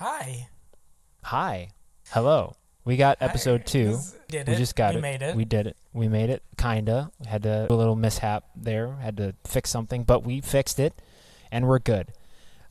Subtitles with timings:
[0.00, 0.48] Hi.
[1.24, 1.68] Hi.
[2.08, 2.54] Hello.
[2.86, 3.64] We got episode Hi.
[3.66, 3.98] two.
[4.28, 4.56] Did We it.
[4.56, 5.02] just got we it.
[5.02, 5.36] made it.
[5.36, 5.76] We did it.
[5.92, 6.42] We made it.
[6.56, 7.10] Kinda.
[7.26, 8.92] Had to do a little mishap there.
[8.96, 10.94] Had to fix something, but we fixed it,
[11.52, 12.12] and we're good.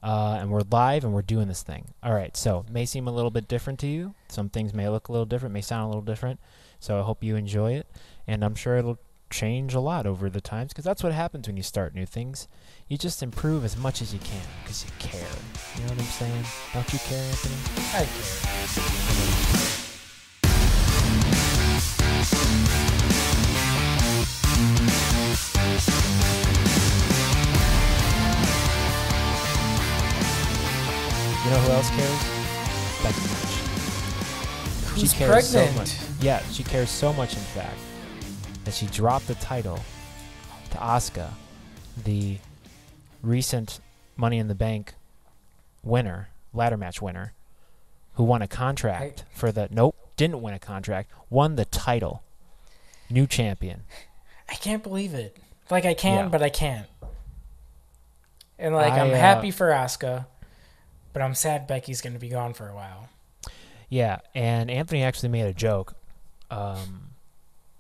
[0.02, 1.94] Uh, and we're live, and we're doing this thing.
[2.02, 2.36] All right.
[2.36, 4.16] So may seem a little bit different to you.
[4.30, 5.54] Some things may look a little different.
[5.54, 6.40] May sound a little different.
[6.80, 7.86] So I hope you enjoy it,
[8.26, 8.98] and I'm sure it'll
[9.30, 12.48] change a lot over the times because that's what happens when you start new things.
[12.88, 15.28] You just improve as much as you can because you care.
[15.76, 16.46] You know what I'm saying?
[16.73, 17.55] Don't you care, Anthony?
[17.94, 19.76] I care.
[31.46, 32.23] You know who else cares?
[33.02, 33.56] Becky Lynch.
[34.90, 35.78] Who's she cares so pregnant?
[35.78, 35.96] much.
[36.22, 37.80] Yeah, she cares so much, in fact,
[38.70, 39.80] that she dropped the title
[40.70, 41.32] to Asuka,
[42.04, 42.38] the
[43.23, 43.80] recent
[44.16, 44.94] Money in the Bank
[45.82, 47.34] winner, ladder match winner,
[48.14, 49.68] who won a contract for the.
[49.72, 51.09] Nope, didn't win a contract.
[51.31, 52.22] Won the title.
[53.09, 53.86] New champion.
[54.47, 55.38] I can't believe it.
[55.72, 56.30] Like I can, Yeah.
[56.30, 56.86] but I can't.
[58.59, 60.28] And like I, I'm uh, happy for Asuka,
[61.12, 63.09] but I'm sad Becky's going to be gone for a while.
[63.90, 65.95] Yeah, and Anthony actually made a joke
[66.52, 67.09] um,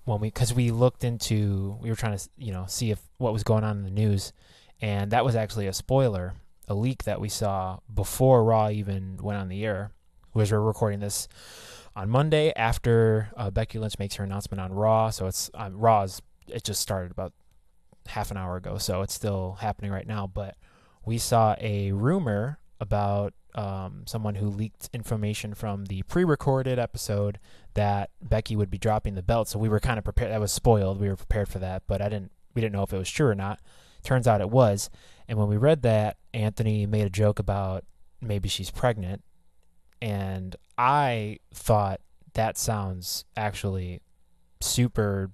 [0.09, 3.31] when we because we looked into we were trying to you know see if what
[3.31, 4.33] was going on in the news,
[4.81, 6.33] and that was actually a spoiler,
[6.67, 9.91] a leak that we saw before Raw even went on the air.
[10.33, 11.27] Was we're recording this
[11.95, 16.21] on Monday after uh, Becky Lynch makes her announcement on Raw, so it's um, Raw's
[16.47, 17.33] it just started about
[18.07, 20.25] half an hour ago, so it's still happening right now.
[20.25, 20.55] But
[21.05, 27.39] we saw a rumor about um, someone who leaked information from the pre-recorded episode
[27.73, 29.47] that Becky would be dropping the belt.
[29.47, 30.31] So we were kind of prepared.
[30.31, 30.99] That was spoiled.
[30.99, 32.31] We were prepared for that, but I didn't.
[32.53, 33.59] We didn't know if it was true or not.
[34.03, 34.89] Turns out it was.
[35.27, 37.85] And when we read that, Anthony made a joke about
[38.21, 39.23] maybe she's pregnant,
[40.01, 42.01] and I thought
[42.33, 44.01] that sounds actually
[44.61, 45.31] super,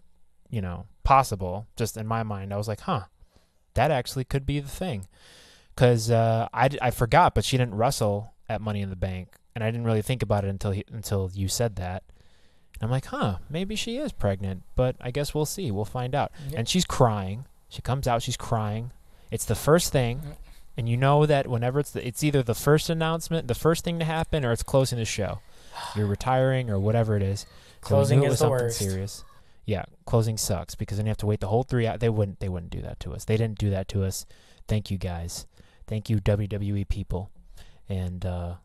[0.50, 1.68] you know, possible.
[1.76, 3.04] Just in my mind, I was like, huh,
[3.76, 5.08] that actually could be the thing
[5.76, 9.64] because uh, I, I forgot, but she didn't wrestle at Money in the Bank, and
[9.64, 12.04] I didn't really think about it until he, until you said that.
[12.76, 15.72] And I'm like, huh, maybe she is pregnant, but I guess we'll see.
[15.72, 16.32] We'll find out.
[16.50, 16.60] Yeah.
[16.60, 17.46] And she's crying.
[17.70, 18.92] She comes out, she's crying.
[19.32, 20.22] It's the first thing,
[20.78, 24.00] and you know that whenever it's the, it's either the first announcement, the first thing
[24.00, 25.40] to happen, or it's closing the show.
[25.96, 27.46] You're retiring or whatever it is.
[27.82, 28.80] Closing it is the something worst.
[28.80, 29.24] serious.
[29.66, 32.00] Yeah, closing sucks because then you have to wait the whole three hours.
[32.00, 32.40] They wouldn't.
[32.40, 33.26] They wouldn't do that to us.
[33.26, 34.26] They didn't do that to us.
[34.68, 35.48] Thank you guys.
[35.88, 37.30] Thank you WWE people,
[37.88, 38.56] and uh,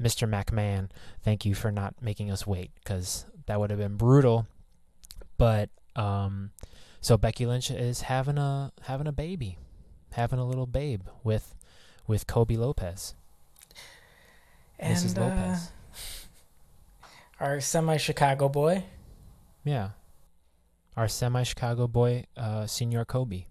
[0.00, 0.28] Mr.
[0.28, 0.88] McMahon.
[1.22, 4.46] Thank you for not making us wait because that would have been brutal.
[5.38, 6.50] But um,
[7.00, 9.58] so Becky Lynch is having a having a baby,
[10.12, 11.54] having a little babe with
[12.06, 13.14] with Colby Lopez,
[14.78, 15.16] And Mrs.
[15.18, 15.70] uh, Lopez.
[17.40, 18.84] our semi-Chicago boy.
[19.64, 19.90] Yeah.
[20.96, 23.48] Our semi Chicago boy, uh, Senior Colby.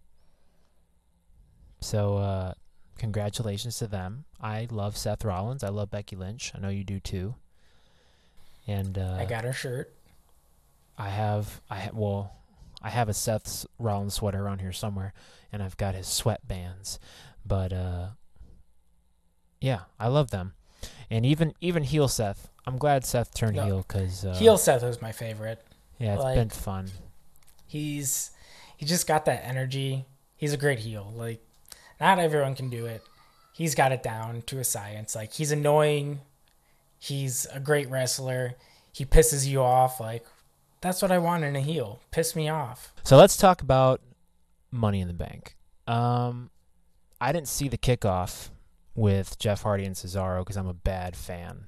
[1.82, 2.54] So, uh,
[2.98, 4.26] congratulations to them.
[4.42, 5.64] I love Seth Rollins.
[5.64, 6.52] I love Becky Lynch.
[6.56, 7.36] I know you do too.
[8.68, 9.94] And uh, I got her shirt.
[10.98, 12.34] I have, I ha- well,
[12.82, 15.14] I have a Seth Rollins sweater around here somewhere,
[15.52, 16.98] and I've got his sweatbands.
[17.46, 18.08] But uh,
[19.62, 20.54] yeah, I love them.
[21.10, 23.66] And even even heel Seth, I'm glad Seth turned No.
[23.66, 25.64] heel because uh, Heel Seth was my favorite.
[26.00, 26.90] Yeah, it's like- been fun.
[27.68, 28.32] He's
[28.78, 30.06] he just got that energy.
[30.38, 31.12] He's a great heel.
[31.16, 31.42] Like
[32.00, 33.04] not everyone can do it.
[33.54, 35.16] He's got it down to a science.
[35.16, 36.20] Like he's annoying.
[37.00, 38.56] He's a great wrestler.
[38.92, 40.00] He pisses you off.
[40.00, 40.26] Like
[40.82, 42.02] that's what I want in a heel.
[42.12, 42.94] Piss me off.
[43.04, 44.02] So let's talk about
[44.72, 45.56] Money in the Bank.
[45.88, 46.50] Um,
[47.22, 48.50] I didn't see the kickoff
[48.94, 51.66] with Jeff Hardy and Cesaro because I'm a bad fan.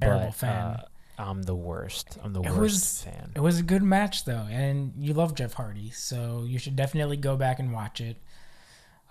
[0.00, 0.64] Terrible but, fan.
[0.66, 0.82] Uh,
[1.18, 2.18] I'm the worst.
[2.22, 3.32] I'm the It worst was- fan.
[3.36, 7.16] It was a good match though, and you love Jeff Hardy, so you should definitely
[7.18, 8.16] go back and watch it.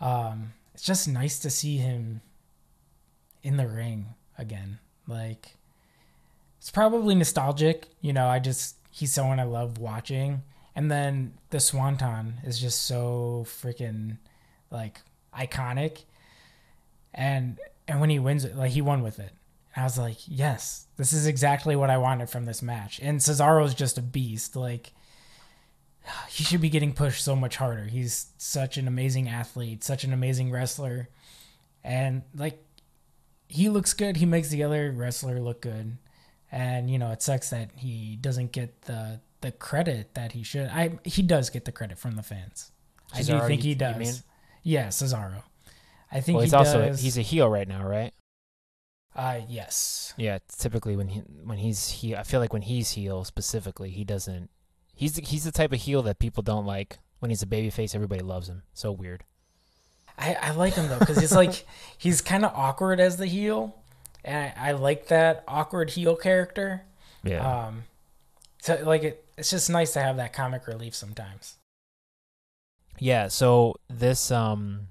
[0.02, 2.22] Um, it's just nice to see him
[3.44, 4.08] in the ring
[4.38, 4.80] again.
[5.08, 5.56] Like
[6.58, 8.28] it's probably nostalgic, you know.
[8.28, 10.42] I just he's someone I love watching,
[10.76, 14.18] and then the Swanton is just so freaking
[14.70, 15.00] like
[15.34, 16.04] iconic,
[17.14, 17.58] and
[17.88, 19.32] and when he wins it, like he won with it.
[19.76, 23.00] And I was like, yes, this is exactly what I wanted from this match.
[23.02, 24.56] And Cesaro's just a beast.
[24.56, 24.92] Like,
[26.30, 27.86] he should be getting pushed so much harder.
[27.86, 31.10] He's such an amazing athlete, such an amazing wrestler.
[31.84, 32.64] And, like,
[33.48, 34.18] he looks good.
[34.18, 35.98] He makes the other wrestler look good.
[36.52, 40.68] And, you know, it sucks that he doesn't get the, the credit that he should.
[40.68, 42.72] I He does get the credit from the fans.
[43.14, 44.24] I do think he does.
[44.64, 45.44] Yeah, Cesaro.
[46.12, 47.02] I think Well, he's he also does.
[47.02, 48.14] he's a heel right now, right?
[49.16, 50.14] Uh, yes.
[50.18, 54.04] Yeah, typically when he when he's he, I feel like when he's heel specifically, he
[54.04, 54.50] doesn't.
[55.02, 57.00] He's the, he's the type of heel that people don't like.
[57.18, 58.62] When he's a babyface, everybody loves him.
[58.76, 59.24] So weird.
[60.16, 61.66] I, I like him though because he's like
[61.98, 63.76] he's kind of awkward as the heel,
[64.24, 66.84] and I, I like that awkward heel character.
[67.24, 67.66] Yeah.
[67.66, 67.86] Um,
[68.62, 71.58] so like it, it's just nice to have that comic relief sometimes.
[73.00, 74.82] Yeah, so this um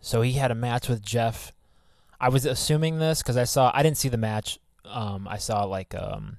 [0.00, 1.52] so he had a match with Jeff.
[2.20, 4.58] I was assuming this cuz I saw I didn't see the match.
[4.84, 6.38] Um I saw like um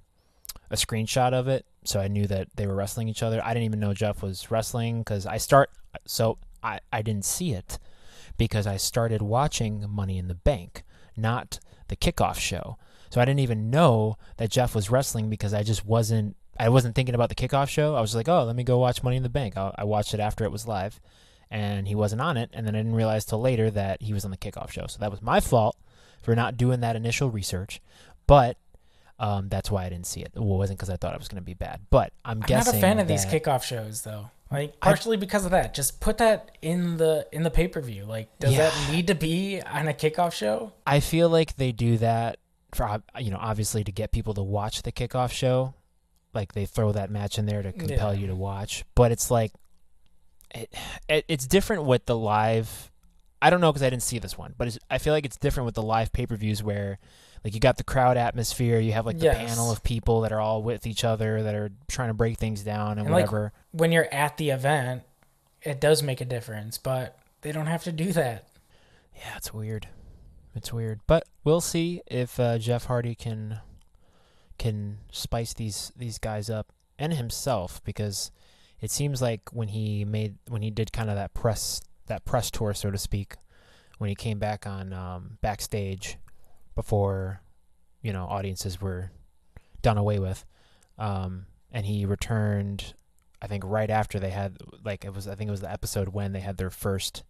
[0.69, 3.41] a screenshot of it, so I knew that they were wrestling each other.
[3.43, 5.71] I didn't even know Jeff was wrestling cuz I start
[6.05, 7.79] so I I didn't see it
[8.37, 10.83] because I started watching Money in the Bank,
[11.15, 12.77] not the kickoff show.
[13.09, 16.95] So I didn't even know that Jeff was wrestling because I just wasn't I wasn't
[16.95, 17.95] thinking about the kickoff show.
[17.95, 19.57] I was like, oh, let me go watch Money in the Bank.
[19.57, 21.01] I, I watched it after it was live,
[21.49, 22.49] and he wasn't on it.
[22.53, 24.85] And then I didn't realize till later that he was on the kickoff show.
[24.87, 25.75] So that was my fault
[26.21, 27.81] for not doing that initial research.
[28.27, 28.57] But
[29.21, 30.31] um, that's why I didn't see it.
[30.35, 31.81] Well, it wasn't because I thought it was going to be bad.
[31.91, 34.31] But I'm, guessing I'm not a fan of these kickoff shows though.
[34.51, 35.73] Like I- partially because of that.
[35.75, 38.03] Just put that in the in the pay per view.
[38.05, 38.69] Like, does Yeah.
[38.71, 40.73] that need to be on a kickoff show?
[40.87, 42.39] I feel like they do that
[42.73, 45.75] for you know obviously to get people to watch the kickoff show.
[46.33, 48.21] Like they throw that match in there to compel Yeah.
[48.21, 49.51] you to watch, but it's like
[50.55, 50.73] it,
[51.07, 52.91] it it's different with the live.
[53.41, 55.37] I don't know because I didn't see this one, but it's, I feel like it's
[55.37, 56.99] different with the live pay per views where
[57.43, 59.49] like you got the crowd atmosphere, you have like the Yes.
[59.49, 62.63] panel of people that are all with each other that are trying to break things
[62.63, 63.53] down and, And, like, whatever.
[63.71, 65.03] When you're at the event,
[65.61, 68.47] it does make a difference, but they don't have to do that.
[69.15, 69.87] Yeah, it's weird.
[70.55, 73.59] It's weird, but we'll see if uh, Jeff Hardy can
[74.57, 78.31] can spice these these guys up and himself because
[78.79, 82.51] it seems like when he made when he did kind of that press that press
[82.51, 83.35] tour so to speak
[83.97, 86.17] when he came back on um, backstage
[86.75, 87.41] before
[88.01, 89.11] you know audiences were
[89.81, 90.45] done away with.
[90.97, 92.93] Um, and he returned
[93.41, 96.09] I think right after they had like it was I think it was the episode
[96.09, 97.23] when they had their first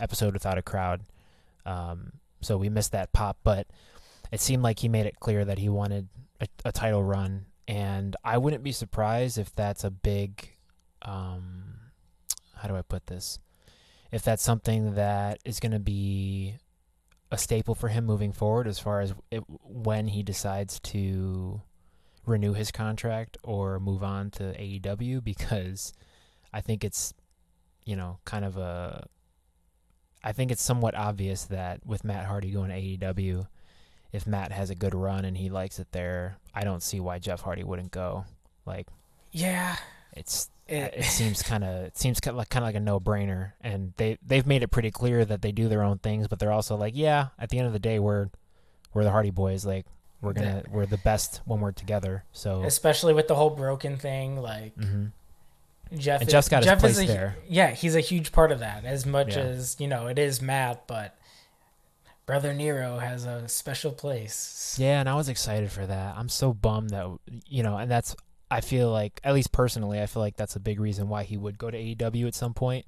[0.00, 1.02] episode without a crowd.
[1.66, 3.66] Um, so we missed that pop, but
[4.30, 6.08] it seemed like he made it clear that he wanted
[6.40, 10.56] a, a title run, and I wouldn't be surprised if that's a big,
[11.02, 11.74] um,
[12.54, 13.38] how do I put this?
[14.10, 16.56] If that's something that is going to be
[17.30, 21.62] a staple for him moving forward, as far as it, when he decides to
[22.26, 25.92] renew his contract or move on to AEW, because
[26.52, 27.14] I think it's,
[27.84, 29.06] you know, kind of a
[30.22, 32.76] I think it's somewhat obvious that with Matt Hardy going to
[33.14, 33.46] AEW,
[34.12, 37.18] if Matt has a good run and he likes it there, I don't see why
[37.18, 38.26] Jeff Hardy wouldn't go.
[38.66, 38.88] Like
[39.32, 39.76] Yeah.
[40.12, 42.80] it's It, it seems kind of it seems kind of like kind of like a
[42.80, 46.28] no brainer, and they they've made it pretty clear that they do their own things,
[46.28, 48.30] but they're also like, yeah, at the end of the day, we're
[48.94, 49.86] we're the Hardy Boys, like
[50.22, 52.24] we're gonna we're the best when we're together.
[52.32, 55.12] So especially with the whole broken thing, like mhm.
[55.96, 56.20] Jeff.
[56.20, 57.36] And Jeff's got his place is a, there.
[57.48, 58.84] Yeah, he's a huge part of that.
[58.84, 59.42] As much Yeah.
[59.42, 61.16] as you know, it is Matt, but
[62.26, 64.76] Brother Nero has a special place.
[64.78, 66.16] Yeah, and I was excited for that.
[66.16, 67.08] I'm so bummed that
[67.48, 68.14] you know, and that's
[68.50, 71.36] I feel like at least personally, I feel like that's a big reason why he
[71.36, 72.86] would go to AEW at some point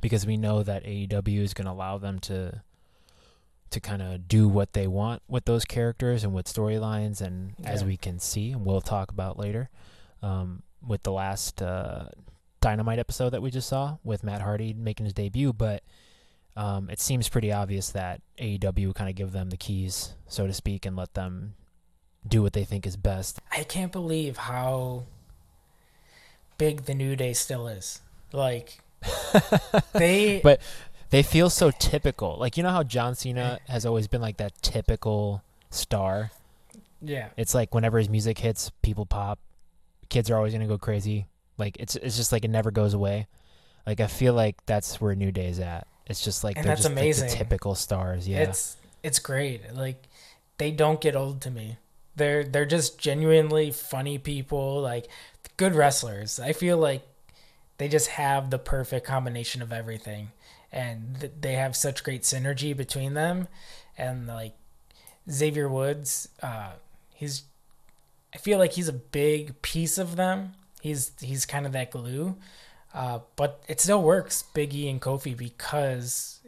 [0.00, 2.62] because we know that AEW is going to allow them to
[3.70, 7.84] to kind of do what they want with those characters and with storylines and as
[7.84, 9.70] we can see and we'll talk about later
[10.22, 12.06] um, with the last uh,
[12.60, 15.82] Dynamite episode that we just saw with Matt Hardy making his debut, but
[16.56, 20.52] um, it seems pretty obvious that AEW kind of give them the keys, so to
[20.52, 21.54] speak, and let them
[22.26, 23.40] do what they think is best.
[23.50, 25.04] I can't believe how
[26.58, 28.00] big the New Day still is.
[28.32, 28.78] Like
[29.92, 30.60] they, But
[31.10, 32.36] they feel so typical.
[32.38, 36.30] Like you know how John Cena has always been like that typical star.
[37.00, 39.38] yeah, It's like whenever his music hits, people pop.
[40.08, 41.26] Kids are always gonna go crazy.
[41.56, 43.26] Like it's it's just like it never goes away.
[43.86, 45.86] Like I feel like that's where New Day is at.
[46.06, 47.28] It's just like And they're that's just like, amazing.
[47.28, 48.28] the typical stars.
[48.28, 48.40] Yeah.
[48.40, 49.74] it's it's great.
[49.74, 50.04] Like
[50.58, 51.78] they don't get old to me.
[52.20, 55.08] They're they're just genuinely funny people, like
[55.56, 56.38] good wrestlers.
[56.38, 57.02] I feel like
[57.78, 60.32] they just have the perfect combination of everything,
[60.70, 63.48] and th- they have such great synergy between them.
[63.96, 64.52] And like
[65.30, 66.72] Xavier Woods, uh,
[67.14, 67.44] he's
[68.34, 70.52] I feel like he's a big piece of them.
[70.82, 72.36] He's he's kind of that glue.
[72.92, 76.40] Uh, but it still works, Big E and Kofi, because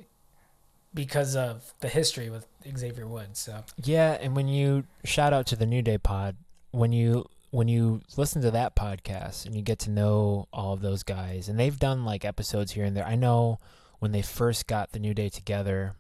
[0.94, 2.46] because of the history with
[2.76, 3.38] Xavier Woods.
[3.40, 6.36] So Yeah, and when you shout out to the New Day pod,
[6.70, 10.80] when you when you listen to that podcast and you get to know all of
[10.80, 13.06] those guys, and they've done like episodes here and there.
[13.06, 13.58] I know
[13.98, 15.96] when they first got the New Day together,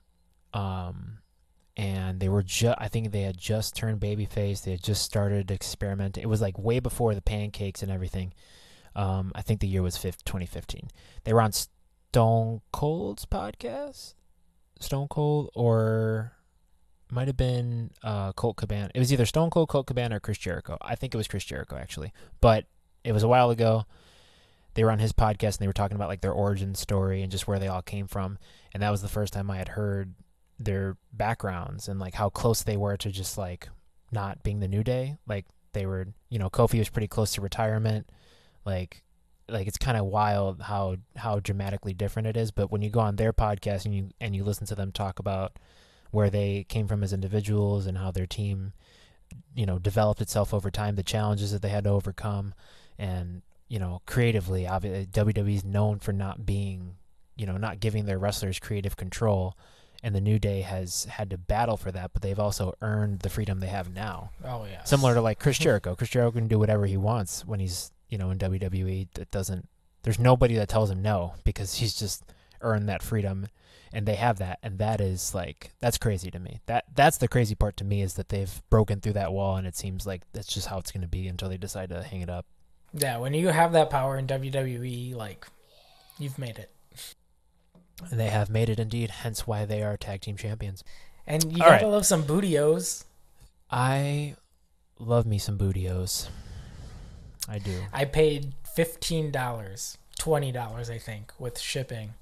[0.54, 1.18] um,
[1.76, 4.64] and they were just I think they had just turned babyface.
[4.64, 6.22] They had just started experimenting.
[6.22, 8.32] It was like way before the pancakes and everything.
[8.94, 10.88] Um, I think the year was 2015.
[11.24, 14.14] They were on Stone Cold's podcast,
[14.82, 16.32] Stone Cold, or
[17.10, 18.90] might have been uh, Colt Cabana.
[18.94, 20.78] It was either Stone Cold, Colt Cabana, or Chris Jericho.
[20.80, 22.64] I think it was Chris Jericho actually, but
[23.04, 23.84] it was a while ago.
[24.74, 27.30] They were on his podcast and they were talking about like their origin story and
[27.30, 28.38] just where they all came from.
[28.72, 30.14] And that was the first time I had heard
[30.58, 33.68] their backgrounds and like how close they were to just like
[34.10, 35.16] not being the new day.
[35.26, 38.08] Like they were, you know, Kofi was pretty close to retirement.
[38.64, 39.01] Like
[39.48, 43.00] like it's kind of wild how how dramatically different it is, but when you go
[43.00, 45.58] on their podcast and you and you listen to them talk about
[46.10, 48.72] where they came from as individuals and how their team
[49.54, 52.54] you know developed itself over time, the challenges that they had to overcome
[52.98, 56.96] and you know, creatively, obviously WWE is known for not being,
[57.36, 59.56] you know, not giving their wrestlers creative control
[60.02, 63.30] and the New Day has had to battle for that, but they've also earned the
[63.30, 64.30] freedom they have now.
[64.44, 64.84] Oh yeah.
[64.84, 65.94] Similar to like Chris Jericho.
[65.94, 69.08] Chris Jericho can do whatever he wants when he's you know in WWE.
[69.14, 69.68] That doesn't.
[70.02, 72.22] There's nobody that tells him no because he's just
[72.60, 73.48] earned that freedom,
[73.92, 76.60] and they have that, and that is like that's crazy to me.
[76.66, 79.66] That that's the crazy part to me is that they've broken through that wall, and
[79.66, 82.20] it seems like that's just how it's going to be until they decide to hang
[82.20, 82.44] it up.
[82.92, 85.46] Yeah, when you have that power in WWE, like
[86.18, 86.70] you've made it.
[88.10, 90.84] They have made it indeed, hence why they are tag team champions.
[91.26, 91.92] And you All gotta right.
[91.92, 93.04] love some Booty-O's.
[93.70, 94.34] I
[94.98, 96.28] love me some Booty-O's.
[97.52, 97.80] I do.
[97.92, 102.14] I paid fifteen dollars, twenty dollars, I think, with shipping,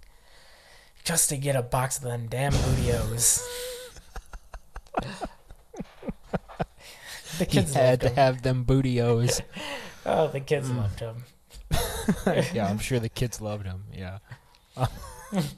[1.04, 3.46] just to get a box of them damn Booty-O's.
[7.38, 8.16] the kids He had to them.
[8.16, 9.40] have them Booty-O's.
[10.06, 10.78] Oh, the kids Mm.
[10.78, 11.25] loved them.
[12.54, 13.84] yeah, I'm sure the kids loved him.
[13.94, 14.16] Yeah.
[15.30, 15.52] it's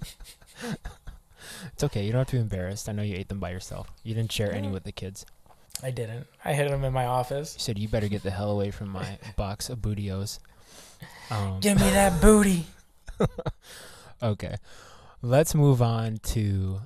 [1.85, 2.05] okay.
[2.05, 2.89] You don't have to be embarrassed.
[2.89, 3.93] I know you ate them by yourself.
[4.03, 5.25] You didn't share any with the kids.
[5.83, 6.27] I didn't.
[6.45, 7.55] I hid them in my office.
[7.55, 10.41] You said you better get the hell away from my box of Booty-O's.
[11.31, 12.67] Um, Give me that booty.
[14.23, 14.57] okay.
[15.23, 16.81] Let's move on to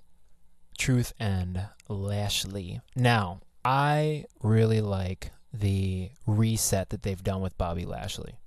[0.78, 2.81] Truth and Lashley.
[2.95, 8.38] Now, I really like the reset that they've done with Bobby Lashley.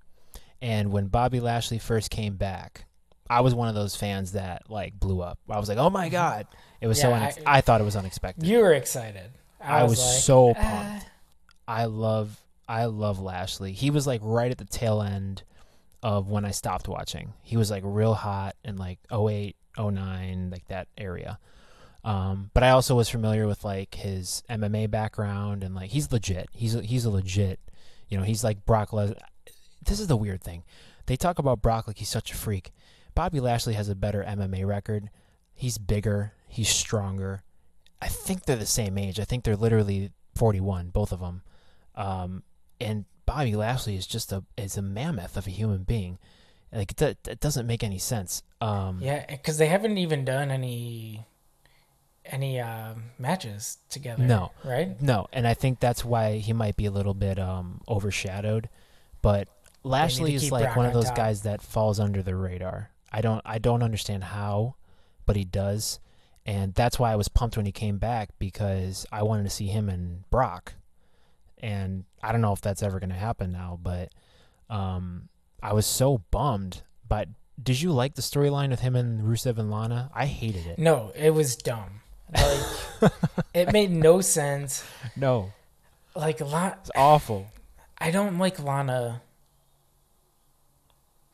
[0.62, 2.86] And when Bobby Lashley first came back,
[3.30, 5.40] I was one of those fans that like blew up.
[5.50, 6.48] I was like, "Oh my god!"
[6.82, 7.10] It was so.
[7.10, 8.46] Yeah, Unex- I, thought it was unexpected.
[8.48, 9.32] You were excited.
[9.62, 11.06] I was like, so "Ah." pumped.
[11.68, 13.74] I love I love Lashley.
[13.74, 15.44] He was like right at the tail end
[16.04, 17.34] of when I stopped watching.
[17.42, 21.40] He was like real hot in like 08, 09, like that area.
[22.04, 26.48] Um, but I also was familiar with like his MMA background and like he's legit.
[26.52, 27.60] He's a, he's a legit.
[28.08, 29.18] You know, he's like Brock Lesnar.
[29.84, 30.64] This is the weird thing.
[31.08, 32.72] They talk about Brock like he's such a freak.
[33.16, 35.10] Bobby Lashley has a better MMA record.
[35.54, 36.34] He's bigger.
[36.48, 37.42] He's stronger.
[38.02, 39.20] I think they're the same age.
[39.20, 41.42] I think they're literally 41, both of them.
[41.96, 42.44] Um,
[42.80, 46.18] and Bobby Lashley is just a is a mammoth of a human being.
[46.72, 48.42] Like that, that doesn't make any sense.
[48.62, 51.26] Um, Yeah, because they haven't even done any
[52.26, 54.24] any uh, matches together.
[54.24, 54.52] No.
[54.64, 55.02] right?
[55.02, 58.70] No, and I think that's why he might be a little bit um, overshadowed.
[59.22, 59.48] But
[59.84, 62.92] Lashley is like Brock one of those guys that falls under the radar.
[63.12, 64.76] I don't I don't understand how,
[65.26, 66.00] but he does,
[66.46, 69.68] and that's why I was pumped when he came back because I wanted to see
[69.68, 70.74] him and Brock,
[71.58, 74.10] and I don't know if that's ever going to happen now, but
[74.70, 75.30] um,
[75.62, 76.82] I was so bummed.
[77.08, 77.28] But
[77.62, 80.10] did you like the storyline with him and Rusev and Lana?
[80.14, 80.80] I hated it.
[80.80, 82.02] No, it was dumb.
[82.34, 83.12] Like
[83.54, 84.84] it made no sense.
[85.16, 85.52] No,
[86.16, 87.48] Like La- it's awful.
[87.98, 89.22] I don't like Lana.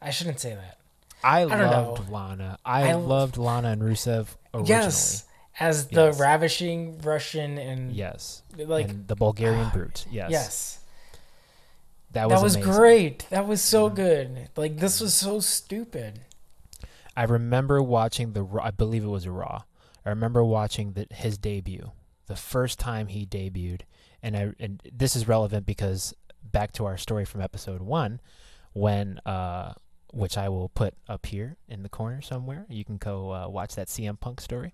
[0.01, 0.77] I shouldn't say that.
[1.25, 2.13] I, don't loved know.
[2.15, 2.57] Lana.
[2.65, 4.69] I, I- loved Lana and Rusev originally.
[4.69, 5.25] Yes,
[5.59, 6.19] as the Yes.
[6.19, 8.43] ravishing Russian and Yes.
[8.57, 10.05] like and the Bulgarian brute.
[10.11, 10.29] Yes.
[10.31, 10.79] yes,
[12.11, 12.71] That was that was amazing.
[12.73, 13.27] great.
[13.29, 13.95] That was so Mhm.
[13.95, 14.49] good.
[14.55, 16.21] Like this was so stupid.
[17.17, 19.63] I remember watching the I believe it was a Raw.
[20.05, 21.91] I remember watching the, his debut,
[22.27, 23.81] the first time he debuted,
[24.21, 26.13] and I and this is relevant because
[26.43, 28.19] back to our story from episode 1
[28.73, 29.73] when uh
[30.15, 32.65] which I will put up here in the corner somewhere.
[32.69, 34.73] You can go uh, watch that CM Punk story.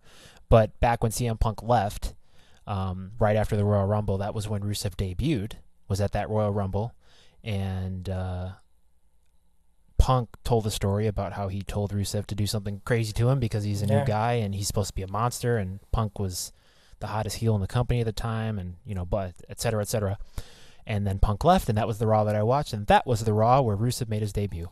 [0.49, 2.13] But back when CM Punk left,
[2.67, 5.53] um, right after the Royal Rumble, that was when Rusev debuted.
[5.87, 6.93] Was at that Royal Rumble,
[7.43, 8.51] and uh,
[9.97, 13.39] Punk told the story about how he told Rusev to do something crazy to him
[13.39, 13.99] because he's a Yeah.
[13.99, 16.51] new guy and he's supposed to be a monster, and Punk was
[16.99, 19.81] the hottest heel in the company at the time, and you know, but et cetera,
[19.81, 20.17] et cetera.
[20.87, 23.23] And then Punk left, and that was the Raw that I watched, and that was
[23.23, 24.69] the Raw where Rusev made his debut.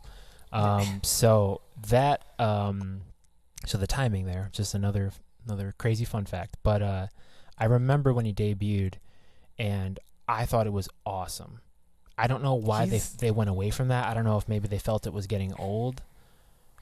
[0.52, 3.02] Um, so that, um,
[3.66, 5.12] so the timing there, just another
[5.46, 6.56] another crazy fun fact.
[6.62, 7.06] But uh,
[7.58, 8.94] I remember when he debuted,
[9.58, 11.60] and I thought it was awesome.
[12.18, 14.06] I don't know why He's- they they went away from that.
[14.08, 16.02] I don't know if maybe they felt it was getting old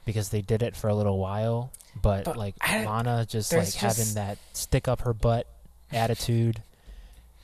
[0.05, 1.71] because they did it for a little while,
[2.01, 5.45] but, But like I- Lana just like there's having that stick up her butt
[5.91, 6.63] attitude.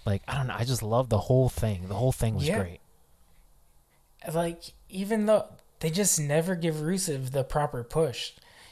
[0.05, 1.87] Like I don't know, I just love the whole thing.
[1.87, 2.59] The whole thing was Yeah.
[2.59, 2.79] great.
[4.33, 5.45] like even though
[5.85, 8.31] they just never give Rusev the proper push.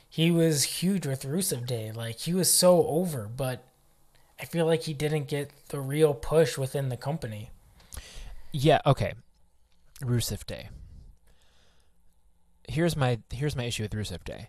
[0.10, 1.92] He was huge with Rusev Day.
[1.92, 3.68] Like he was so over, but
[4.40, 7.52] I feel like he didn't get the real push within the company.
[8.52, 9.14] Yeah, okay.
[10.02, 10.70] Rusev Day.
[12.68, 14.48] Here's my here's my issue with Rusev Day.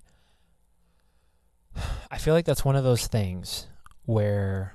[2.10, 3.66] I feel like that's one of those things
[4.06, 4.72] where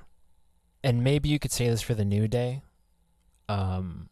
[0.84, 2.62] and maybe you could say this for the New Day.
[3.48, 4.10] Um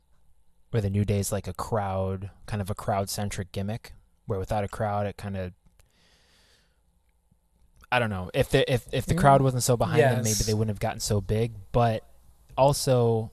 [0.70, 3.92] where the New Day is like a crowd kind of a crowd centric gimmick,
[4.26, 5.52] where without a crowd it kind of
[7.90, 8.30] I don't know.
[8.34, 10.80] If the if if the crowd Mm, wasn't so behind them, maybe they wouldn't have
[10.80, 11.52] gotten so big.
[11.72, 12.04] But
[12.56, 13.30] also,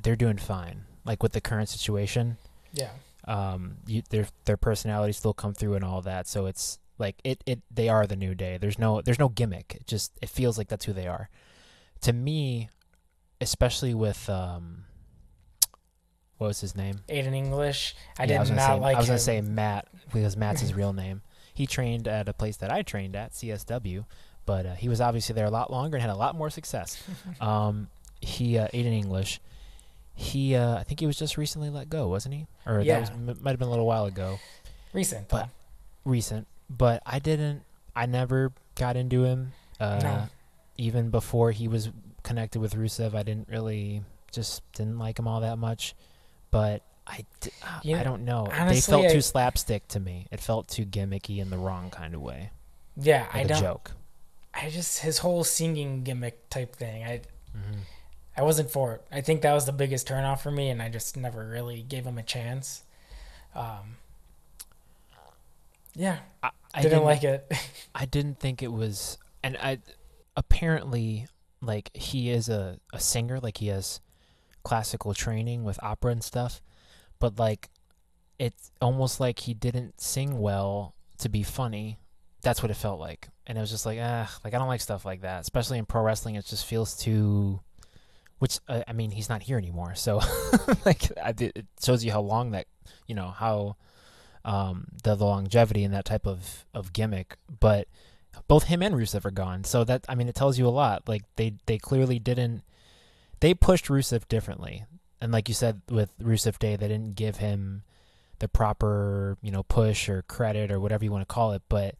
[0.00, 0.84] they're doing fine.
[1.06, 2.36] Like with the current situation,
[2.72, 2.90] Yeah.
[3.26, 6.26] um, you, their their personalities still come through and all that.
[6.28, 8.58] So it's like it, it they are the new day.
[8.58, 9.74] There's no there's no gimmick.
[9.76, 11.30] It just it feels like that's who they are.
[12.02, 12.68] To me,
[13.40, 14.84] especially with um,
[16.38, 17.00] what was his name?
[17.08, 17.94] Aiden English.
[18.18, 19.20] I Yeah, did was gonna not say, like I was gonna him.
[19.22, 21.22] say Matt because Matt's his real name.
[21.52, 24.04] He trained at a place that I trained at, CSW,
[24.44, 27.02] but uh, he was obviously there a lot longer and had a lot more success.
[27.40, 27.88] um,
[28.20, 29.40] he uh, Aiden English.
[30.16, 32.46] He, uh, I think he was just recently let go, wasn't he?
[32.66, 32.94] Or Yeah.
[32.94, 34.38] that was m- might have been a little while ago,
[34.92, 35.28] recent.
[35.28, 35.48] but-
[36.04, 36.46] recent.
[36.70, 37.62] But I didn't.
[37.96, 39.52] I never got into him.
[39.80, 40.28] Uh, No.
[40.76, 41.90] Even before he was
[42.24, 45.94] connected with Rusev, I didn't really just didn't like him all that much.
[46.54, 48.46] But I, d- uh, You I don't know.
[48.50, 50.26] honestly, they felt I- too slapstick to me.
[50.30, 52.50] It felt too gimmicky in the wrong kind of way,
[52.96, 53.60] yeah, I like a don't.
[53.60, 53.90] joke.
[54.54, 57.02] I just his whole singing gimmick type thing.
[57.04, 57.20] I
[57.52, 57.80] hmm
[58.36, 59.02] I wasn't for it.
[59.12, 62.04] I think that was the biggest turnoff for me, and I just never really gave
[62.04, 62.82] him a chance.
[63.54, 63.96] Um,
[65.94, 67.52] yeah, I, I didn't, like it.
[67.94, 69.78] I didn't think it was, and I
[70.36, 71.26] apparently
[71.60, 74.00] like he is a a singer, like he has
[74.64, 76.60] classical training with opera and stuff,
[77.18, 77.70] but like
[78.38, 81.98] it's almost like he didn't sing well to be funny.
[82.42, 84.80] That's what it felt like, and it was just like ah, like I don't like
[84.80, 86.34] stuff like that, especially in pro wrestling.
[86.34, 87.60] It just feels too.
[88.38, 90.20] Which uh, I mean, he's not here anymore, so
[90.84, 92.66] like did- it shows you how long that
[93.06, 93.76] you know how
[94.44, 97.36] um, the, the longevity in that type of, of gimmick.
[97.60, 97.88] But
[98.48, 101.08] both him and Rusev are gone, so that I mean, it tells you a lot.
[101.08, 102.62] Like they they clearly didn't.
[103.44, 104.86] They pushed Rusev differently,
[105.20, 107.82] and like you said with Rusev Day, they didn't give him
[108.38, 111.96] the proper you know push or credit or whatever you want to call it, but.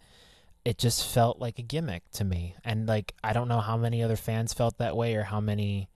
[0.65, 4.03] It just felt like a gimmick to me, and like I don't know how many
[4.03, 5.91] other fans felt that way, or how many,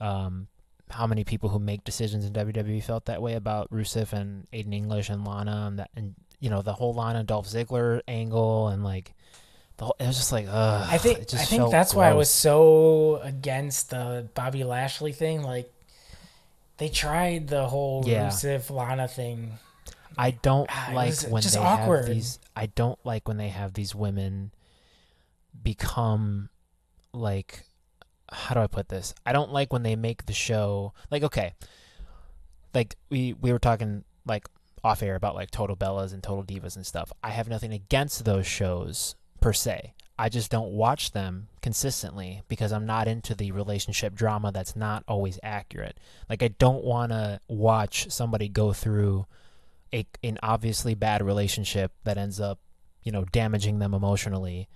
[0.00, 0.48] um,
[0.88, 4.72] how many people who make decisions in WWE felt that way about Rusev and Aiden
[4.72, 8.82] English and Lana and that and you know the whole Lana Dolph Ziggler angle and
[8.82, 9.12] like
[9.78, 12.30] the whole, it was just like ugh, I think I think that's why I was
[12.30, 15.42] so against the Bobby Lashley thing.
[15.42, 15.70] Like
[16.78, 18.28] they tried the whole Yeah.
[18.28, 19.52] Rusev Lana thing.
[20.18, 22.06] I don't Ah, like when just they awkward.
[22.06, 22.38] have these.
[22.56, 24.50] I don't like when they have these women
[25.62, 26.48] become
[27.12, 27.64] like
[28.32, 29.14] how do I put this?
[29.24, 31.54] I don't like when they make the show like okay,
[32.74, 34.48] like we we were talking like
[34.82, 37.12] off air about like Total Bellas and Total Divas and stuff.
[37.22, 39.14] I have nothing against those shows
[39.46, 39.94] per se.
[40.18, 45.04] I just don't watch them consistently because I'm not into the relationship drama that's not
[45.06, 46.00] always accurate.
[46.28, 49.26] Like I don't want to watch somebody go through
[49.94, 52.58] a an obviously bad relationship that ends up,
[53.04, 54.68] you know, damaging them emotionally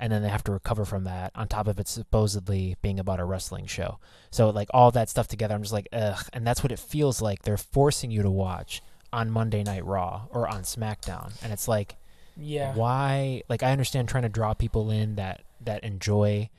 [0.00, 3.20] and then they have to recover from that on top of it supposedly being about
[3.20, 4.00] a wrestling show.
[4.32, 7.22] So like all that stuff together I'm just like ugh and that's what it feels
[7.22, 11.30] like they're forcing you to watch on Monday Night Raw or on SmackDown.
[11.44, 11.94] And it's like
[12.38, 12.74] Yeah.
[12.74, 16.50] why like i understand trying to draw people in that that enjoy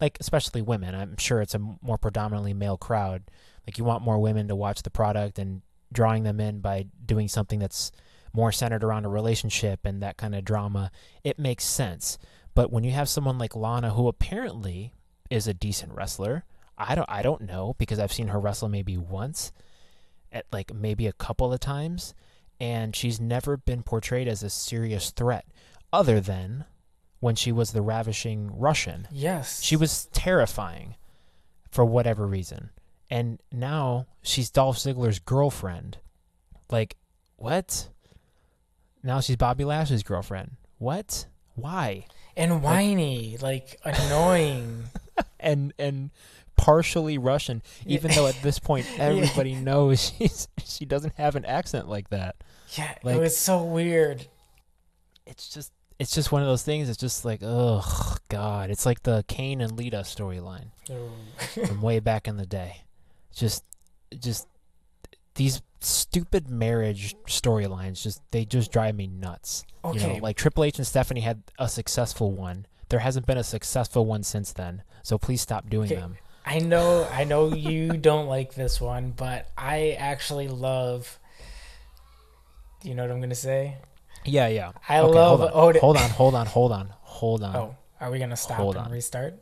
[0.00, 0.94] like especially women.
[0.94, 3.24] I'm sure it's a more predominantly male crowd.
[3.66, 5.62] Like you want more women to watch the product and
[5.92, 7.90] drawing them in by doing something that's
[8.32, 10.90] more centered around a relationship and that kind of drama.
[11.24, 12.18] It makes sense.
[12.54, 14.94] But when you have someone like lana who apparently
[15.30, 16.44] is a decent wrestler
[16.78, 19.52] i don't i don't know because i've seen her wrestle maybe once
[20.32, 22.14] at like maybe a couple of times
[22.60, 25.46] and she's never been portrayed as a serious threat
[25.92, 26.64] other than
[27.20, 29.08] when she was the ravishing Russian.
[29.10, 29.62] Yes.
[29.62, 30.94] She was terrifying
[31.70, 32.70] for whatever reason.
[33.10, 35.98] And now she's Dolph Ziggler's girlfriend.
[36.70, 36.96] Like,
[37.36, 37.88] what?
[39.02, 40.56] Now she's Bobby Lashley's girlfriend.
[40.78, 41.26] What?
[41.54, 42.06] Why?
[42.38, 44.84] and whiny, like annoying.
[45.40, 46.10] And and
[46.58, 51.88] partially Russian, even though at this point everybody knows she's she doesn't have an accent
[51.88, 52.36] like that.
[52.76, 54.26] Yeah, Like- it was so weird.
[55.24, 56.88] It's just it's just one of those things.
[56.88, 61.10] It's just like, oh God, it's like the Kane and Lita storyline oh.
[61.66, 62.82] from way back in the day.
[63.34, 63.64] Just,
[64.18, 64.46] just
[65.34, 68.02] these stupid marriage storylines.
[68.02, 69.64] Just they just drive me nuts.
[69.84, 72.66] You okay, know, like Triple H and Stephanie had a successful one.
[72.90, 74.82] There hasn't been a successful one since then.
[75.02, 76.00] So please stop doing Okay.
[76.00, 76.16] them.
[76.48, 81.18] I know, I know you don't like this one, but I actually love.
[82.82, 83.76] You know what I'm gonna say?
[84.24, 84.72] Yeah, yeah.
[84.88, 85.50] I Okay, love hold on.
[85.52, 85.80] Otis.
[85.82, 87.56] hold on, hold on, hold on, hold on.
[87.56, 88.92] Oh, are we gonna stop Hold and on.
[88.92, 89.34] restart?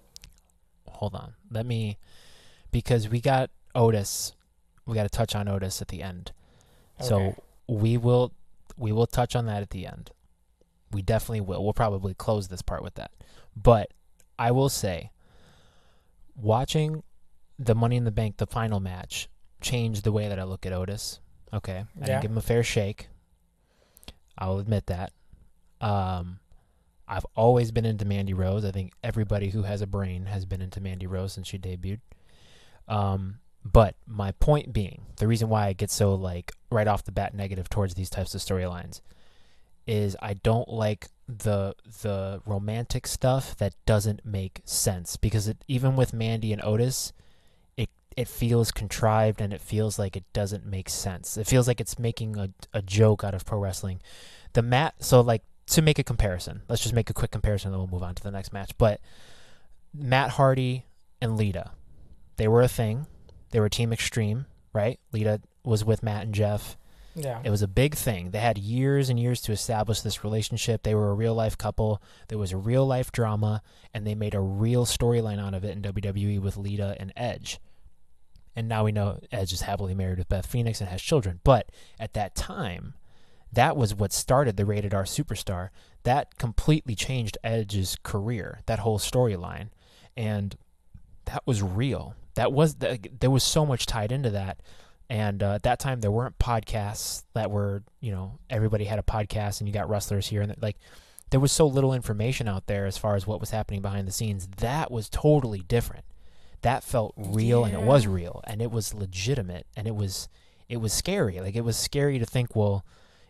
[0.89, 1.35] hold on.
[1.51, 1.99] Let me
[2.73, 4.33] because we got Otis.
[4.85, 6.33] We got to touch on Otis at the end.
[7.01, 7.07] Okay.
[7.09, 8.33] So we will
[8.77, 10.11] we will touch on that at the end.
[10.91, 11.63] We definitely will.
[11.63, 13.13] We'll probably close this part with that.
[13.57, 13.93] But
[14.39, 15.11] I will say
[16.37, 17.03] watching
[17.59, 19.29] the Money in the Bank the final match
[19.61, 21.21] changed the way that I look at Otis.
[21.53, 21.79] Okay.
[21.79, 22.07] I Yeah.
[22.07, 23.09] didn't give him a fair shake.
[24.39, 25.13] I'll admit that.
[25.81, 26.41] Um
[27.09, 28.65] I've always been into Mandy Rose.
[28.65, 32.01] I think everybody who has a brain has been into Mandy Rose since she debuted.
[32.89, 37.13] Um, but my point being, the reason why I get so like right off the
[37.13, 39.03] bat negative towards these types of storylines
[39.87, 45.97] is I don't like the the romantic stuff that doesn't make sense because it even
[45.97, 47.13] with Mandy and Otis,
[47.77, 51.37] it it feels contrived and it feels like it doesn't make sense.
[51.37, 54.01] It feels like it's making a a joke out of pro wrestling.
[54.53, 57.79] The mat so like to make a comparison, let's just make a quick comparison, then
[57.79, 58.71] we'll move on to the next match.
[58.79, 59.01] But
[59.93, 60.85] Matt Hardy
[61.21, 61.73] and Lita,
[62.37, 63.07] they were a thing.
[63.51, 65.01] They were Team Extreme, right?
[65.13, 66.77] Lita was with Matt and Jeff.
[67.17, 67.41] Yeah.
[67.43, 68.31] It was a big thing.
[68.31, 70.83] They had years and years to establish this relationship.
[70.83, 72.03] They were a real life couple.
[72.29, 73.63] There was a real life drama,
[73.95, 77.59] and they made a real storyline out of it in WWE with Lita and Edge.
[78.55, 81.41] And now we know Edge is happily married with Beth Phoenix and has children.
[81.43, 82.95] But at that time,
[83.53, 85.71] that was what started the rated R superstar.
[86.03, 89.71] That completely changed Edge's career, that whole storyline.
[90.17, 90.57] And
[91.25, 92.15] that was real.
[92.35, 94.61] That was there was so much tied into that.
[95.09, 99.03] And uh, at that time, there weren't podcasts that were, you know, everybody had a
[99.03, 100.43] podcast and you got wrestlers here.
[100.43, 100.77] And like,
[101.31, 104.13] there was so little information out there as far as what was happening behind the
[104.13, 104.49] scenes.
[104.59, 106.05] That was totally different.
[106.63, 110.29] That felt real and it was real and it was legitimate and it was,
[110.69, 111.41] it was scary.
[111.41, 112.85] Like, it was scary to think, well,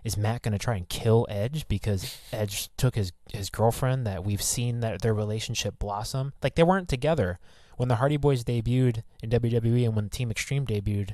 [0.05, 4.25] is Matt going to try and kill Edge because Edge took his, his girlfriend that
[4.25, 6.33] we've seen that their relationship blossom?
[6.43, 7.39] Like, they weren't together.
[7.77, 11.11] When the Hardy Boys debuted in WWE and when Team Extreme debuted,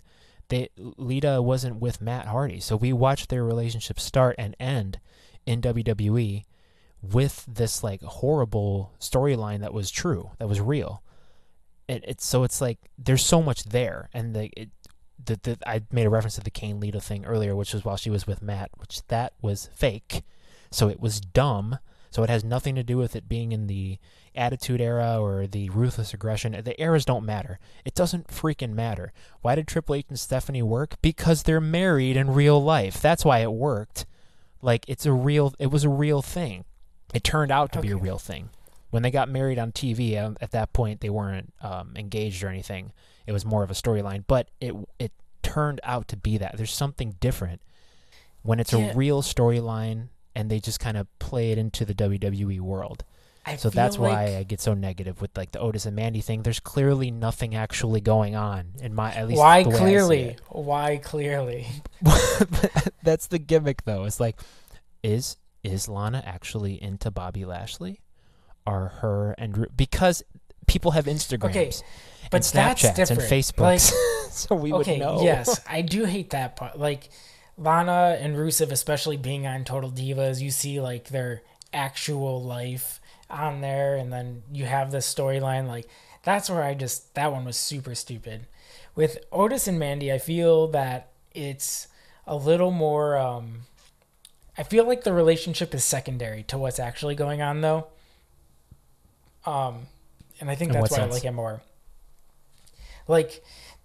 [0.53, 2.61] they Lita wasn't with Matt Hardy.
[2.61, 5.01] So we watched their relationship start and end
[5.47, 6.45] in WWE
[7.01, 11.03] with this like horrible storyline that was true, that was real.
[11.89, 14.69] It, it's so it's like there's so much there, and the it,
[15.25, 17.97] the, the I made a reference to the Kane Lita thing earlier, which was while
[17.97, 20.23] she was with Matt, which that was fake,
[20.71, 21.79] so it was dumb.
[22.13, 23.99] So it has nothing to do with it being in the
[24.35, 26.53] Attitude Era or the Ruthless Aggression.
[26.63, 27.59] The eras don't matter.
[27.87, 29.13] It doesn't freaking matter.
[29.41, 30.97] Why did Triple H and Stephanie work?
[31.01, 33.01] Because they're married in real life.
[33.01, 34.05] That's why it worked.
[34.61, 35.55] Like it's a real.
[35.59, 36.65] It was a real thing.
[37.15, 38.51] It turned out to be a real thing.
[38.91, 42.49] When they got married on TV, um, at that point they weren't um, engaged or
[42.49, 42.93] anything.
[43.27, 46.57] It was more of a storyline, but it it turned out to be that.
[46.59, 47.63] There's something different
[48.43, 48.91] when it's Yeah.
[48.93, 53.05] a real storyline and they just kind of play it into the WWE world.
[53.45, 56.21] I So that's like, why I get so negative with like the Otis and Mandy
[56.21, 56.43] thing.
[56.43, 59.39] There's clearly nothing actually going on in my at least.
[59.41, 60.37] Why the way I see clearly?
[60.49, 61.67] Why clearly?
[63.03, 64.05] that's the gimmick though.
[64.05, 64.41] It's like,
[65.03, 68.01] is is Lana actually into Bobby Lashley?
[68.65, 70.23] Are her and Ru- because
[70.69, 71.73] people have Instagrams Okay,
[72.31, 73.21] But that's Snapchats and.
[73.21, 73.93] Facebooks,
[74.31, 75.23] so we okay, would know.
[75.23, 76.79] yes, I do hate that part.
[76.79, 77.09] Like
[77.63, 83.61] Lana and Rusev, especially being on Total Divas, you see like their actual life on
[83.61, 85.67] there, and then you have this storyline.
[85.69, 85.89] Like
[86.23, 88.47] that's where I just that one was super stupid.
[88.95, 91.89] With Otis and Mandy, I feel that it's
[92.27, 93.17] a little more.
[93.17, 93.63] um
[94.59, 97.87] I feel like the relationship is secondary to what's actually going on, though.
[99.47, 99.87] Um,
[100.41, 101.11] and I think In that's why sense?
[101.13, 101.63] I like it more.
[103.09, 103.43] Like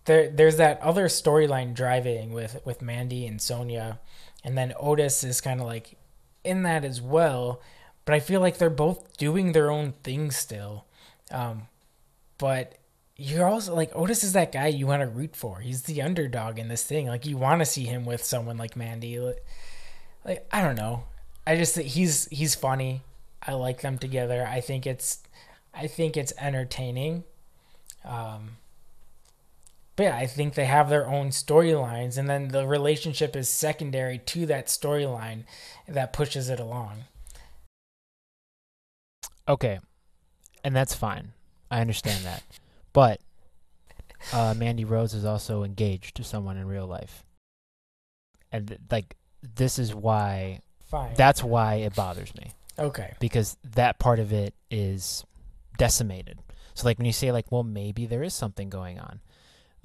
[0.08, 4.00] there, there's that other storyline driving with with Mandy and Sonya,
[4.44, 5.98] and then Otis is kind of like
[6.44, 7.62] in that as well.
[8.06, 10.86] But I feel like they're both doing their own thing still.
[11.30, 11.68] Um,
[12.38, 12.78] but
[13.18, 15.60] you're also like Otis is that guy you want to root for.
[15.60, 17.08] He's the underdog in this thing.
[17.08, 19.20] Like you want to see him with someone like Mandy.
[20.24, 21.04] Like, I don't know.
[21.46, 23.02] I just he's he's funny.
[23.46, 24.48] I like them together.
[24.50, 25.20] I think it's
[25.74, 27.26] I think it's entertaining.
[28.06, 28.52] Um,
[29.98, 34.20] but yeah, I think they have their own storylines, and then the relationship is secondary
[34.20, 35.44] to that storyline
[35.88, 37.06] that pushes it along.
[39.50, 39.80] Okay,
[40.64, 41.34] and that's fine.
[41.70, 42.44] I understand that,
[42.94, 43.20] but
[44.32, 47.26] uh, Mandy Rose is also engaged to someone in real life,
[48.54, 50.62] and th- like this is why.
[50.90, 51.16] Fine.
[51.18, 53.14] That's why it bothers me okay.
[53.20, 55.26] because that part of it is
[55.78, 56.40] decimated.
[56.74, 59.20] So like when you say like, well, maybe there is something going on,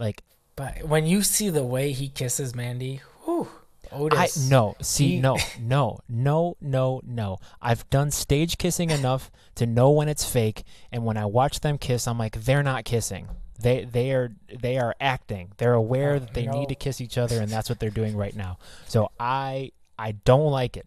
[0.03, 0.23] like
[0.57, 3.49] But when you see the way he kisses Mandy, whew,
[3.91, 4.19] Otis.
[4.47, 7.39] I no, see He- no, no, no, no, no.
[7.61, 11.77] I've done stage kissing enough to know when it's fake, and when I watch them
[11.79, 13.29] kiss, I'm like, they're not kissing.
[13.61, 15.53] They they are they are acting.
[15.59, 16.53] They're aware Uh, that they no.
[16.59, 18.59] need to kiss each other, and that's what they're doing right now.
[18.89, 20.87] So I I don't like it.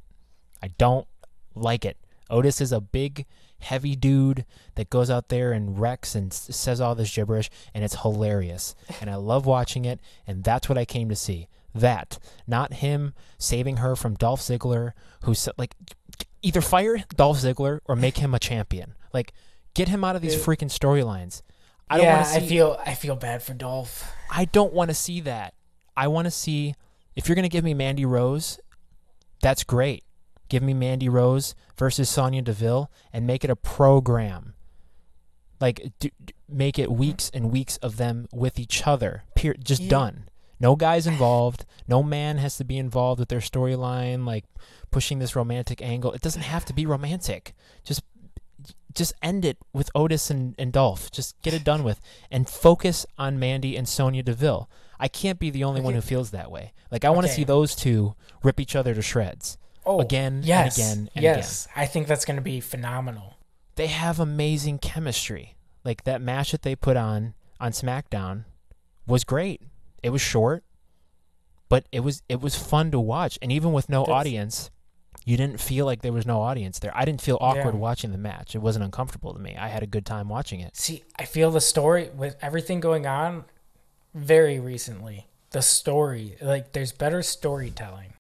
[0.62, 1.08] I don't
[1.56, 1.98] like it.
[2.30, 3.26] Otis is a big,
[3.60, 7.84] heavy dude that goes out there and wrecks and s- says all this gibberish, and
[7.84, 8.76] it's hilarious.
[9.02, 11.48] And I love watching it, and that's what I came to see.
[11.74, 15.76] That, not him saving her from Dolph Ziggler, who's like,
[16.42, 18.96] either fire Dolph Ziggler or make him a champion.
[19.14, 19.34] Like,
[19.74, 21.42] get him out of these freaking storylines.
[21.90, 22.46] I don't yeah, want to see.
[22.46, 24.10] I feel I feel bad for Dolph.
[24.32, 25.54] I don't want to see that.
[25.98, 26.76] I want to see
[27.16, 28.60] if you're going to give me Mandy Rose,
[29.42, 30.05] that's great.
[30.50, 34.54] Give me Mandy Rose versus Sonya Deville and make it a program.
[35.60, 39.24] Like do, d- make it weeks and weeks of them with each other.
[39.36, 39.64] Period.
[39.66, 39.90] Just Yeah.
[39.90, 40.30] done.
[40.60, 41.66] No guys involved.
[41.88, 44.46] No man has to be involved with their storyline like
[44.92, 46.12] pushing this romantic angle.
[46.14, 47.54] It doesn't have to be romantic.
[47.84, 48.02] Just
[48.94, 51.12] just end it with Otis and, and Dolph.
[51.12, 52.00] Just get it done with
[52.32, 54.70] and focus on Mandy and Sonya Deville.
[54.98, 56.72] I can't be the only one who feels that way.
[56.92, 60.78] Like I want to see those two rip each other to shreds Oh, again yes,
[60.78, 61.68] and again and yes.
[61.76, 63.36] I think that's going to be phenomenal.
[63.76, 65.56] They have amazing chemistry.
[65.84, 68.46] Like that match that they put on on SmackDown
[69.06, 69.62] was great.
[70.02, 70.64] It was short,
[71.70, 73.38] but it was it was fun to watch.
[73.42, 74.72] And even with no That's- audience,
[75.26, 76.92] you didn't feel like there was no audience there.
[76.96, 77.80] I didn't feel awkward Yeah.
[77.80, 78.56] watching the match.
[78.56, 79.56] It wasn't uncomfortable to me.
[79.56, 80.76] I had a good time watching it.
[80.76, 83.46] See, I feel the story with everything going on
[84.14, 85.28] very recently.
[85.52, 88.14] The story, like there's better storytelling.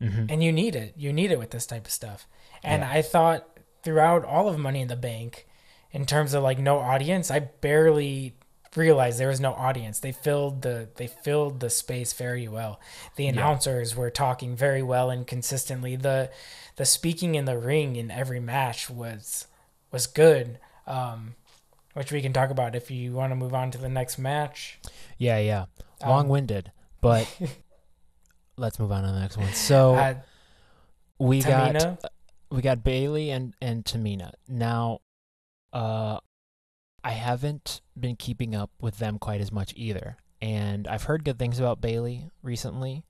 [0.00, 0.94] Hmm and you need it.
[0.96, 2.26] You need it with this type of stuff.
[2.62, 2.90] And Yeah.
[2.90, 5.46] I thought throughout all of Money in the Bank,
[5.92, 8.34] in terms of like no audience, I barely
[8.74, 10.00] realized there was no audience.
[10.00, 12.78] They filled the they filled the space very well.
[13.16, 13.30] The Yeah.
[13.30, 15.96] announcers were talking very well and consistently.
[15.96, 16.30] The
[16.76, 19.46] the speaking in the ring in every match was
[19.90, 20.58] was good.
[20.86, 21.34] Um,
[21.94, 24.78] which we can talk about if you want to move on to the next match.
[25.16, 25.64] Yeah, yeah.
[26.02, 27.26] Um, Long winded, but
[28.56, 29.52] let's move on to the next one.
[29.52, 30.14] So Uh,
[31.18, 31.98] we got
[32.50, 34.32] we got Bayley and and Tamina.
[34.48, 35.00] Now,
[35.72, 36.18] uh,
[37.02, 41.38] I haven't been keeping up with them quite as much either, and I've heard good
[41.38, 43.04] things about Bayley recently.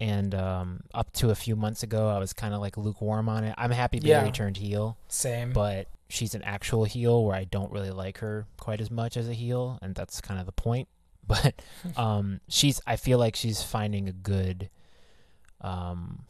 [0.00, 3.44] And um, up to a few months ago, I was kind of like lukewarm on
[3.44, 3.54] it.
[3.56, 4.30] I'm happy Bayley Yeah.
[4.32, 5.52] turned heel, same.
[5.52, 9.28] but she's an actual heel where I don't really like her quite as much as
[9.28, 10.88] a heel, and that's kind of the point.
[11.28, 11.62] But
[11.96, 14.68] um, she's I feel like she's finding a good
[15.60, 16.24] um,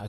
[0.00, 0.08] a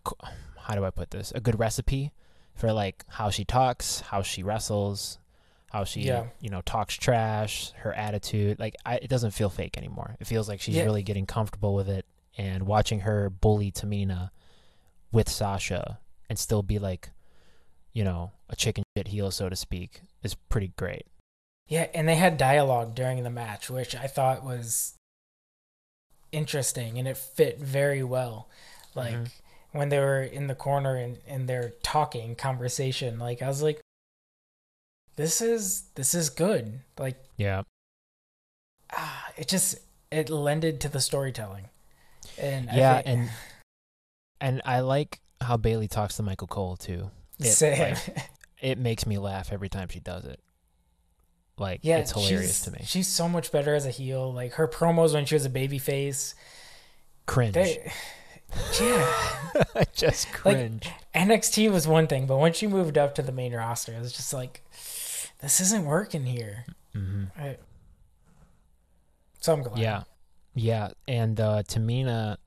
[0.57, 1.31] how do I put this?
[1.35, 2.11] A good recipe
[2.55, 5.19] for like how she talks, how she wrestles,
[5.71, 6.25] how she Yeah.
[6.39, 8.59] you know talks trash, her attitude.
[8.59, 10.15] Like I, it doesn't feel fake anymore.
[10.19, 10.83] It feels like she's Yeah.
[10.83, 12.05] really getting comfortable with it,
[12.37, 14.31] and watching her bully Tamina
[15.11, 17.09] with Sasha and still be like,
[17.93, 21.05] you know, a chicken shit heel, so to speak, is pretty great.
[21.69, 24.95] Yeah, and they had dialogue during the match, which I thought was
[26.31, 28.49] interesting and it fit very well.
[28.95, 29.31] Like Mhm.
[29.71, 33.79] when they were in the corner and, and they're talking conversation, like I was like,
[35.15, 36.79] This is this is good.
[36.97, 37.63] Like Yeah.
[38.93, 39.77] ah, it just
[40.11, 41.69] it lended to the storytelling.
[42.37, 43.29] And I yeah, think- and
[44.41, 47.11] and I like how Bayley talks to Michael Cole too.
[47.37, 47.93] It, Same.
[47.95, 48.29] like,
[48.61, 50.39] it makes me laugh every time she does it.
[51.59, 52.79] Like yeah, it's hilarious to me.
[52.85, 54.31] She's so much better as a heel.
[54.31, 56.35] Like her promos when she was a baby face.
[57.25, 57.53] Cringe.
[57.53, 57.91] They,
[58.81, 59.11] yeah.
[59.75, 60.89] I just cringe.
[61.13, 64.13] NXT was one thing, but when she moved up to the main roster, it was
[64.13, 64.63] just like,
[65.41, 66.65] this isn't working here.
[66.93, 67.57] hmm I,
[69.39, 69.77] so I'm glad.
[69.79, 70.03] Yeah,
[70.55, 72.37] yeah, and uh, Tamina,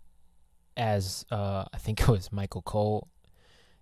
[0.76, 3.08] as uh, I think it was Michael Cole.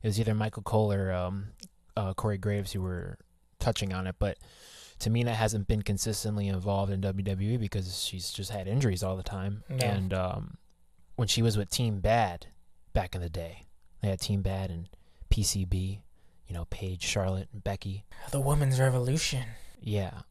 [0.02, 1.48] It was either Michael Cole or um,
[1.96, 3.18] uh, Corey Graves who were
[3.58, 4.38] touching on it, but
[5.00, 9.64] Tamina hasn't been consistently involved in WWE because she's just had injuries all the time.
[9.68, 9.86] No.
[9.86, 10.58] And um,
[11.16, 12.46] when she was with Team Bad
[12.92, 13.66] back in the day,
[14.02, 14.88] they had Team Bad and
[15.30, 16.00] PCB,
[16.46, 18.04] you know, Paige, Charlotte, and Becky.
[18.30, 19.44] The women's revolution.
[19.80, 20.22] Yeah.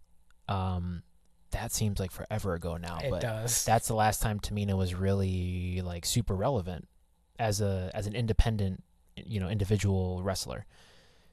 [0.48, 1.04] Um
[1.52, 3.00] that seems like forever ago now.
[3.00, 3.66] It but does.
[3.66, 6.88] that's the last time Tamina was really like super relevant
[7.40, 8.84] as a as an independent,
[9.16, 10.66] you know, individual wrestler.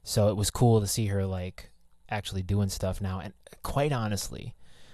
[0.03, 1.71] So it was cool to see her like
[2.09, 3.19] actually doing stuff now.
[3.19, 4.53] And quite honestly,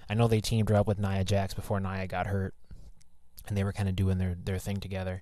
[0.09, 2.53] I know they teamed her up with Nia Jax before Nia got hurt,
[3.47, 5.21] and they were kind of doing their their thing together.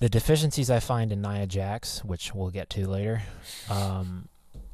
[0.00, 3.22] The deficiencies I find in Nia Jax, which we'll get to later,
[3.70, 4.28] um,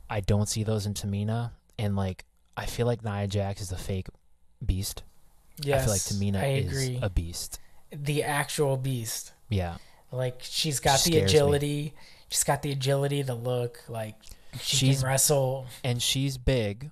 [0.09, 1.53] I don't see those in Tamina.
[1.79, 2.25] And like,
[2.57, 4.09] I feel like Nia Jax is a fake
[4.65, 5.03] beast.
[5.63, 6.99] yes, I feel like Tamina I is agree.
[7.03, 7.61] a beast.
[7.93, 9.33] the actual beast.
[9.51, 9.77] Yeah.
[10.11, 11.39] Like she's got She the scares me.
[11.39, 11.95] agility.
[12.29, 13.81] She's got the agility, the look.
[13.89, 14.17] Like
[14.61, 15.67] she She's- can wrestle.
[15.85, 16.91] And she's big,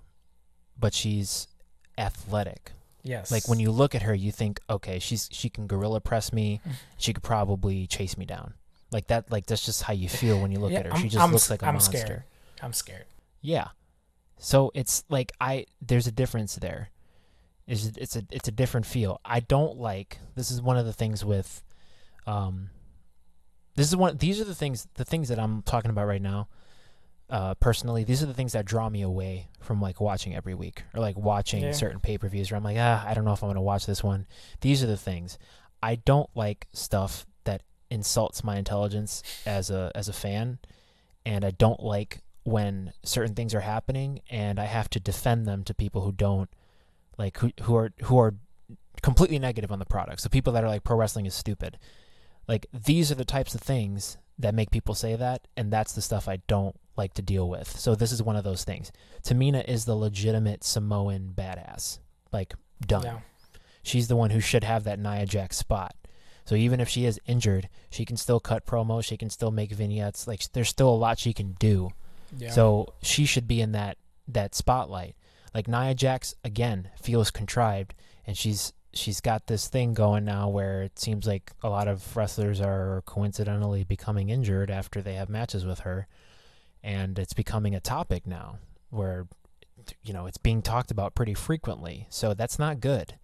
[0.78, 1.48] but she's
[1.96, 2.72] athletic.
[3.02, 3.30] Yes.
[3.30, 6.60] Like when you look at her, you think, okay, she's she can gorilla press me.
[6.66, 6.72] Mm.
[6.98, 8.54] She could probably chase me down.
[8.90, 9.30] Like that.
[9.30, 10.92] Like that's just how you feel when you look Yeah, at her.
[10.92, 11.98] I'm- she just I'm looks like a I'm monster.
[11.98, 12.22] scared.
[12.62, 13.04] I'm scared.
[13.40, 13.68] Yeah.
[14.38, 16.90] So it's like I there's a difference there.
[17.66, 19.20] Is it's a it's a different feel.
[19.24, 21.62] I don't like this is one of the things with
[22.26, 22.70] um
[23.76, 26.48] this is one these are the things the things that I'm talking about right now.
[27.30, 30.84] Uh personally, these are the things that draw me away from like watching every week
[30.94, 31.72] or like watching Yeah.
[31.72, 34.02] certain pay-per-views where I'm like, "Ah, I don't know if I'm going to watch this
[34.02, 34.26] one."
[34.62, 35.38] These are the things.
[35.82, 40.58] I don't like stuff that insults my intelligence as a as a fan
[41.26, 45.64] and I don't like when certain things are happening and I have to defend them
[45.64, 46.48] to people who don't
[47.18, 48.34] like who who are who are
[49.02, 50.22] completely negative on the product.
[50.22, 51.78] So people that are like pro wrestling is stupid.
[52.46, 56.02] Like these are the types of things that make people say that and that's the
[56.02, 57.78] stuff I don't like to deal with.
[57.78, 58.92] So this is one of those things.
[59.22, 61.98] Tamina is the legitimate Samoan badass.
[62.32, 62.54] Like
[62.86, 63.04] done.
[63.04, 63.18] Yeah.
[63.82, 65.94] She's the one who should have that Nia Jax spot.
[66.44, 69.04] So even if she is injured, she can still cut promos.
[69.04, 70.26] She can still make vignettes.
[70.26, 71.90] Like there's still a lot she can do.
[72.36, 72.50] Yeah.
[72.50, 75.14] So she should be in that that spotlight.
[75.54, 77.94] Like Nia Jax again feels contrived,
[78.26, 82.16] and she's she's got this thing going now where it seems like a lot of
[82.16, 86.06] wrestlers are coincidentally becoming injured after they have matches with her,
[86.82, 88.58] and it's becoming a topic now
[88.90, 89.26] where
[90.02, 92.06] you know it's being talked about pretty frequently.
[92.10, 93.14] So that's not good.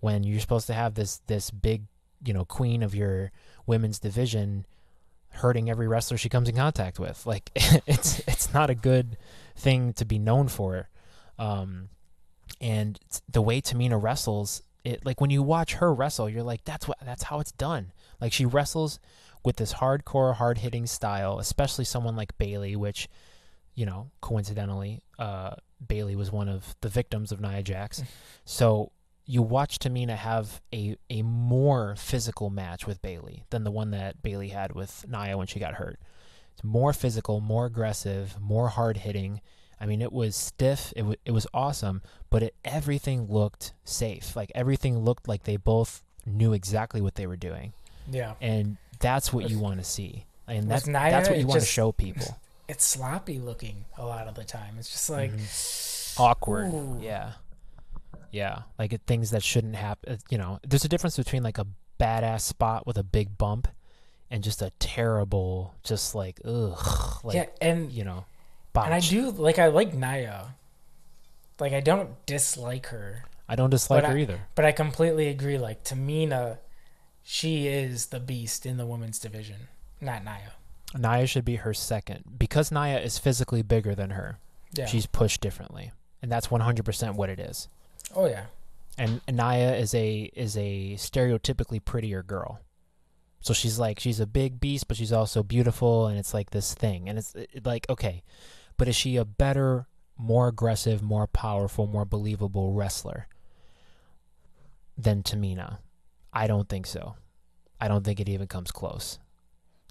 [0.00, 1.84] When you're supposed to have this this big
[2.24, 3.30] you know queen of your
[3.66, 4.66] women's division
[5.30, 7.26] hurting every wrestler she comes in contact with.
[7.26, 9.16] Like it's it's not a good
[9.56, 10.88] thing to be known for.
[11.38, 11.90] Um,
[12.60, 12.98] and
[13.30, 16.98] the way Tamina wrestles, it like when you watch her wrestle, you're like, that's what
[17.04, 17.92] that's how it's done.
[18.20, 18.98] Like she wrestles
[19.44, 23.08] with this hardcore, hard hitting style, especially someone like Bayley, which,
[23.74, 25.54] you know, coincidentally, uh,
[25.86, 28.02] Bayley was one of the victims of Nia Jax.
[28.44, 28.90] so
[29.26, 34.22] you watch Tamina have a a more physical match with Bayley than the one that
[34.22, 36.00] Bayley had with Nia when she got hurt.
[36.54, 39.42] It's more physical, more aggressive, more hard hitting.
[39.80, 40.92] I mean, it was stiff.
[40.96, 44.34] It w- it was awesome, but it, everything looked safe.
[44.36, 47.72] Like everything looked like they both knew exactly what they were doing,
[48.10, 48.34] yeah.
[48.40, 50.24] and that's what you want to see.
[50.46, 52.38] And that's Nia, that's what you want to show people.
[52.68, 54.74] It's sloppy looking a lot of the time.
[54.78, 56.22] It's just like Mm-hmm.
[56.22, 56.66] Awkward.
[56.66, 56.98] Ooh.
[57.00, 57.32] Yeah.
[58.30, 60.18] Yeah, like it, things that shouldn't happen.
[60.28, 61.66] You know, there's a difference between like a
[61.98, 63.68] badass spot with a big bump
[64.30, 68.26] and just a terrible, just like ugh, like yeah, and you know,
[68.84, 70.54] and I do like I like Nia.
[71.60, 74.40] Like I don't dislike her, I don't dislike her I- either.
[74.54, 75.58] but I completely agree.
[75.58, 76.58] Like Tamina,
[77.22, 79.68] she is the beast in the women's division,
[80.00, 80.52] not Nia.
[80.96, 84.38] Nia should be her second because Nia is physically bigger than her.
[84.72, 84.86] Yeah.
[84.86, 87.68] She's pushed differently, and that's 100% what it is.
[88.14, 88.46] oh yeah.
[88.96, 92.60] And Nia is a is a stereotypically prettier girl.
[93.40, 96.74] So she's like she's a big beast, but she's also beautiful, and it's like this
[96.74, 97.08] thing.
[97.08, 98.22] And it's it, like okay,
[98.78, 99.86] but is she a better,
[100.16, 103.28] more aggressive, more powerful, more believable wrestler
[104.96, 105.78] than Tamina?
[106.32, 107.16] I don't think so.
[107.80, 109.18] I don't think it even comes close.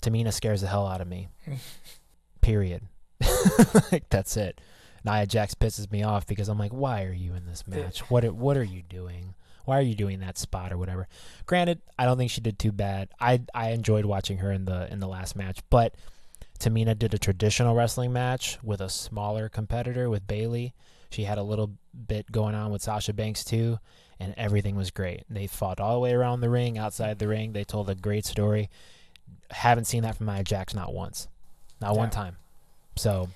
[0.01, 1.27] Tamina scares the hell out of me.
[2.41, 2.81] Period.
[3.91, 4.59] like that's it.
[5.03, 7.99] Nia Jax pisses me off because I'm like, why are you in this match?
[8.09, 9.35] What are, what are you doing?
[9.65, 11.07] Why are you doing that spot or whatever?
[11.45, 13.09] Granted, I don't think she did too bad.
[13.19, 15.93] I I enjoyed watching her in the in the last match, but
[16.57, 20.73] Tamina did a traditional wrestling match with a smaller competitor with Bayley.
[21.09, 21.71] She had a little
[22.07, 23.79] bit going on with Sasha Banks too,
[24.19, 25.23] and everything was great.
[25.29, 27.53] They fought all the way around the ring, outside the ring.
[27.53, 28.69] They told a great story.
[29.51, 31.27] Haven't seen that from Nia Jax not once,
[31.79, 32.37] not one time.
[32.95, 33.29] So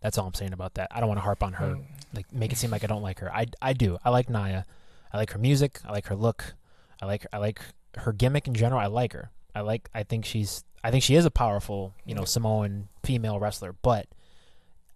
[0.00, 0.88] that's all I'm saying about that.
[0.90, 1.84] I don't want to harp on her, Mm,
[2.14, 3.34] like make it seem like I don't like her.
[3.34, 3.98] I I do.
[4.04, 4.64] I like Nia.
[5.12, 5.80] I like her music.
[5.84, 6.54] I like her look.
[7.02, 7.60] I like I like
[7.96, 8.80] her gimmick in general.
[8.80, 9.30] I like her.
[9.54, 9.90] I like.
[9.94, 10.64] I think she's.
[10.84, 13.72] I think she is a powerful, you know, Samoan female wrestler.
[13.72, 14.06] But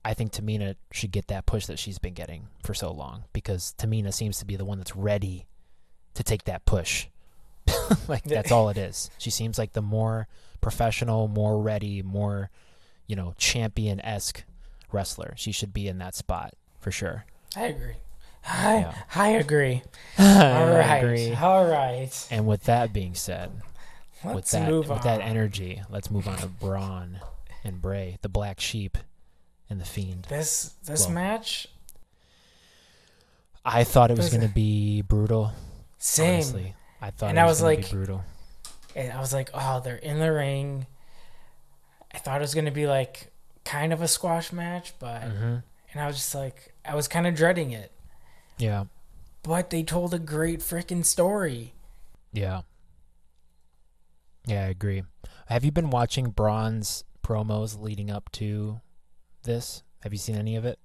[0.04, 3.74] I think Tamina should get that push that she's been getting for so long because
[3.78, 5.46] Tamina seems to be the one that's ready
[6.12, 7.06] to take that push.
[8.08, 9.10] like that's all it is.
[9.16, 10.28] She seems like the more
[10.60, 12.50] professional, more ready, more,
[13.06, 14.44] you know, champion esque
[14.92, 15.32] wrestler.
[15.36, 17.24] She should be in that spot for sure.
[17.56, 17.94] I agree.
[18.46, 18.94] I, Yeah.
[19.14, 19.82] I agree.
[20.18, 20.86] All right.
[20.86, 21.34] I agree.
[21.34, 22.28] All right.
[22.30, 23.50] And with that being said,
[24.24, 27.20] Let's with that move with that energy, let's move on to Braun
[27.64, 28.98] and Bray, the Black Sheep
[29.70, 30.26] and the Fiend.
[30.28, 31.68] this this Well, match,
[33.64, 35.52] I thought it was going to be brutal.
[35.98, 36.34] same.
[36.34, 38.24] Honestly, I thought And it I was, like- be brutal.
[38.96, 40.86] And I was like, oh, they're in the ring.
[42.12, 43.30] I thought it was gonna be like
[43.64, 45.56] kind of a squash match, but hmm
[45.92, 47.92] and I was just like, I was kind of dreading it.
[48.56, 48.84] Yeah,
[49.42, 51.74] But they told a great freaking story.
[52.32, 52.62] yeah,
[54.48, 54.64] yeah.
[54.64, 55.02] I agree.
[55.46, 58.80] Have you been watching Braun's promos leading up to
[59.44, 59.82] this?
[60.02, 60.78] Have you seen any of it,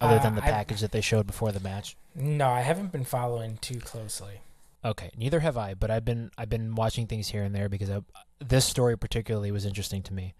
[0.00, 1.96] other Uh, than the I've- package that they showed before the match?
[2.14, 4.40] No, I haven't been following too closely.
[4.84, 7.90] Okay, neither have I, but I've been I've been watching things here and there because
[7.90, 8.00] I,
[8.38, 10.34] this story particularly was interesting to me.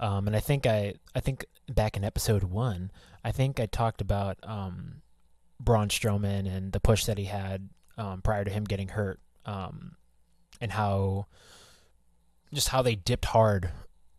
[0.00, 2.90] Um, and I think I I think back in episode one,
[3.24, 5.02] I think I talked about um,
[5.60, 9.96] Braun Strowman and the push that he had um, prior to him getting hurt, um,
[10.60, 11.26] and how
[12.56, 13.70] just how they dipped hard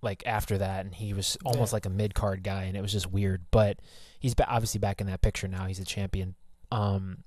[0.01, 1.75] like after that, and he was almost Yeah.
[1.75, 3.45] like a mid card guy, and it was just weird.
[3.51, 3.79] But
[4.19, 5.65] he's obviously back in that picture now.
[5.65, 6.35] He's a champion.
[6.71, 7.23] Um,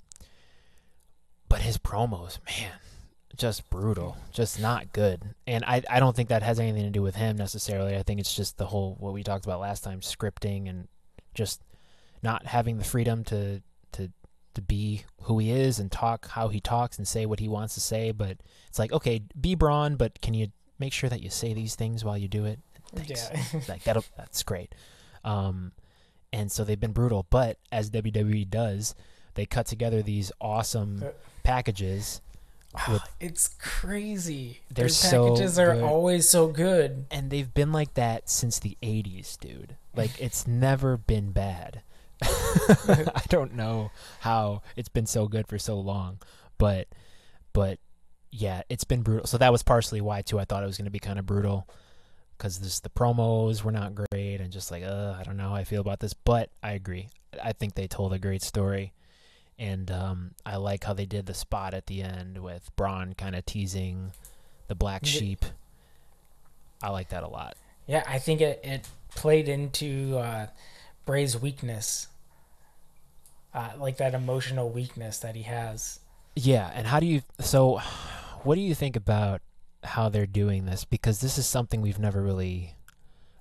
[1.49, 2.73] but his promos, man,
[3.37, 5.35] just brutal, just not good.
[5.47, 7.97] And I, I don't think that has anything to do with him necessarily.
[7.97, 10.89] I think it's just the whole what we talked about last time, scripting and
[11.35, 11.61] just
[12.23, 14.13] not having the freedom to to
[14.55, 17.75] to be who he is and talk how he talks and say what he wants
[17.75, 18.13] to say.
[18.13, 18.39] But
[18.69, 20.49] it's like, okay, be Braun, but can you
[20.81, 22.59] make sure that you say these things while you do it?
[22.95, 23.31] Thanks.
[23.55, 23.61] Yeah.
[23.69, 24.75] like that that's great
[25.23, 25.71] um
[26.33, 28.95] and so they've been brutal but as wwe does
[29.35, 31.11] they cut together these awesome Uh,
[31.45, 32.21] packages
[32.89, 34.61] with- it's crazy.
[34.73, 35.85] Their so packages are good.
[35.85, 37.07] always so good.
[37.11, 41.83] and they've been like that since the 80s dude like it's never been bad
[42.23, 46.19] i don't know how it's been so good for so long
[46.59, 46.87] but
[47.53, 47.79] but
[48.31, 50.85] yeah it's been brutal so that was partially why too i thought it was going
[50.85, 51.67] to be kind of brutal
[52.37, 55.55] because this the promos were not great and just like uh i don't know how
[55.55, 57.09] i feel about this but i agree
[57.43, 58.93] i think they told a great story
[59.61, 63.37] and um, I like how they did the spot at the end with Braun kind
[63.37, 64.13] of teasing
[64.69, 65.45] the black sheep.
[66.83, 67.57] I like that a lot.
[67.87, 70.47] Yeah, I think it, it played into uh,
[71.05, 72.09] Bray's weakness,
[73.53, 76.00] uh, like that emotional weakness that he has.
[76.37, 77.81] Yeah, and how do you so
[78.43, 79.43] what do you think about
[79.83, 82.75] how they're doing this because this is something we've never really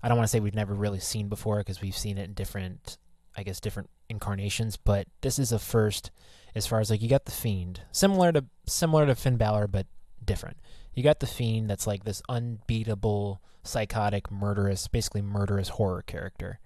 [0.01, 2.33] I don't want to say we've never really seen before because we've seen it in
[2.33, 2.97] different
[3.37, 6.11] I guess different incarnations, but this is a first
[6.55, 9.85] as far as like you got the fiend, similar to similar to Finn Balor but
[10.23, 10.57] different.
[10.93, 16.59] You got the fiend that's like this unbeatable psychotic murderous basically murderous horror character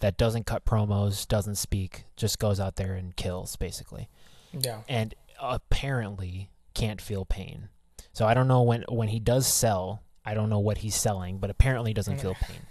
[0.00, 4.08] that doesn't cut promos, doesn't speak, just goes out there and kills basically
[4.52, 4.80] Yeah.
[4.88, 7.68] and apparently can't feel pain.
[8.12, 11.38] So I don't know when when he does sell, I don't know what he's selling,
[11.38, 12.66] but apparently he doesn't feel pain.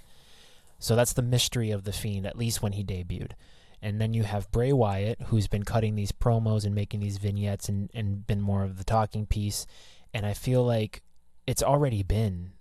[0.79, 3.31] So that's the mystery of the fiend, at least when he debuted.
[3.83, 7.69] And then you have Bray Wyatt, who's been cutting these promos and making these vignettes
[7.69, 9.65] and, and been more of the talking piece.
[10.13, 11.01] And I feel like
[11.47, 12.53] it's already been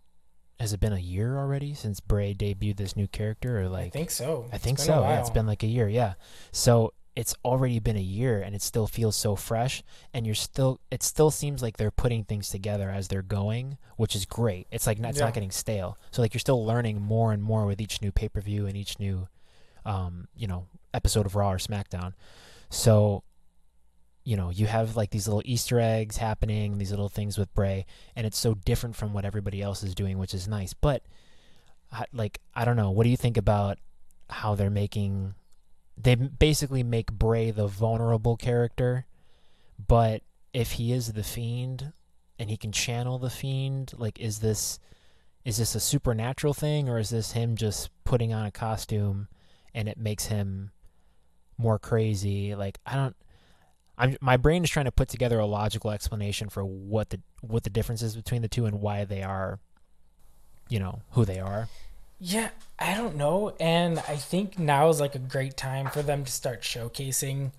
[0.58, 3.90] has it been a year already since Bray debuted this new character or like I
[3.90, 4.46] think so.
[4.52, 5.00] I think so.
[5.00, 5.88] Yeah, it's been like a year.
[5.88, 6.14] Yeah.
[6.52, 9.82] So it's already been a year and it still feels so fresh
[10.14, 14.14] and you're still it still seems like they're putting things together as they're going which
[14.16, 14.66] is great.
[14.70, 15.24] It's like it's Yeah.
[15.24, 15.98] not getting stale.
[16.12, 19.28] So like you're still learning more and more with each new pay-per-view and each new
[19.84, 22.14] um you know episode of raw or smackdown.
[22.70, 23.24] So
[24.24, 27.86] you know you have like these little easter eggs happening these little things with bray
[28.14, 30.72] and it's so different from what everybody else is doing which is nice.
[30.74, 31.02] But
[32.12, 32.92] like i don't know.
[32.92, 33.78] What do you think about
[34.28, 35.34] how they're making
[36.02, 39.06] they basically make Bray the vulnerable character,
[39.86, 40.22] but
[40.52, 41.92] if he is the fiend
[42.38, 44.78] and he can channel the fiend, like is this
[45.44, 49.28] is this a supernatural thing or is this him just putting on a costume
[49.74, 50.70] and it makes him
[51.56, 52.54] more crazy?
[52.54, 53.16] Like I don't
[53.96, 57.64] I'm my brain is trying to put together a logical explanation for what the what
[57.64, 59.60] the difference is between the two and why they are
[60.70, 61.68] you know, who they are.
[62.20, 63.54] Yeah, I don't know.
[63.58, 67.52] And I think now is like a great time for them to start showcasing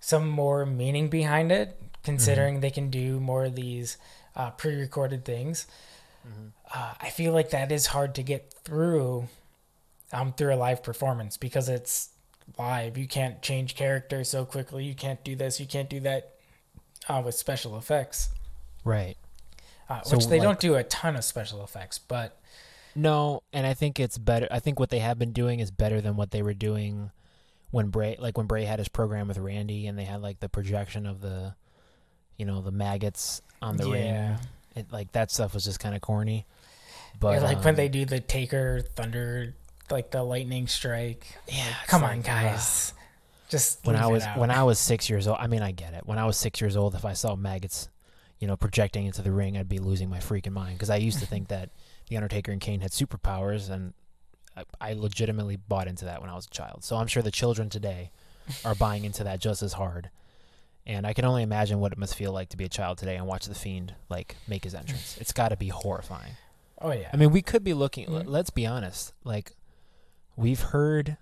[0.00, 3.98] some more meaning behind it, considering they can do more of these
[4.34, 5.66] uh, pre recorded things.
[6.74, 9.28] Uh, I feel like that is hard to get through
[10.12, 12.10] um, through a live performance because it's
[12.58, 12.96] live.
[12.98, 14.84] You can't change character so quickly.
[14.84, 15.58] You can't do this.
[15.60, 16.34] You can't do that
[17.08, 18.28] uh, with special effects,
[18.84, 19.16] Right.
[19.88, 21.98] uh, So, which they like- don't do a ton of special effects.
[21.98, 22.37] But
[22.98, 24.48] No, and I think it's better.
[24.50, 27.12] I think what they have been doing is better than what they were doing
[27.70, 30.48] when Bray, like when Bray had his program with Randy, and they had like the
[30.48, 31.54] projection of the,
[32.36, 34.04] you know, the maggots on the ring.
[34.04, 34.38] yeah,
[34.74, 36.44] It, like that stuff was just kind of corny.
[37.20, 39.54] But Or, like when um, they do the Taker Thunder,
[39.90, 41.38] like the lightning strike.
[41.46, 42.94] yeah, Like, come like, on, guys.
[43.48, 45.38] Just when I was when I was six years old.
[45.40, 46.02] I mean, I get it.
[46.04, 47.88] When I was six years old, if I saw maggots,
[48.40, 51.20] you know, projecting into the ring, I'd be losing my freaking mind because I used
[51.20, 51.70] to think that
[52.08, 53.92] the Undertaker and Kane had superpowers, and
[54.56, 56.84] I, I legitimately bought into that when I was a child.
[56.84, 58.10] So I'm sure the children today
[58.64, 60.10] are buying into that just as hard.
[60.86, 63.16] And I can only imagine what it must feel like to be a child today
[63.16, 65.18] and watch the Fiend like make his entrance.
[65.20, 66.32] It's got to be horrifying.
[66.80, 68.06] oh yeah, I mean, we could be looking.
[68.06, 68.24] Mhm.
[68.26, 69.12] Let's be honest.
[69.22, 69.52] Like,
[70.34, 71.18] we've heard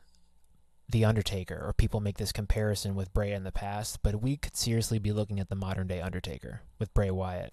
[0.89, 4.55] the Undertaker, or people make this comparison with Bray in the past, but we could
[4.57, 7.53] seriously be looking at the modern day Undertaker with Bray Wyatt.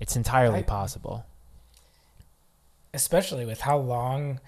[0.00, 1.26] It's entirely I- possible.
[2.96, 4.40] Especially with how long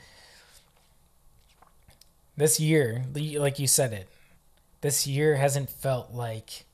[2.36, 4.08] this year, like you said it,
[4.80, 6.64] this year hasn't felt like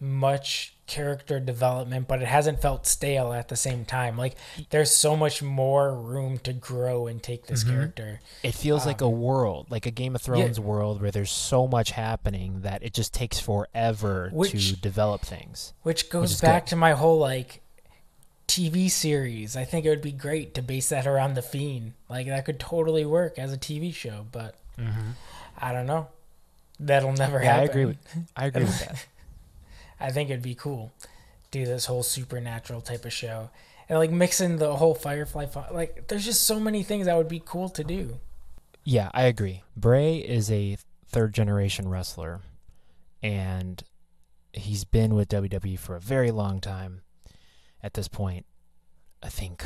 [0.00, 4.16] much character development, but it hasn't felt stale at the same time.
[4.16, 4.36] Like
[4.70, 7.68] there's so much more room to grow and take this Mhm.
[7.70, 8.20] character.
[8.44, 10.42] It feels like a world, like a Game of Um, yeah.
[10.44, 15.72] Thrones world, where there's so much happening that it just takes forever to develop things.
[15.82, 16.70] Which goes is back good.
[16.70, 17.60] to my whole like
[18.48, 19.56] TV series.
[19.56, 21.92] I think it would be great to base that around the Fiend.
[22.08, 25.10] Like that could totally work as a TV show, but mm-hmm.
[25.56, 26.08] I don't know.
[26.80, 27.70] That'll never Yeah, I happen.
[27.70, 27.98] agree with
[28.36, 29.06] I agree with that.
[30.00, 30.92] I think it'd be cool.
[31.50, 33.50] Do this whole supernatural type of show.
[33.88, 37.42] And like mixing the whole Firefly like there's just so many things that would be
[37.44, 38.18] cool to do.
[38.84, 39.62] Yeah, I agree.
[39.76, 40.78] Bray is a
[41.08, 42.40] third generation wrestler,
[43.22, 43.82] and
[44.52, 47.02] he's been with WWE for a very long time.
[47.82, 48.44] At this point,
[49.22, 49.64] I think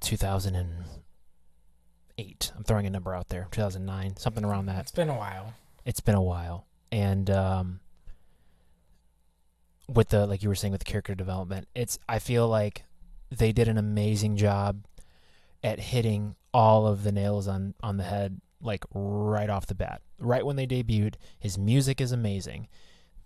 [0.00, 2.52] 2008.
[2.56, 3.48] I'm throwing a number out there.
[3.50, 4.82] 2009, something around that.
[4.82, 5.54] It's been a while.
[5.84, 7.80] It's been a while, and um,
[9.88, 12.84] with the like you were saying with the character development, it's I feel like
[13.30, 14.84] they did an amazing job
[15.62, 20.02] at hitting all of the nails on on the head like right off the bat.
[20.18, 22.68] Right when they debuted, his music is amazing.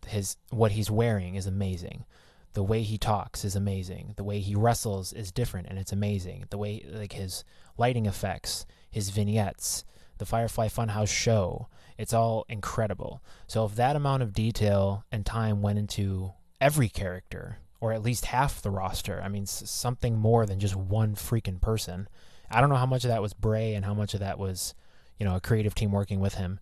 [0.06, 2.04] His what he's wearing is amazing.
[2.52, 4.14] The way he talks is amazing.
[4.16, 6.46] The way he wrestles is different and it's amazing.
[6.50, 7.44] The way like his
[7.78, 9.84] lighting effects, his vignettes,
[10.18, 13.22] the Firefly Funhouse show, it's all incredible.
[13.46, 18.26] So if that amount of detail and time went into every character or at least
[18.26, 22.08] half the roster, I mean something more than just one freaking person.
[22.50, 24.74] I don't know how much of that was Bray and how much of that was,
[25.18, 26.58] you know, a creative team working with him,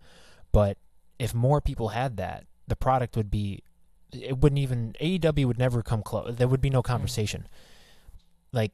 [0.53, 0.77] but
[1.19, 3.63] if more people had that, the product would be
[4.13, 6.37] it wouldn't even AEW would never come close.
[6.37, 6.87] There would be no hmm.
[6.87, 7.47] conversation.
[8.53, 8.73] Like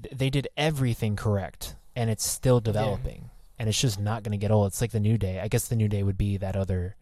[0.00, 4.38] th- they did everything correct and it's still developing and it's just not going to
[4.38, 4.68] get old.
[4.68, 5.40] It's like the New Day.
[5.40, 6.96] I guess the New Day would be that other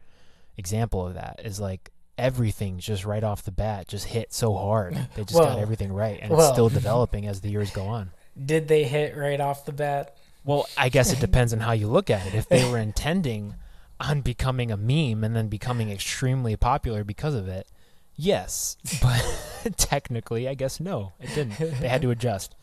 [0.57, 1.41] example of that.
[1.45, 4.95] Is like everything just right off the bat just hit so hard.
[5.15, 6.41] They just got everything right and well.
[6.41, 8.11] it's still developing as the years go on.
[8.45, 10.17] Did they hit right off the bat?
[10.45, 12.35] Well, I guess it depends on how you look at it.
[12.35, 13.55] If they were intending
[14.01, 17.69] on becoming a meme and then becoming extremely popular because of it,
[18.15, 18.77] yes.
[19.03, 21.59] But technically, I guess no, it didn't.
[21.59, 22.55] They had to adjust.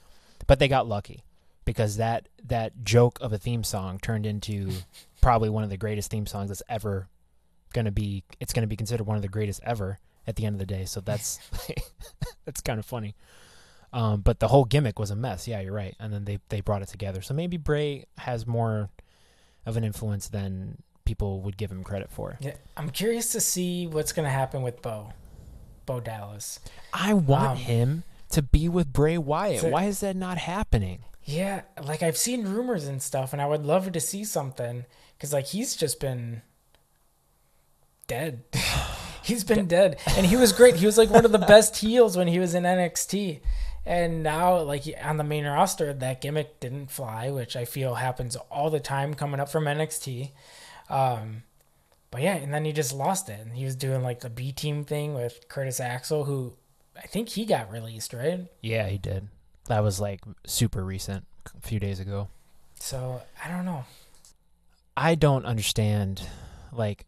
[0.48, 1.24] But they got lucky
[1.66, 4.72] because that that joke of a theme song turned into
[5.22, 7.10] probably one of the greatest theme songs that's ever
[7.74, 10.46] going to be it's going to be considered one of the greatest ever at the
[10.46, 10.86] end of the day.
[10.86, 11.40] So that's
[12.46, 13.16] that's kind of funny.
[13.92, 15.48] Um, but the whole gimmick was a mess.
[15.48, 15.96] Yeah, you're right.
[16.00, 17.22] And then they they brought it together.
[17.22, 18.90] So maybe Bray has more
[19.66, 22.38] of an influence than people would give him credit for.
[22.40, 25.14] Yeah, I'm curious to see what's gonna happen with Bo,
[25.86, 26.60] Bo Dallas.
[26.94, 29.62] I want Um, him to be with Bray Wyatt.
[29.62, 31.04] so- Why is that not happening?
[31.24, 34.86] Yeah, like I've seen rumors and stuff, and I would love to see something
[35.18, 36.42] because like he's just been
[38.08, 38.44] dead.
[39.24, 40.76] he's been dead, and he was great.
[40.76, 43.40] He was like one of the best heels when he was in NXT,
[43.86, 48.36] and now like on the main roster, that gimmick didn't fly, which I feel happens
[48.52, 50.32] all the time coming up from NXT.
[50.90, 51.44] Um,
[52.12, 54.52] but yeah, and then he just lost it, and he was doing like the B
[54.52, 56.54] team thing with Curtis Axel, who
[56.96, 58.48] I think he got released, right?
[58.62, 59.28] Yeah, he did.
[59.68, 61.26] That was like super recent,
[61.58, 62.30] a few days ago.
[62.80, 63.86] So I don't know.
[64.96, 66.22] I don't understand.
[66.72, 67.06] Like,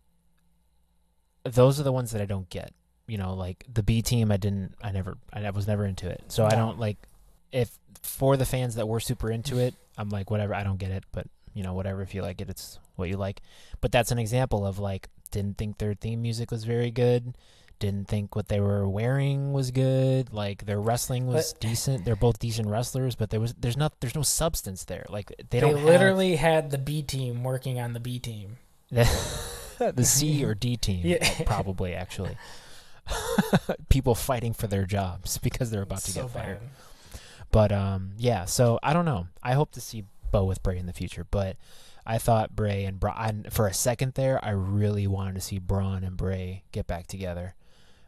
[1.44, 2.74] those are the ones that I don't get.
[3.08, 6.24] You know, like the B team, I didn't, I never, I was never into it.
[6.28, 6.98] So I don't like.
[7.54, 7.72] If
[8.02, 10.54] for the fans that were super into it, I'm like, whatever.
[10.54, 12.02] I don't get it, but you know, whatever.
[12.04, 13.42] If you like it, it's what you like.
[13.82, 17.36] But that's an example of like, didn't think their theme music was very good.
[17.80, 20.34] Didn't think what they were wearing was good.
[20.34, 22.06] Like their wrestling was But- decent.
[22.06, 25.06] They're both decent wrestlers, but there was there's not there's no substance there.
[25.10, 28.58] Like they They, don't have- literally had the B team working on the B team.
[28.92, 29.06] the
[30.04, 31.44] C or D team, Yeah.
[31.46, 32.36] probably actually.
[33.90, 36.60] People fighting for their jobs because they're about to so get fired.
[36.60, 36.70] bad.
[37.52, 38.46] But um, yeah.
[38.46, 39.28] So I don't know.
[39.44, 41.26] I hope to see Bo with Bray in the future.
[41.30, 41.58] But
[42.06, 44.44] I thought Bray and Braun for a second there.
[44.44, 47.56] I really wanted to see Braun and Bray get back together.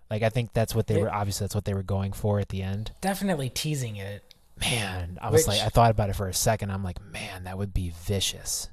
[0.09, 1.13] Like I think that's what they They- were.
[1.13, 2.91] Obviously, that's what they were going for at the end.
[3.01, 4.23] Definitely teasing it.
[4.59, 6.69] Man, I was like, I thought about it for a second.
[6.71, 8.69] I'm like, man, that would be vicious.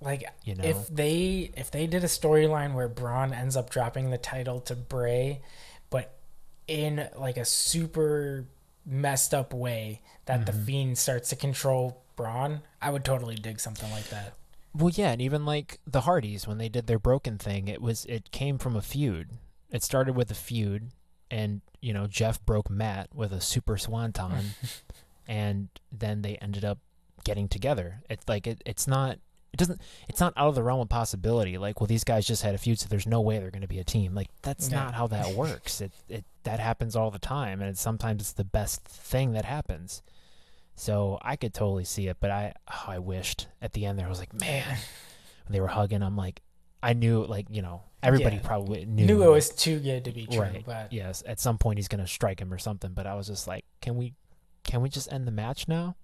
[0.00, 0.64] Like You know?
[0.64, 4.74] if they if they did a storyline where Braun ends up dropping the title to
[4.74, 5.42] Bray,
[5.90, 6.16] but
[6.66, 8.46] in like a super
[8.84, 10.64] messed up way that the Mhm.
[10.64, 14.34] Fiend starts to control Braun, I would totally dig something like that.
[14.74, 18.04] Well, yeah, and even like the Hardys when they did their broken thing, it was
[18.04, 19.30] it came from a feud.
[19.70, 20.90] It started with a feud,
[21.30, 24.50] and you know Jeff broke Matt with a super swanton,
[25.26, 26.78] and then they ended up
[27.24, 28.02] getting together.
[28.08, 29.18] It's like it, it's not
[29.52, 31.58] it doesn't it's not out of the realm of possibility.
[31.58, 33.68] Like, well, these guys just had a feud, so there's no way they're going to
[33.68, 34.14] be a team.
[34.14, 34.76] Like that's Yeah.
[34.84, 35.80] not how that works.
[35.80, 39.44] It it that happens all the time, and it's, sometimes it's the best thing that
[39.44, 40.02] happens.
[40.76, 44.06] So I could totally see it, but I oh, I wished at the end there
[44.06, 44.64] I was like, man,
[45.46, 46.40] when they were hugging, I'm like,
[46.82, 48.42] I knew like you know everybody Yeah.
[48.42, 50.62] probably knew, Knew, it was too good to be true, right.
[50.64, 52.92] but yes, at some point he's gonna strike him or something.
[52.94, 54.14] But I was just like, can we
[54.64, 55.96] can we just end the match now?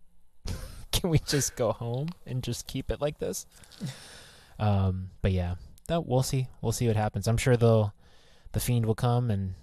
[0.93, 3.47] can we just go home and just keep it like this?
[4.59, 5.57] Um, but yeah,
[5.89, 6.49] that we'll see.
[6.61, 7.29] We'll see what happens.
[7.29, 7.93] I'm sure they'll
[8.53, 9.55] the fiend will come and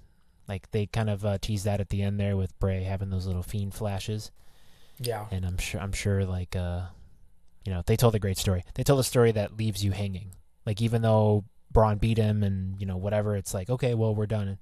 [0.47, 3.26] like they kind of uh, tease that at the end there with Bray having those
[3.26, 4.32] little fiend flashes
[4.99, 5.26] yeah.
[5.32, 6.82] and I'm sure I'm sure like uh
[7.65, 8.63] you know they told a great story.
[8.76, 10.32] They told a story that leaves you hanging.
[10.65, 14.26] Like even though Braun beat him and you know whatever, it's like okay, well we're
[14.26, 14.57] done.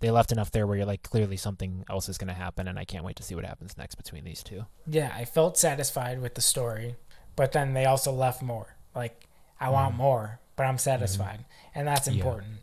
[0.00, 2.78] They left enough there where you're like clearly something else is going to happen, and
[2.78, 4.64] I can't wait to see what happens next between these two.
[4.86, 6.96] Yeah, I felt satisfied with the story,
[7.36, 8.76] but then they also left more.
[8.94, 9.26] Like
[9.60, 9.98] I want Mhm.
[9.98, 11.44] more, but I'm satisfied,
[11.74, 12.60] and that's important.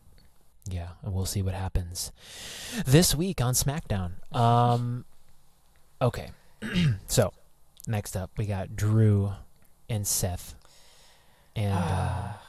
[0.69, 2.11] Yeah, and we'll see what happens
[2.85, 4.13] this week on SmackDown.
[4.35, 5.05] Um,
[6.01, 6.31] okay,
[7.07, 7.31] so
[7.85, 9.31] next up we got Drew
[9.87, 10.55] and Seth,
[11.55, 12.41] and uh, Ah,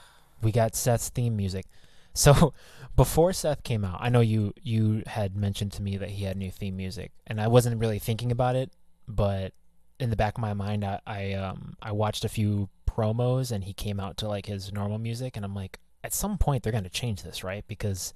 [0.42, 1.66] we got Seth's theme music.
[2.14, 2.52] So
[2.96, 6.36] before Seth came out, I know you you had mentioned to me that he had
[6.36, 8.72] new theme music, and I wasn't really thinking about it,
[9.06, 9.52] but
[10.00, 13.64] in the back of my mind, I, I um I watched a few promos, and
[13.64, 16.72] he came out to like his normal music, and I'm like, at some point they're
[16.72, 17.64] gonna change this, right?
[17.68, 18.14] Because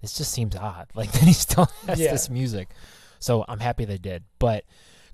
[0.00, 0.88] this just seems odd.
[0.94, 2.10] Like that he still has Yeah.
[2.12, 2.70] this music.
[3.20, 4.24] So I'm happy they did.
[4.40, 4.64] But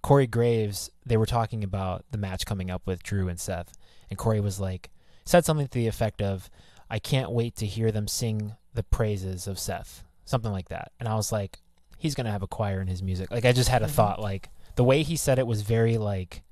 [0.01, 3.73] Corey Graves, they were talking about the match coming up with Drew and Seth,
[4.09, 4.89] and Corey was like
[5.27, 6.49] said something to the effect of,
[6.91, 10.93] "I can't wait to hear them sing the praises of Seth," something like that.
[11.01, 11.59] And I was like,
[11.99, 13.31] he's gonna have a choir in his music.
[13.31, 13.91] Like I just had a Mhm.
[13.91, 14.21] thought.
[14.21, 16.43] Like the way he said it was very like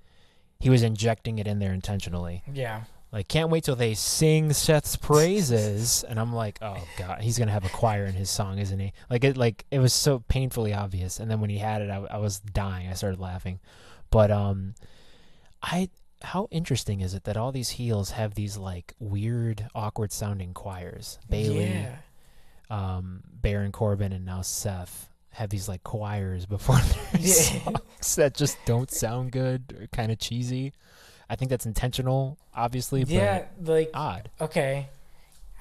[0.58, 2.42] he was injecting it in there intentionally.
[2.52, 7.38] yeah, Like can't wait till they sing Seth's praises, and I'm like, oh god, he's
[7.38, 8.92] gonna have a choir in his song, isn't he?
[9.10, 11.20] Like it, like it was so painfully obvious.
[11.20, 12.88] And then when he had it, I, I was dying.
[12.88, 13.60] I started laughing.
[14.10, 14.74] But um,
[15.62, 15.90] I
[16.22, 21.18] how interesting is it that all these heels have these like weird, awkward sounding choirs?
[21.28, 21.96] Bayley, yeah.
[22.70, 26.76] um, Baron Corbin, and now Seth have these like choirs before
[27.12, 27.32] their Yeah.
[27.34, 30.72] songs that just don't sound good or kind of cheesy.
[31.28, 34.30] I think that's intentional, obviously, yeah, like odd.
[34.40, 34.88] okay,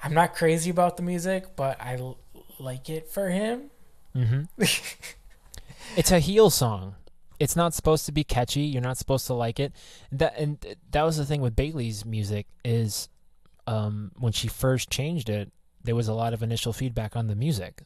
[0.02, 2.18] I'm not crazy about the music, but I l-
[2.58, 3.70] like it for him.
[4.14, 4.42] hmm
[5.96, 6.94] it's a heel song.
[7.38, 8.62] It's not supposed to be catchy.
[8.62, 9.72] You're not supposed to like it.
[10.12, 13.08] That and that was the thing with Bayley's music is
[13.66, 15.52] um, when she first changed it,
[15.84, 17.82] there was a lot of initial feedback on the music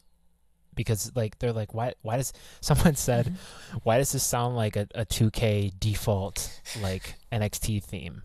[0.75, 3.35] because like they're like why why does someone said
[3.83, 8.23] why does this sound like a, a 2K default like NXT theme?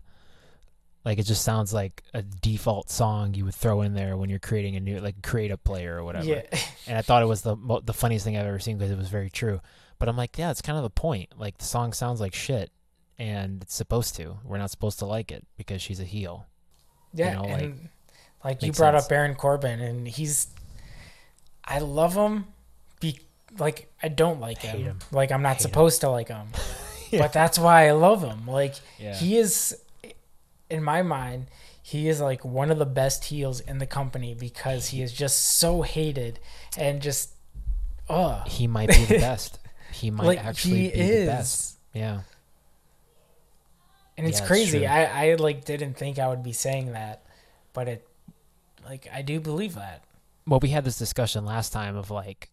[1.04, 4.40] Like it just sounds like a default song you would throw in there when you're
[4.40, 6.42] creating a new like create a player or whatever yeah,
[6.88, 9.08] and I thought it was the the funniest thing I've ever seen because it was
[9.08, 9.60] very true.
[9.98, 11.30] But I'm like, yeah, it's kind of the point.
[11.38, 12.70] Like the song sounds like shit,
[13.18, 14.38] and it's supposed to.
[14.44, 16.46] We're not supposed to like it because she's a heel.
[17.14, 17.88] yeah, know, like, and
[18.44, 19.04] like you brought sense.
[19.04, 20.48] up Baron Corbin, and he's,
[21.64, 22.46] I love him.
[23.00, 23.20] Be
[23.58, 24.80] like I don't like him.
[24.82, 24.98] him.
[25.12, 25.70] Like I'm not Hate him.
[25.70, 26.48] supposed to like him,
[27.10, 27.20] Yeah.
[27.20, 28.46] but that's why I love him.
[28.46, 29.76] Like Yeah, he is,
[30.68, 31.46] in my mind,
[31.82, 35.58] he is like one of the best heels in the company because he is just
[35.58, 36.38] so hated
[36.76, 37.30] and just,
[38.10, 39.58] oh, he might be the best.
[39.96, 41.20] He might like actually he be is.
[41.26, 41.78] the best.
[41.94, 42.20] Yeah,
[44.18, 44.86] And it's Yeah, crazy.
[44.86, 47.22] I, I like didn't think I would be saying that,
[47.72, 48.08] but it
[48.84, 50.04] like I do believe that.
[50.46, 52.50] Well, we had this discussion last time of like,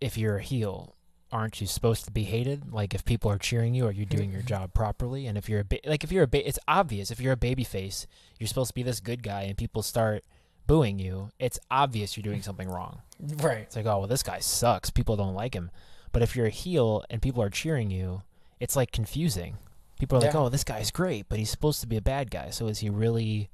[0.00, 0.94] if you're a heel,
[1.32, 2.72] aren't you supposed to be hated?
[2.72, 5.26] Like, if people are cheering you, are you doing your job properly?
[5.26, 7.10] And if you're a ba- like, if you're a ba- it's obvious.
[7.10, 8.06] If you're a baby face,
[8.38, 10.22] you're supposed to be this good guy, and people start
[10.66, 11.30] booing you.
[11.40, 13.00] It's obvious you're doing something wrong.
[13.38, 13.58] Right.
[13.60, 14.90] It's like, oh well, this guy sucks.
[14.90, 15.70] People don't like him.
[16.12, 18.22] But if you're a heel and people are cheering you,
[18.60, 19.56] it's like confusing.
[19.98, 22.50] People are like, oh, this guy's great, but he's supposed to be a bad guy.
[22.50, 23.50] So is he really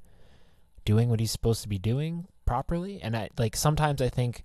[0.83, 2.99] doing what he's supposed to be doing properly?
[3.01, 4.43] And I like sometimes I think,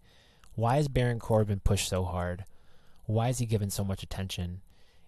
[0.54, 2.44] why is Baron Corbin pushed so hard?
[3.06, 4.60] Why is he given so much attention?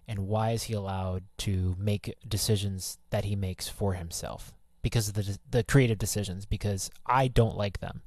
[0.07, 4.53] And why is he allowed to make decisions that he makes for himself?
[4.81, 6.45] Because of the the creative decisions.
[6.45, 8.01] Because I don't like them.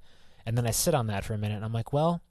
[0.44, 2.22] And then I sit on that for a minute and I'm like, well,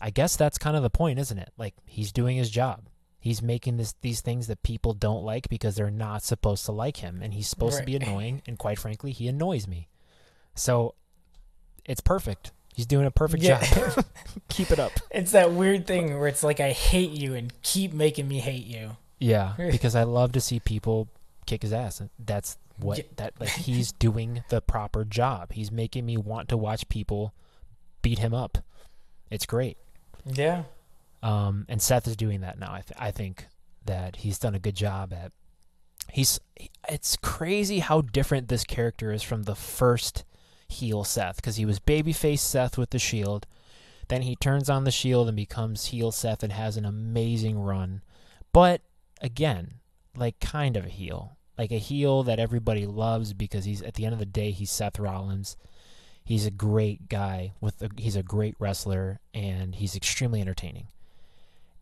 [0.00, 1.50] I guess that's kind of the point, isn't it?
[1.56, 2.88] Like he's doing his job.
[3.20, 6.98] He's making this these things that people don't like because they're not supposed to like
[6.98, 9.88] him and he's supposed to be annoying and quite frankly, he annoys me.
[10.54, 10.94] So
[11.84, 12.52] it's perfect.
[12.74, 13.62] He's doing a perfect Yeah.
[13.64, 14.04] job.
[14.48, 14.92] Keep it up.
[15.10, 18.66] It's that weird thing where it's like I hate you and keep making me hate
[18.66, 18.96] you.
[19.20, 21.08] Yeah, because I love to see people
[21.46, 22.02] kick his ass.
[22.18, 23.04] That's what Yeah.
[23.16, 25.52] that like he's doing the proper job.
[25.52, 27.32] He's making me want to watch people
[28.02, 28.58] beat him up.
[29.30, 29.78] It's great.
[30.26, 30.64] Yeah.
[31.22, 32.72] Um, and Seth is doing that now.
[32.72, 33.46] I, th- I think
[33.86, 35.32] that he's done a good job at.
[36.12, 36.38] He's.
[36.88, 40.24] It's crazy how different this character is from the first
[40.68, 43.46] heel Seth, because he was babyface Seth with the Shield,
[44.08, 48.02] then he turns on the Shield and becomes heel Seth and has an amazing run.
[48.52, 48.82] But
[49.20, 49.74] again,
[50.16, 54.04] like kind of a heel, like a heel that everybody loves because he's at the
[54.04, 55.56] end of the day he's Seth Rollins.
[56.24, 60.88] He's a great guy with a, he's a great wrestler and he's extremely entertaining.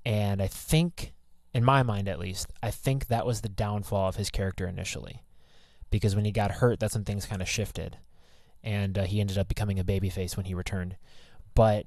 [0.04, 1.12] And I think,
[1.54, 5.22] in my mind at least, I think that was the downfall of his character initially.
[5.90, 7.98] Because when he got hurt, that's when things kind of shifted.
[8.64, 10.96] And uh, he ended up becoming a babyface when he returned.
[11.54, 11.86] But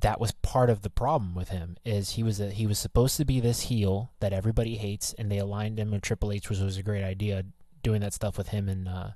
[0.00, 3.16] that was part of the problem with him is he was a, he was supposed
[3.16, 6.58] to be this heel that everybody hates and they aligned him with Triple H which
[6.58, 7.44] was a great idea
[7.82, 9.10] doing that stuff with him and uh,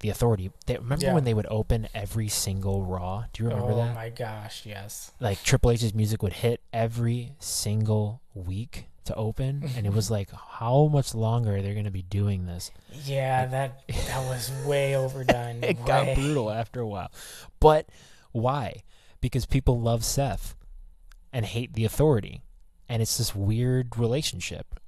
[0.00, 1.14] the authority they, remember Yeah.
[1.14, 4.64] when they would open every single raw do you remember oh that Oh my gosh,
[4.66, 5.12] yes.
[5.20, 10.30] like Triple H's music would hit every single week to open, and it was like,
[10.32, 12.72] how much longer are they going to be doing this?
[13.04, 15.58] Yeah, that that was way overdone.
[15.62, 15.86] It way.
[15.86, 17.12] got brutal after a while.
[17.60, 17.88] But
[18.32, 18.82] why?
[19.20, 20.56] Because people love Seth
[21.32, 22.42] and hate the authority,
[22.88, 24.80] and it's this weird relationship.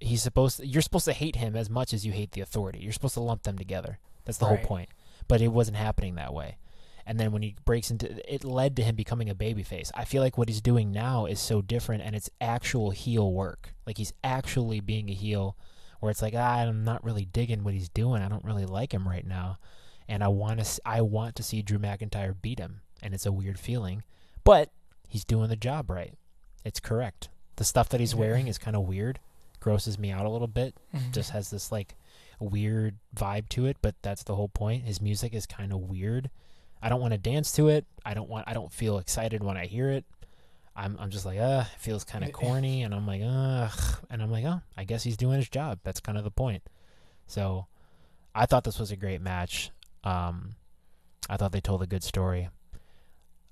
[0.00, 2.78] He's supposed to, you're supposed to hate him as much as you hate the authority.
[2.80, 3.98] You're supposed to lump them together.
[4.26, 4.58] That's the Right.
[4.58, 4.90] whole point.
[5.28, 6.58] But it wasn't happening that way.
[7.06, 9.90] And then when he breaks into it led to him becoming a babyface.
[9.94, 13.72] I feel like what he's doing now is so different and it's actual heel work.
[13.86, 15.56] Like he's actually being a heel
[16.00, 18.20] where it's like, ah, I'm not really digging what he's doing.
[18.22, 19.58] I don't really like him right now.
[20.08, 22.80] And I want to I want to see Drew McIntyre beat him.
[23.02, 24.02] And it's a weird feeling.
[24.42, 24.70] But
[25.08, 26.14] he's doing the job right.
[26.64, 27.28] It's correct.
[27.56, 29.20] The stuff that he's wearing is kind of weird.
[29.60, 31.12] Grosses me out a little bit Mhm.
[31.12, 31.94] just has this like
[32.38, 34.84] weird vibe to it, but that's the whole point.
[34.84, 36.30] His music is kind of weird.
[36.82, 37.86] I don't want to dance to it.
[38.04, 40.04] I don't want I don't feel excited when I hear it.
[40.74, 44.22] I'm I'm just like, uh, it feels kind of corny and I'm like, ugh, and
[44.22, 45.78] I'm like, oh, I guess he's doing his job.
[45.84, 46.62] That's kind of the point.
[47.26, 47.66] So,
[48.34, 49.70] I thought this was a great match.
[50.04, 50.56] Um
[51.28, 52.50] I thought they told a good story.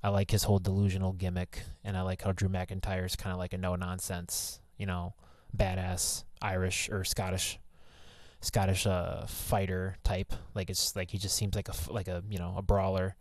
[0.03, 3.39] I like his whole delusional gimmick and I like how Drew McIntyre is kind of
[3.39, 5.15] like a no nonsense, you know,
[5.57, 7.59] badass Irish or Scottish
[8.45, 10.33] Scottish uh, fighter type.
[10.55, 13.17] Like it's like he just seems like a like a you know a brawler,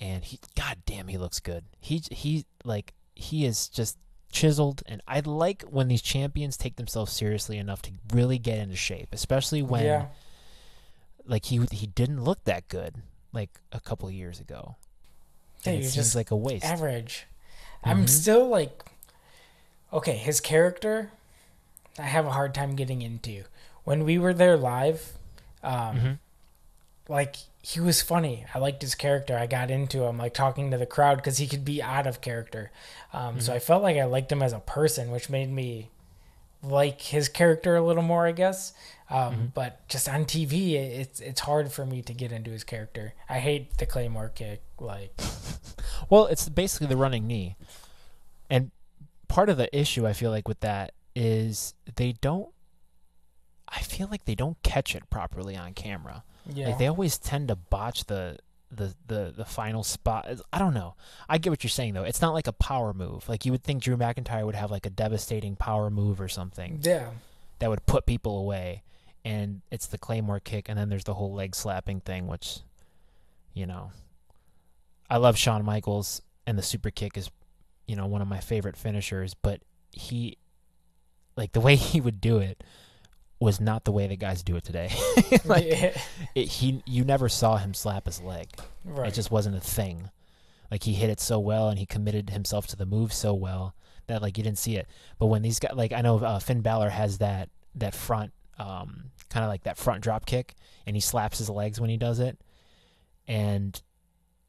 [0.00, 1.64] and he god damn he looks good.
[1.80, 3.98] He he like he is just
[4.30, 8.76] chiseled, and I like when these champions take themselves seriously enough to really get into
[8.76, 10.06] shape, especially when yeah,
[11.26, 12.96] like he he didn't look that good
[13.32, 14.76] like a couple of years ago.
[15.64, 16.64] Yeah, it seems just like a waste.
[16.64, 17.26] average.
[17.84, 18.08] I'm Mhm.
[18.08, 18.84] still like,
[19.92, 21.10] okay, his character,
[21.98, 23.44] I have a hard time getting into.
[23.84, 25.12] When we were there live,
[25.62, 26.18] um, Mhm.
[27.08, 28.44] like he was funny.
[28.54, 29.36] I liked his character.
[29.38, 32.20] I got into him, like talking to the crowd because he could be out of
[32.20, 32.70] character.
[33.12, 33.56] Um, So Mhm.
[33.56, 35.90] I felt like I liked him as a person, which made me
[36.64, 38.72] like his character a little more, I guess.
[39.10, 39.54] Um, Mhm.
[39.54, 43.14] But just on TV, it's it's hard for me to get into his character.
[43.28, 44.62] I hate the claymore kick.
[44.78, 45.12] Like,
[46.10, 47.56] Well, it's basically the running knee.
[48.50, 48.70] And
[49.28, 52.52] part of the issue I feel like with that is they don't
[53.74, 56.24] I feel like they don't catch it properly on camera.
[56.52, 58.38] yeah, Like they always tend to botch the
[58.70, 60.28] the, the the final spot.
[60.52, 60.94] I don't know.
[61.28, 62.04] I get what you're saying though.
[62.04, 63.28] It's not like a power move.
[63.28, 66.80] Like you would think Drew McIntyre would have like a devastating power move or something
[66.82, 67.10] yeah.
[67.58, 68.82] that would put people away.
[69.24, 72.60] and it's the claymore kick, and then there's the whole leg slapping thing, which,
[73.54, 73.92] you know,
[75.08, 77.30] I love Shawn Michaels, and the super kick is,
[77.86, 79.34] you know, one of my favorite finishers.
[79.34, 79.60] But
[79.92, 80.38] he,
[81.36, 82.64] like the way he would do it,
[83.42, 84.90] was not the way the guys do it today.
[85.44, 86.00] like Yeah.
[86.34, 88.48] it, he, you never saw him slap his leg.
[88.84, 89.08] right.
[89.08, 90.10] It just wasn't a thing.
[90.70, 93.74] Like he hit it so well and he committed himself to the move so well
[94.06, 94.86] that like you didn't see it.
[95.18, 99.10] But when these guys, like I know uh, Finn Balor has that that front, um,
[99.30, 100.54] kind of like that front drop kick,
[100.86, 102.38] and he slaps his legs when he does it.
[103.28, 103.80] And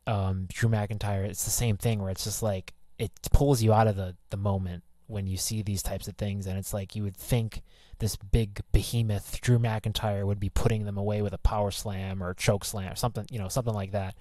[0.08, 3.88] um, Drew McIntyre, it's the same thing where it's just like it pulls you out
[3.88, 7.04] of the the moment when you see these types of things, and it's like you
[7.04, 7.62] would think
[8.00, 12.32] this big behemoth Drew McIntyre would be putting them away with a power slam or
[12.32, 14.16] a choke slam or something, you know, something like that.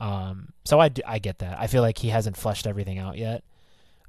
[0.00, 1.58] Um, so I get that.
[1.58, 3.42] I feel like he hasn't fleshed everything out yet,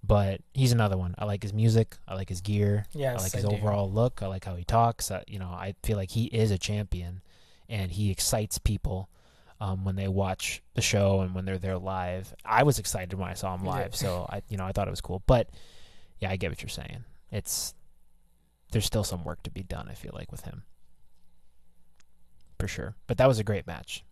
[0.04, 1.16] but he's another one.
[1.18, 1.98] I like his music.
[2.08, 2.86] I like his gear.
[2.94, 3.52] yes, I like his do.
[3.52, 4.22] overall look.
[4.22, 5.12] I like how he talks.
[5.12, 7.22] Uh, you know, I feel like he is a champion,
[7.68, 9.10] and he excites people
[9.62, 12.34] um, when they watch the show and when they're there live.
[12.46, 14.92] I was excited when I saw him live, so I, you know, I thought it
[14.92, 15.24] was cool.
[15.26, 15.50] But
[16.20, 17.04] yeah, I get what you're saying.
[17.32, 17.74] It's
[18.72, 19.88] there's still some work to be done.
[19.90, 20.64] I feel like with him,
[22.60, 22.96] for sure.
[23.08, 24.04] But that was a great match.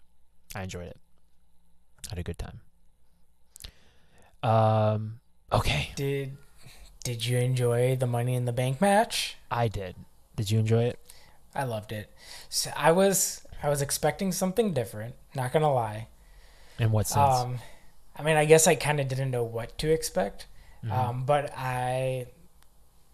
[0.56, 0.98] I enjoyed it.
[2.10, 2.62] Had a good time.
[4.44, 5.20] Um.
[5.52, 6.38] Okay, Did
[7.04, 9.38] Did you enjoy the Money in the Bank match?
[9.50, 9.96] I did.
[10.36, 11.00] Did you enjoy it?
[11.56, 12.12] I loved it.
[12.50, 15.16] So I was I was expecting something different.
[15.34, 16.08] Not gonna lie.
[16.80, 17.18] In what sense?
[17.40, 17.60] Um,
[18.16, 20.48] I mean, I guess I kind of didn't know what to expect.
[20.84, 20.92] Mhm.
[20.92, 22.28] Um, but I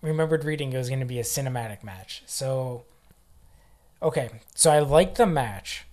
[0.04, 2.22] remembered reading it was going to be a cinematic match.
[2.28, 2.84] So,
[4.02, 5.86] okay, so I liked the match.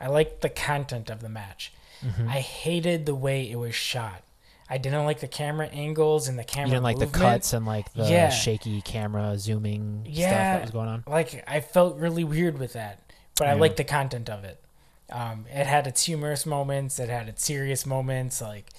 [0.00, 1.72] I liked the content of the match.
[2.04, 2.28] Mhm.
[2.28, 4.22] I hated the way it was shot.
[4.68, 6.68] I didn't like the camera angles and the camera.
[6.68, 8.30] you didn't like the cuts and like the Yeah.
[8.30, 10.30] shaky camera zooming stuff Yeah.
[10.54, 11.04] that was going on.
[11.06, 13.00] Like I felt really weird with that,
[13.36, 14.60] but I liked the content of it.
[15.08, 16.98] Um, it had its humorous moments.
[16.98, 18.40] It had its serious moments.
[18.40, 18.70] Like,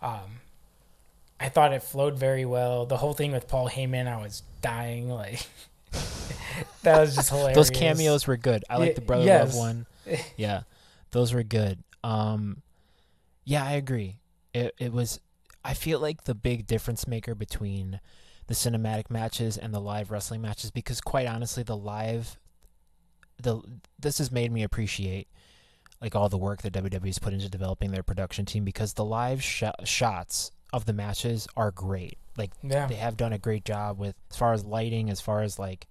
[0.00, 0.40] um,
[1.38, 2.86] I thought it flowed very well.
[2.86, 5.08] The whole thing with Paul Heyman, I was dying.
[5.08, 5.46] Like,
[6.82, 7.56] that was just hilarious.
[7.56, 8.64] Those cameos were good.
[8.70, 9.54] I like the brother yes.
[9.54, 9.86] love one.
[10.36, 10.62] Yeah,
[11.10, 11.82] those were good.
[12.04, 12.62] Um,
[13.44, 14.18] yeah, I agree.
[14.54, 15.20] It it was.
[15.64, 18.00] I feel like the big difference maker between
[18.46, 22.38] the cinematic matches and the live wrestling matches, because quite honestly, the live,
[23.42, 23.60] the
[23.98, 25.26] this has made me appreciate
[26.00, 29.42] like all the work that WWE's put into developing their production team because the live
[29.42, 32.18] sh- shots of the matches are great.
[32.36, 32.86] Like Yeah.
[32.86, 35.86] they have done a great job with as far as lighting, as far as like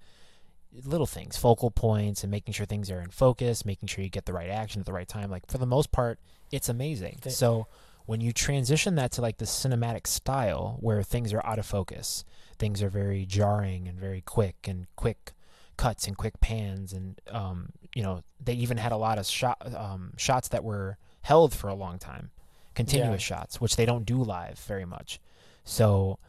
[0.83, 4.25] little things, focal points, and making sure things are in focus, making sure you get
[4.25, 5.29] the right action at the right time.
[5.31, 6.19] Like for the most part,
[6.51, 7.19] it's amazing.
[7.21, 7.67] The- so
[8.05, 12.23] when you transition that to like the cinematic style where things are out of focus,
[12.59, 15.33] things are very jarring and very quick and quick
[15.77, 19.57] cuts and quick pans and um, you know they even had a lot of shot
[19.75, 22.31] um, shots that were held for a long time
[22.75, 25.19] continuous shots which they don't do live very much.
[25.63, 26.19] So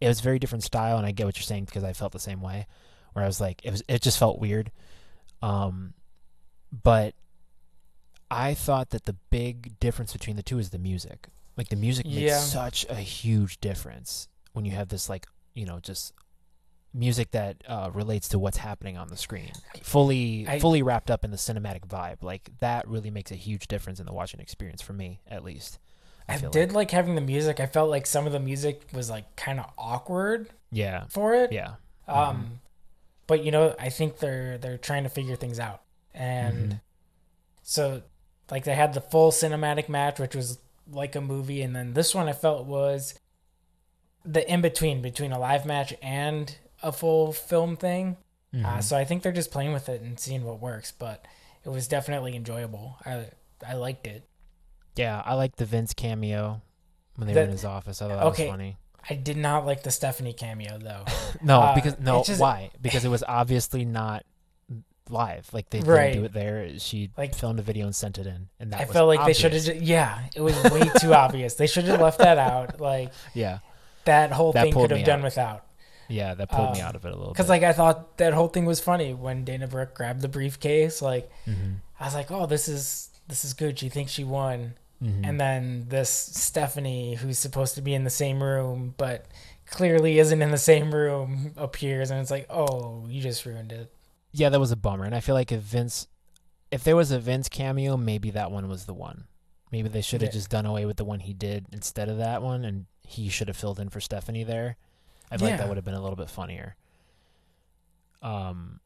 [0.00, 2.10] it was a very different style and i get what you're saying because i felt
[2.12, 2.66] the same way
[3.12, 4.72] where i was like it was it just felt weird.
[5.42, 5.92] Um
[6.72, 7.14] but
[8.30, 11.28] i thought that the big difference between the two is the music.
[11.56, 12.38] Like the music makes Yeah.
[12.38, 16.14] such a huge difference when you have this like you know just
[16.92, 21.24] music that uh, relates to what's happening on the screen fully I- fully wrapped up
[21.24, 22.22] in the cinematic vibe.
[22.22, 25.78] Like that really makes a huge difference in the watching experience for me at least
[26.34, 26.74] I, feel did like.
[26.76, 27.60] like having the music.
[27.60, 31.52] I felt like some of the music was like kind of awkward yeah for it.
[31.52, 31.74] yeah
[32.08, 32.60] Um,
[33.26, 35.82] but you know, I think they're they're trying to figure things out,
[36.14, 36.80] and Mhm.
[37.62, 38.02] so
[38.50, 40.58] like they had the full cinematic match, which was
[40.90, 43.14] like a movie, and then this one I felt was
[44.24, 48.16] the in between between a live match and a full film thing.
[48.52, 48.82] Uh, Mhm.
[48.82, 51.24] so I think they're just playing with it and seeing what works, but
[51.64, 52.96] it was definitely enjoyable.
[53.06, 53.26] I
[53.64, 54.24] I liked it.
[54.96, 56.60] Yeah, I like the Vince cameo
[57.16, 58.00] when they The- were in his office.
[58.02, 58.44] I thought that okay.
[58.44, 58.76] was funny.
[59.08, 61.04] I did not like the Stephanie cameo though.
[61.42, 62.70] No, Uh, because no, just- why?
[62.82, 64.24] Because it was obviously not
[65.08, 65.48] live.
[65.52, 66.08] Like they Right.
[66.12, 66.78] didn't do it there.
[66.78, 69.32] She Like- filmed a video and sent it in, and that I felt like they
[69.32, 69.66] should have.
[69.68, 69.82] obvious.
[69.82, 71.54] Yeah, it was way too obvious.
[71.54, 72.80] They should have left that out.
[72.80, 73.58] Like Yeah,
[74.04, 75.24] that whole That thing could have done out.
[75.24, 75.66] without.
[76.08, 78.34] yeah, that pulled me Um, out of it a little Because like I thought that
[78.34, 81.00] whole thing was funny when Dana Brooke grabbed the briefcase.
[81.00, 83.78] Like hmm I was like, oh, this is this is good.
[83.78, 88.10] She thinks she won, hmm and then this Stephanie, who's supposed to be in the
[88.10, 89.26] same room but
[89.66, 93.92] clearly isn't in the same room, appears, and it's like, oh, you just ruined it.
[94.32, 95.04] yeah, that was a bummer.
[95.04, 96.06] And I feel like if Vince,
[96.70, 99.24] if there was a Vince cameo, maybe that one was the one.
[99.72, 100.38] Maybe they should have Yeah.
[100.40, 103.46] just done away with the one he did instead of that one, and he should
[103.48, 104.76] have filled in for Stephanie there.
[105.30, 106.74] I feel like that would have been a little bit funnier.
[108.22, 108.80] Um,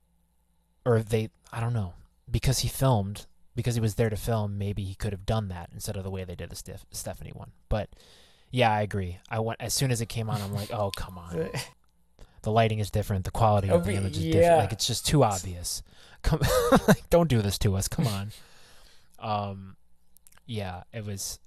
[0.84, 1.94] or they I don't know
[2.30, 4.58] because he filmed because he was there to film.
[4.58, 7.32] Maybe he could have done that instead of the way they did the Steph- Stephanie
[7.34, 7.52] one.
[7.68, 7.90] But
[8.50, 9.18] yeah, I agree.
[9.30, 10.40] I went as soon as it came on.
[10.40, 11.50] I'm like, oh come on.
[12.42, 13.24] The lighting is different.
[13.24, 14.32] The quality of the image is yeah.
[14.32, 14.58] different.
[14.58, 15.82] Like it's just too obvious.
[16.20, 16.40] Come,
[16.86, 17.88] like don't do this to us.
[17.88, 18.32] Come on.
[19.18, 19.76] Um,
[20.44, 21.38] yeah, it was.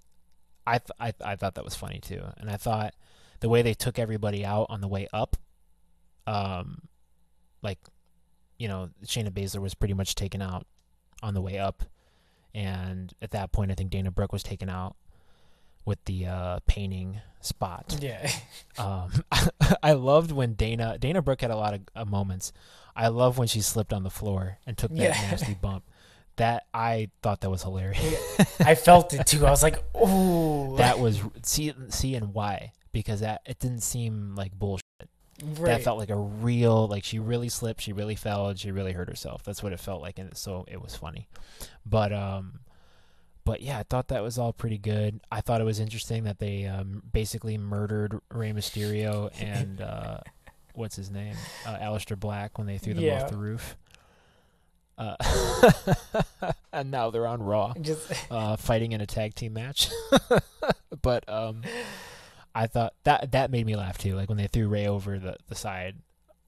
[0.66, 2.96] I th- I I thought that was funny too, and I thought
[3.40, 5.36] the way they took everybody out on the way up,
[6.26, 6.82] um,
[7.62, 7.80] like,
[8.58, 10.66] you know, Shayna Baszler was pretty much taken out
[11.22, 11.84] on the way up,
[12.58, 14.96] and at that point, I think Dana Brooke was taken out
[15.86, 17.98] with the uh, painting spot.
[18.02, 18.30] Yeah.
[18.80, 19.12] Um,
[19.82, 22.54] I loved when Dana Dana Brooke had a lot of uh, moments.
[22.96, 25.32] I love when she slipped on the floor and took that Yeah.
[25.32, 25.84] nasty bump.
[26.36, 28.40] That I thought that was hilarious.
[28.60, 29.48] I felt it too.
[29.48, 34.36] I was like, oh, that was see see and why because that it didn't seem
[34.36, 34.84] like bullshit.
[35.40, 38.92] That felt like a real like she really slipped, she really fell, and she really
[38.94, 39.44] hurt herself.
[39.44, 41.28] That's what it felt like, and so it was funny.
[41.86, 42.62] But um,
[43.46, 45.20] but yeah, I thought that was all pretty good.
[45.32, 50.20] I thought it was interesting that they um, basically murdered Rey Mysterio and uh,
[50.74, 51.36] what's his name,
[51.66, 53.24] uh, Aleister Black when they threw them Yeah.
[53.24, 53.78] off the roof.
[54.98, 55.16] Uh,
[56.74, 59.90] and now they're on Raw just uh, fighting in a tag team match.
[61.04, 61.62] but um,
[62.64, 64.16] I thought that that made me laugh too.
[64.16, 65.96] Like when they threw Ray over the the side,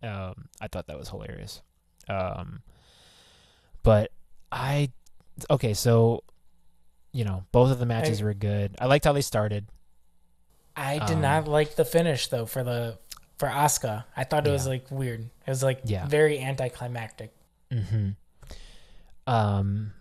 [0.02, 1.62] um, I thought that was hilarious.
[2.08, 2.62] Um,
[3.84, 4.12] but
[4.52, 4.92] I
[5.50, 6.24] okay, so
[7.12, 8.76] you know both of the matches I- were good.
[8.80, 9.68] I liked how they started.
[10.76, 12.98] I did Um, not like the finish though for the
[13.38, 14.06] for Asuka.
[14.18, 15.22] I thought it was like weird.
[15.22, 16.08] It was like Yeah.
[16.08, 17.32] very anticlimactic.
[17.72, 18.10] Mm-hmm.
[19.28, 19.94] Um.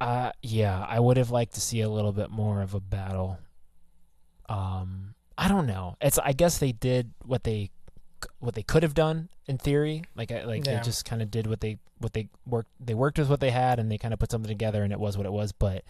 [0.00, 3.38] Uh, yeah, I would have liked to see a little bit more of a battle.
[4.48, 5.96] Um, I don't know.
[6.00, 7.70] It's I guess they did what they
[8.38, 10.04] what they could have done in theory.
[10.14, 10.76] Like like Yeah.
[10.76, 13.50] they just kind of did what they what they worked they worked with what they
[13.50, 15.52] had and they kind of put something together and it was what it was.
[15.52, 15.84] But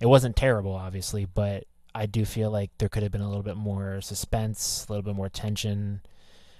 [0.00, 1.24] it wasn't terrible, obviously.
[1.24, 4.92] But I do feel like there could have been a little bit more suspense, a
[4.92, 6.02] little bit more tension.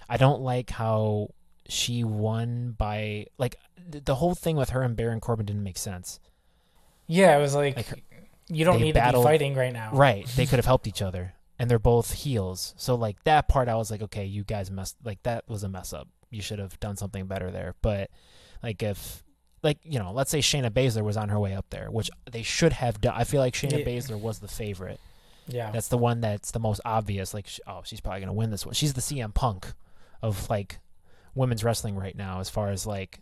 [0.09, 1.29] I don't like how
[1.69, 3.55] she won by like
[3.91, 6.19] th- the whole thing with her and Baron Corbin didn't make sense.
[7.07, 8.03] Yeah, it was like, Like,
[8.49, 9.91] you don't need battled- to be fighting right now.
[9.93, 10.25] Right.
[10.35, 11.33] They could have helped each other.
[11.59, 12.75] And they're both heels.
[12.77, 15.69] So like that part I was like, okay, you guys messed like that was a
[15.69, 16.07] mess up.
[16.29, 17.73] You should have done something better there.
[17.81, 18.11] But
[18.61, 19.23] like if
[19.63, 22.43] like, you know, let's say Shayna Baszler was on her way up there, which they
[22.43, 23.15] should have done.
[23.17, 23.85] I feel like Shayna Yeah.
[23.85, 24.99] Baszler was the favorite.
[25.47, 25.71] Yeah.
[25.71, 27.33] That's the one that's the most obvious.
[27.33, 28.75] Like, oh, she's probably gonna win this one.
[28.75, 29.73] She's the CM Punk
[30.21, 30.79] of like
[31.33, 33.19] women's wrestling right now, as far as like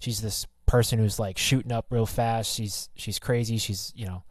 [0.00, 2.52] she's this person who's like shooting up real fast.
[2.52, 3.58] She's she's crazy.
[3.58, 4.24] She's you know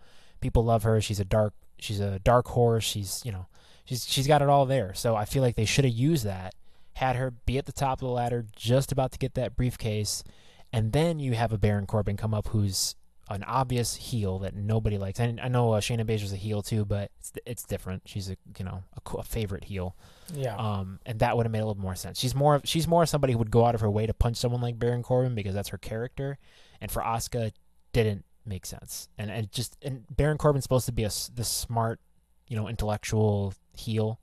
[0.46, 1.02] people love her.
[1.02, 2.84] She's a dark she's a dark horse.
[2.84, 3.48] She's you know
[3.86, 4.94] she's she's got it all there.
[4.94, 6.54] So I feel like they should have used that,
[6.94, 10.24] had her be at the top of the ladder, just about to get that briefcase,
[10.72, 12.96] and then you have a Baron Corbin come up who's
[13.28, 15.20] an obvious heel that nobody likes.
[15.20, 18.04] And I know uh, Shayna Baszler's a heel too, but it's it's different.
[18.06, 19.96] She's a you know a, a favorite heel.
[20.34, 20.56] yeah.
[20.56, 22.20] Um, and that would have made a little more sense.
[22.20, 24.38] She's more of- she's more somebody who would go out of her way to punch
[24.38, 26.38] someone like Baron Corbin because that's her character.
[26.80, 27.52] And for Asuka,
[27.94, 29.08] didn't make sense.
[29.18, 32.00] And and just and Baron Corbin's supposed to be a s- the smart,
[32.48, 34.20] you know, intellectual heel,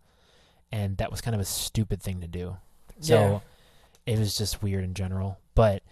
[0.70, 2.56] and that was kind of a stupid thing to do.
[3.00, 3.42] So
[4.06, 5.38] it was just weird in general.
[5.54, 5.82] But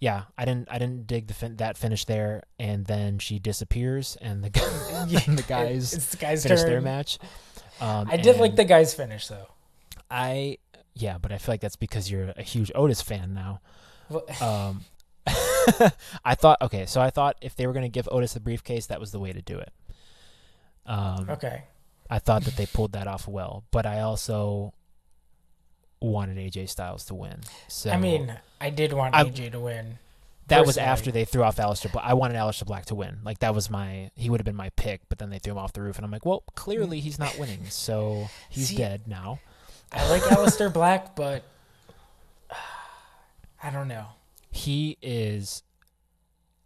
[0.00, 2.42] yeah, I didn't I didn't dig the fin- that finish there.
[2.58, 4.62] And then she disappears, and the guy,
[5.26, 6.68] and the guys it's the guy's finish turn.
[6.70, 7.18] their match.
[7.80, 9.46] Um, I did like the guy's finish though.
[10.10, 10.58] I
[10.94, 13.60] yeah, but I feel like that's because you're a huge Otis fan now.
[14.08, 14.84] Well, Um,
[16.24, 19.00] I thought okay, so I thought if they were gonna give Otis the briefcase, that
[19.00, 19.72] was the way to do it.
[20.86, 21.64] Um, okay.
[22.10, 24.72] I thought that they pulled that off well, but I also
[26.00, 27.40] wanted AJ Styles to win.
[27.68, 29.98] So I mean, I did want I- AJ to win.
[30.46, 32.04] that was after they threw off Aleister Black.
[32.06, 33.18] I wanted Aleister Black to win.
[33.24, 35.58] Like that was my he would have been my pick, but then they threw him
[35.58, 39.02] off the roof, and I'm like, well, clearly he's not winning, so he's See- dead
[39.06, 39.40] now.
[39.92, 41.42] I like Aleister Black, but
[43.62, 44.06] I don't know.
[44.50, 45.62] He is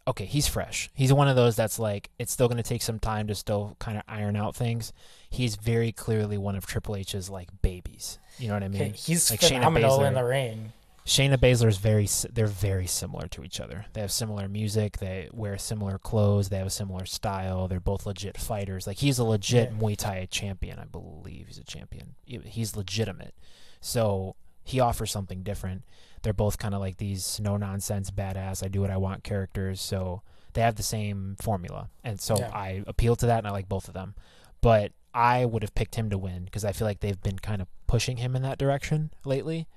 [0.07, 0.89] okay he's fresh.
[0.93, 3.75] He's one of those that's like it's still going to take some time to still
[3.79, 4.93] kind of iron out things.
[5.29, 8.19] He's very clearly one of triple h's like babies.
[8.39, 8.81] You know what i mean?
[8.81, 10.73] Okay, he's like Shayna phenomenal in the ring.
[11.05, 13.85] shayna baszler is very they're very similar to each other.
[13.93, 18.05] They have similar music they wear similar clothes they have a similar style they're both
[18.05, 18.87] legit fighters.
[18.87, 19.77] Like he's a legit Yeah.
[19.77, 22.15] muay thai champion i believe he's a champion.
[22.25, 23.35] He's legitimate.
[23.81, 25.83] So he offers something different
[26.23, 29.79] they're both kind of like these no nonsense badass i do what i want characters
[29.81, 30.21] so
[30.53, 32.49] they have the same formula and so Yeah.
[32.53, 34.15] i appeal to that and i like both of them
[34.61, 37.61] but i would have picked him to win because i feel like they've been kind
[37.61, 39.67] of pushing him in that direction lately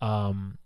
[0.00, 0.58] um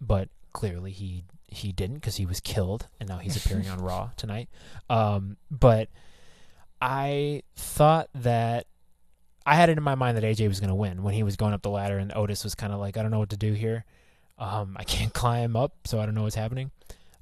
[0.00, 4.10] but clearly he he didn't because he was killed, and now he's appearing on Raw
[4.16, 4.48] tonight.
[4.90, 5.88] Um, but
[6.80, 8.66] I thought that
[9.46, 11.36] I had it in my mind that AJ was going to win when he was
[11.36, 13.36] going up the ladder, and Otis was kind of like, I don't know what to
[13.36, 13.84] do here.
[14.38, 16.70] Um, I can't climb up, so I don't know what's happening.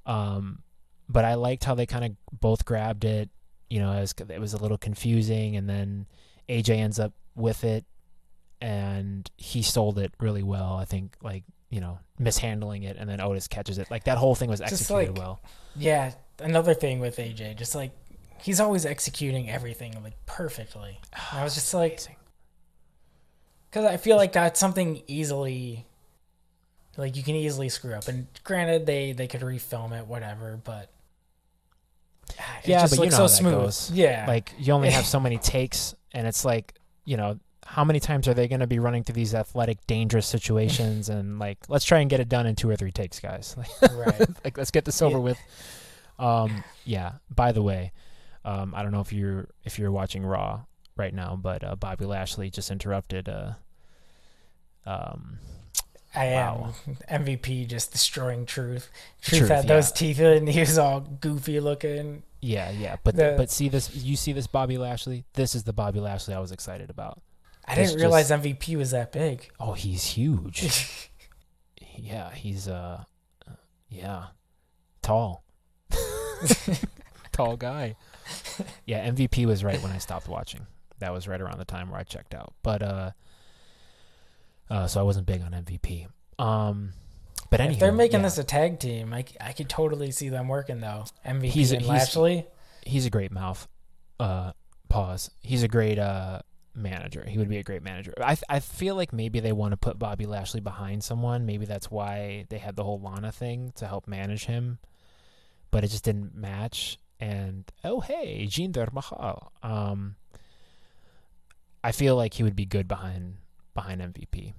[0.06, 0.62] Um,
[1.08, 3.30] but I liked how they kind of both grabbed it.
[3.68, 6.06] You know, it was, it was a little confusing, and then
[6.48, 7.84] AJ ends up with it,
[8.60, 10.74] and he sold it really well.
[10.74, 13.90] I think, like you know, mishandling it, and then Otis catches it.
[13.90, 15.40] Like that whole thing was executed like- well.
[15.74, 17.92] Yeah, another thing with AJ, just like
[18.42, 21.00] he's always executing everything like perfectly.
[21.32, 22.00] I was just like,
[23.70, 25.86] because I feel like that's something easily,
[26.97, 28.09] like you can easily screw up.
[28.09, 30.90] And granted, they they could refilm it, whatever, but
[32.38, 33.53] ah, it Yeah, just but you looks know so how that smooth.
[33.55, 33.90] goes.
[33.93, 36.74] Yeah, like you only have so many takes and it's like
[37.05, 40.26] you know how many times are they going to be running through these athletic dangerous
[40.26, 43.57] situations and like let's try and get it done in two or three takes guys
[43.93, 44.20] right.
[44.45, 45.22] like let's get this over Yeah.
[45.22, 45.38] with
[46.18, 47.93] um yeah by the way
[48.45, 50.61] um i don't know if you're if you're watching raw
[50.97, 53.53] right now but uh, bobby lashley just interrupted uh
[54.84, 55.38] um
[56.14, 56.74] I am Wow.
[57.10, 58.90] MVP, just destroying truth.
[59.22, 59.94] Truth, Truth, had those yeah.
[59.94, 62.22] teeth, and he was all goofy looking.
[62.40, 65.72] yeah yeah but The- but see this you see this bobby lashley this is the
[65.72, 67.22] bobby lashley i was excited about
[67.68, 69.48] I didn't realize MVP was that big.
[69.60, 71.08] oh he's huge
[71.96, 73.04] Yeah, he's uh
[73.88, 74.24] yeah.
[75.02, 75.44] Tall.
[77.32, 77.94] Tall guy.
[78.86, 80.66] Yeah, MVP was right when I stopped watching.
[80.98, 82.54] That was right around the time where I checked out.
[82.62, 83.10] But uh
[84.73, 86.07] uh so I wasn't big on MVP.
[86.39, 86.93] Um
[87.51, 90.31] but anyway, if they're making yeah, this a tag team, I, I could totally see
[90.31, 91.05] them working though.
[91.27, 92.47] MVP He's a- and he's- Lashley.
[92.87, 93.68] he's a great mouth.
[94.18, 94.53] Uh
[94.89, 95.31] pause.
[95.43, 96.41] He's a great uh
[96.75, 97.23] manager.
[97.29, 98.14] He would be a great manager.
[98.18, 101.45] I I feel like maybe they want to put Bobby Lashley behind someone.
[101.45, 104.79] Maybe that's why they had the whole Lana thing to help manage him.
[105.70, 106.99] But it just didn't match.
[107.20, 109.53] And oh hey, Jinder Mahal.
[109.62, 110.16] Um
[111.85, 113.37] I feel like he would be good behind
[113.75, 114.55] behind MVP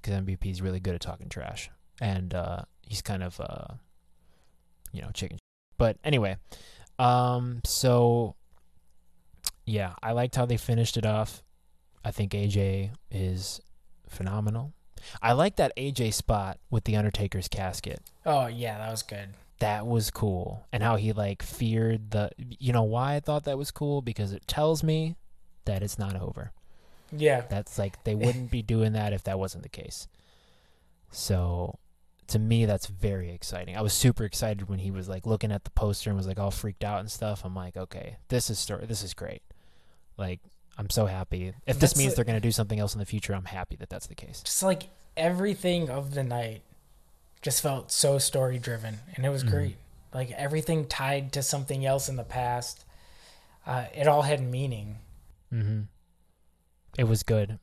[0.00, 3.74] because MVP is really good at talking trash, and uh, he's kind of uh,
[4.92, 5.38] you know chicken.
[5.78, 6.36] But anyway,
[6.98, 8.36] um, so
[9.66, 11.42] yeah, I liked how they finished it off.
[12.04, 13.60] I think AJ is
[14.08, 14.72] phenomenal.
[15.22, 18.00] I like that AJ spot with the Undertaker's casket.
[18.24, 19.30] Oh yeah, that was good.
[19.60, 20.66] That was cool.
[20.72, 24.32] And how he like feared the you know why I thought that was cool because
[24.32, 25.16] it tells me
[25.64, 26.52] that it's not over.
[27.16, 30.08] Yeah, That's like they wouldn't be doing that if that wasn't the case.
[31.10, 31.78] So
[32.28, 33.76] to me that's very exciting.
[33.76, 36.38] I was super excited when he was like looking at the poster and was like
[36.38, 37.42] all freaked out and stuff.
[37.44, 39.42] I'm like, okay, this is story this is great.
[40.16, 40.40] Like
[40.76, 41.52] I'm so happy.
[41.66, 43.76] If this means a- they're going to do something else in the future, I'm happy
[43.76, 44.42] that that's the case.
[44.42, 46.62] just like everything of the night
[47.42, 49.50] just felt so story driven, and it was Mhm.
[49.50, 49.76] great.
[50.12, 52.84] Like everything tied to something else in the past.
[53.66, 54.96] Uh, it all had meaning.
[55.52, 55.82] Mm-hmm.
[56.96, 57.58] It was good,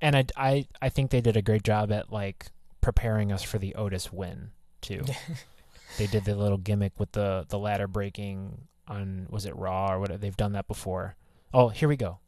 [0.00, 2.46] and I, I I think they did a great job at like
[2.80, 4.50] preparing us for the Otis win
[4.80, 5.02] too.
[5.98, 10.00] they did the little gimmick with the the ladder breaking on was it Raw or
[10.00, 10.20] what?
[10.20, 11.16] They've done that before.
[11.52, 12.18] Oh, here we go.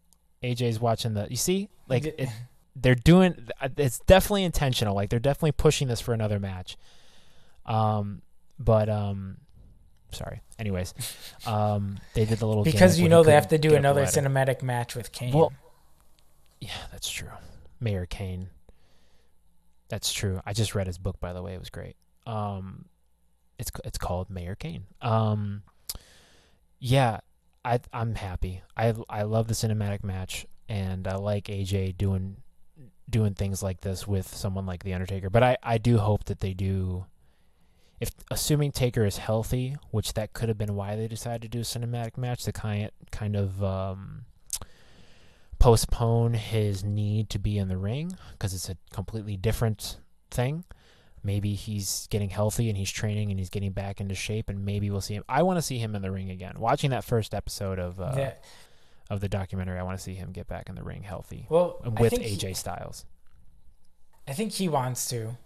[0.43, 1.27] AJ's watching the.
[1.29, 2.29] You see, like it,
[2.77, 3.49] they're doing.
[3.77, 4.95] It's definitely intentional.
[4.95, 6.77] Like they're definitely pushing this for another match.
[7.67, 8.23] Um,
[8.59, 9.39] but um,
[10.13, 10.41] sorry.
[10.59, 10.95] Anyways,
[11.47, 13.89] um, they did the little because you know they have to do get up the
[13.89, 15.33] another cinematic match with Kane.
[15.33, 15.53] Well,
[16.63, 17.29] yeah, that's true.
[17.81, 18.51] Mayor Kane.
[19.89, 20.41] That's true.
[20.47, 21.55] I just read his book, by the way.
[21.55, 21.97] It was great.
[22.25, 22.85] Um,
[23.59, 24.85] it's it's called Mayor Kane.
[25.01, 25.65] Um,
[26.79, 27.19] yeah,
[27.65, 28.63] I I'm happy.
[28.77, 32.37] I I love the cinematic match, and I like AJ doing
[33.11, 35.31] doing things like this with someone like the Undertaker.
[35.31, 37.07] But I I do hope that they do.
[37.99, 41.59] If assuming Taker is healthy, which that could have been why they decided to do
[41.59, 44.27] a cinematic match, the kind kind of um,
[45.63, 49.99] postpone his need to be in the ring because it's a completely different
[50.29, 50.65] thing.
[51.23, 54.91] Maybe he's getting healthy and he's training and he's getting back into shape, and maybe
[54.91, 55.23] we'll see him.
[55.29, 56.55] I want to see him in the ring again.
[56.59, 58.33] Watching that first episode of uh, yeah.
[59.09, 61.81] of the documentary, I want to see him get back in the ring healthy Well,
[62.01, 63.05] with think he- AJ Styles.
[64.27, 65.37] I think he wants to,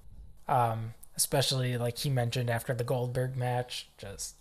[0.49, 3.91] um, especially like he mentioned after the Goldberg match.
[3.99, 4.37] Just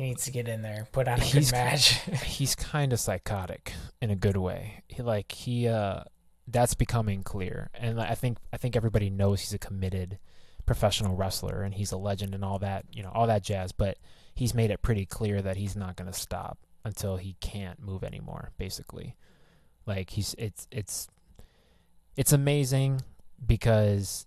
[0.00, 1.90] he needs to get in there, put on a He's good match.
[2.24, 4.82] he's kind of psychotic in a good way.
[4.88, 6.04] He like he uh
[6.48, 7.68] that's becoming clear.
[7.74, 10.18] And I think I think everybody knows he's a committed
[10.64, 13.98] professional wrestler and he's a legend and all that, you know, all that jazz, but
[14.34, 18.02] he's made it pretty clear that he's not going to stop until he can't move
[18.02, 19.16] anymore, basically.
[19.84, 21.08] Like he's it's it's
[22.16, 23.02] it's amazing
[23.44, 24.26] because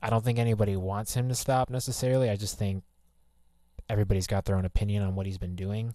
[0.00, 2.30] I don't think anybody wants him to stop necessarily.
[2.30, 2.84] I just think
[3.88, 5.94] everybody's got their own opinion on what he's been doing.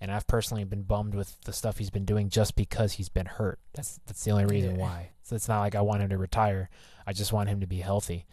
[0.00, 3.26] And I've personally been bummed with the stuff he's been doing just because he's been
[3.26, 3.58] hurt.
[3.74, 4.82] That's that's the only reason Yeah.
[4.82, 5.10] why.
[5.22, 6.68] So it's not like I want him to retire.
[7.06, 8.26] I just want him to be healthy.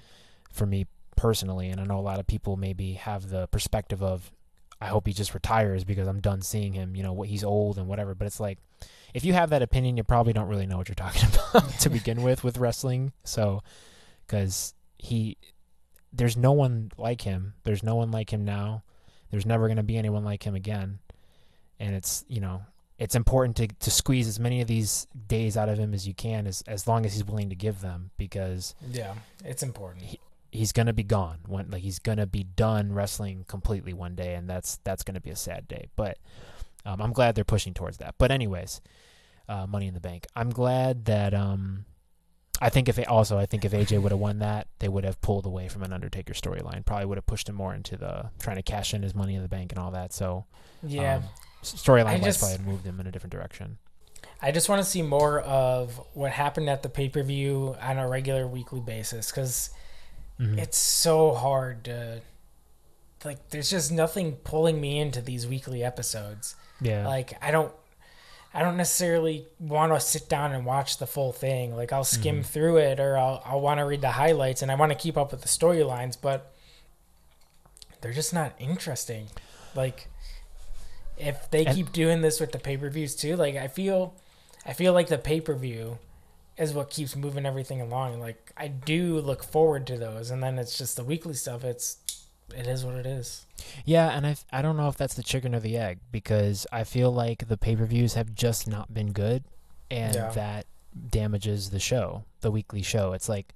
[0.51, 4.31] For me personally, and I know a lot of people maybe have the perspective of
[4.81, 7.77] I hope he just retires because I'm done seeing him, you know, what he's old
[7.77, 8.57] and whatever, but it's like
[9.13, 11.89] if you have that opinion, you probably don't really know what you're talking about to
[11.97, 13.13] begin with with wrestling.
[13.23, 13.63] So
[14.27, 15.37] cuz he
[16.11, 17.53] there's no one like him.
[17.63, 18.83] There's no one like him now.
[19.33, 20.99] There's never going to be anyone like him again.
[21.79, 22.61] And it's, you know,
[22.99, 26.13] it's important to, to squeeze as many of these days out of him as you
[26.13, 30.03] can as, as long as he's willing to give them because Yeah, it's important.
[30.51, 34.13] he's going to be gone when like he's going to be done wrestling completely one
[34.13, 35.87] day and that's that's going to be a sad day.
[35.95, 36.19] But
[36.85, 38.13] um, I'm glad they're pushing towards that.
[38.19, 38.79] But anyways,
[39.49, 40.27] uh, Money in the Bank.
[40.35, 41.85] I'm glad that um
[42.63, 45.03] I think if they also I think if AJ would have won that, they would
[45.03, 46.85] have pulled away from an Undertaker storyline.
[46.85, 49.41] Probably would have pushed him more into the trying to cash in his Money in
[49.41, 50.13] the Bank and all that.
[50.13, 50.45] So
[50.81, 51.23] Yeah, um,
[51.63, 53.77] storyline wise, probably had moved him in a different direction.
[54.41, 57.97] I just want to see more of what happened at the pay per view on
[57.97, 59.69] a regular weekly basis because
[60.39, 60.57] Mhm.
[60.57, 62.21] it's so hard to.
[63.23, 66.55] Like, there's just nothing pulling me into these weekly episodes.
[66.81, 67.71] yeah, Like, I don't.
[68.53, 71.75] I don't necessarily want to sit down and watch the full thing.
[71.75, 72.45] Like I'll skim Mhm.
[72.45, 75.17] through it or I'll I'll want to read the highlights and I want to keep
[75.17, 76.51] up with the storylines, but
[78.01, 79.27] they're just not interesting.
[79.75, 80.07] Like
[81.17, 84.13] if they And- keep doing this with the pay-per-views too, like I feel
[84.65, 85.97] I feel like the pay-per-view
[86.55, 88.19] is what keeps moving everything along.
[88.19, 91.63] Like I do look forward to those and then it's just the weekly stuff.
[91.63, 91.97] It's
[92.55, 93.45] it is what it is.
[93.85, 96.83] Yeah, and I I don't know if that's the chicken or the egg because I
[96.83, 99.43] feel like the pay per views have just not been good,
[99.91, 100.29] and Yeah.
[100.31, 100.65] that
[101.09, 103.13] damages the show, the weekly show.
[103.13, 103.53] It's like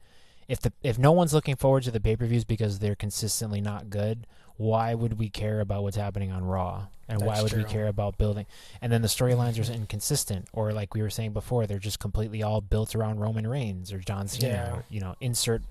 [0.47, 3.61] if the if no one's looking forward to the pay per views because they're consistently
[3.61, 4.25] not good,
[4.55, 6.87] why would we care about what's happening on Raw?
[7.09, 8.45] And why That's would we care about building?
[8.81, 12.43] And then the storylines are inconsistent, or like we were saying before, they're just completely
[12.43, 14.47] all built around Roman Reigns or John Cena.
[14.53, 14.75] Yeah.
[14.75, 15.61] Or, you know, insert,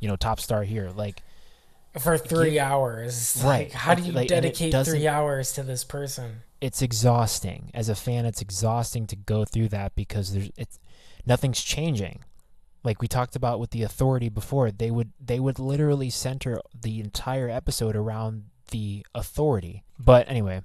[0.00, 0.90] you know, top star here.
[0.90, 1.22] Like
[1.98, 3.40] For three Give- hours.
[3.44, 3.64] Right.
[3.68, 6.42] Like how do you like, dedicate three hours to this person?
[6.60, 10.78] it's exhausting as a fan it's exhausting to go through that because there's it's
[11.26, 12.22] nothing's changing
[12.84, 17.00] like we talked about with the authority before they would they would literally center the
[17.00, 20.60] entire episode around the authority but anyway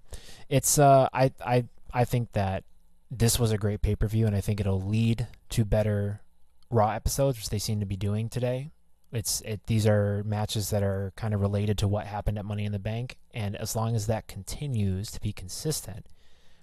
[0.49, 2.63] it's uh i i i think that
[3.09, 6.21] this was a great pay-per-view and i think it'll lead to better
[6.69, 8.69] raw episodes which they seem to be doing today
[9.15, 12.65] it's it these are matches that are kind of related to what happened at money
[12.65, 13.17] in the bank.
[13.33, 16.05] And as long as that continues to be consistent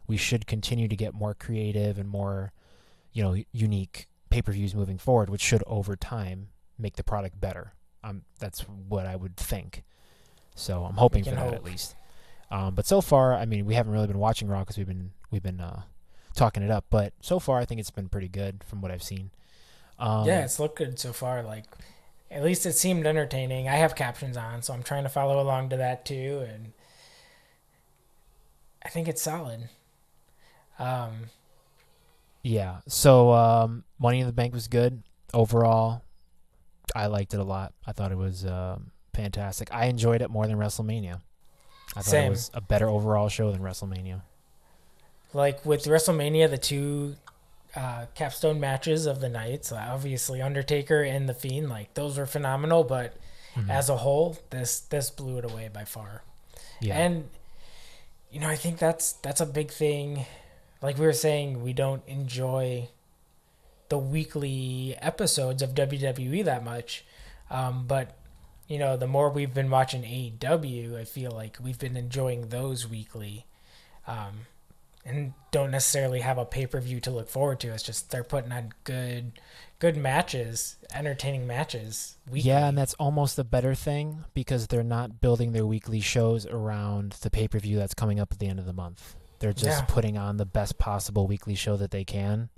[0.07, 2.53] we should continue to get more creative and more
[3.13, 6.49] you know unique pay-per-views moving forward which should over time
[6.79, 7.73] make the product better.
[8.03, 9.85] Um that's what i would think.
[10.55, 11.55] So i'm hoping for that hope.
[11.55, 11.95] at least.
[12.51, 15.13] Um but so far i mean we haven't really been watching raw because we've been
[15.31, 15.83] we've been uh
[16.35, 16.85] talking it up.
[16.91, 19.31] But so far i think it's been pretty good from what i've seen.
[19.99, 21.43] Um yeah, it's looked good so far.
[21.43, 21.65] Like,
[22.33, 23.69] at least it seemed entertaining.
[23.69, 26.73] I have captions on, so I'm trying to follow along to that too, and
[28.85, 29.69] I think it's solid.
[30.79, 31.31] Um,
[32.43, 32.79] Yeah.
[32.89, 35.03] So um, Money in the Bank was good
[35.33, 36.03] overall.
[36.95, 37.73] I liked it a lot.
[37.87, 39.73] I thought it was um, fantastic.
[39.73, 41.21] I enjoyed it more than WrestleMania.
[41.95, 42.27] I thought Same.
[42.27, 44.23] it was a better overall show than WrestleMania.
[45.35, 47.17] like with WrestleMania, the two
[47.75, 52.27] uh, capstone matches of the night, so obviously Undertaker and the Fiend, like those were
[52.27, 52.85] phenomenal.
[52.85, 53.15] But
[53.57, 53.71] Mhm.
[53.71, 56.23] as a whole, this this blew it away by far.
[56.81, 56.97] yeah.
[56.99, 57.29] And
[58.31, 60.27] you know, I think that's that's a big thing.
[60.81, 62.89] Like we were saying, we don't enjoy
[63.89, 67.05] the weekly episodes of WWE that much.
[67.51, 68.17] Um, but
[68.69, 72.89] you know, the more we've been watching AEW, I feel like we've been enjoying those
[72.89, 73.45] weekly.
[74.07, 74.47] Um,
[75.05, 77.69] and don't necessarily have a pay per view to look forward to.
[77.69, 79.33] It's just they're putting on good,
[79.79, 82.17] good matches, entertaining matches.
[82.31, 82.49] Weekly.
[82.51, 87.13] Yeah, and that's almost the better thing because they're not building their weekly shows around
[87.23, 89.17] the pay per view that's coming up at the end of the month.
[89.41, 89.85] They're just Yeah.
[89.89, 92.49] putting on the best possible weekly show that they can.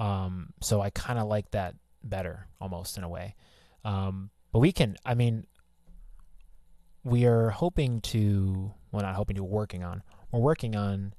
[0.00, 3.36] Um, so I kind of like that better, almost in a way.
[3.84, 5.46] Um, but we can, I mean,
[7.04, 10.02] we are hoping to, well, not hoping to, working on,
[10.32, 11.12] we're working on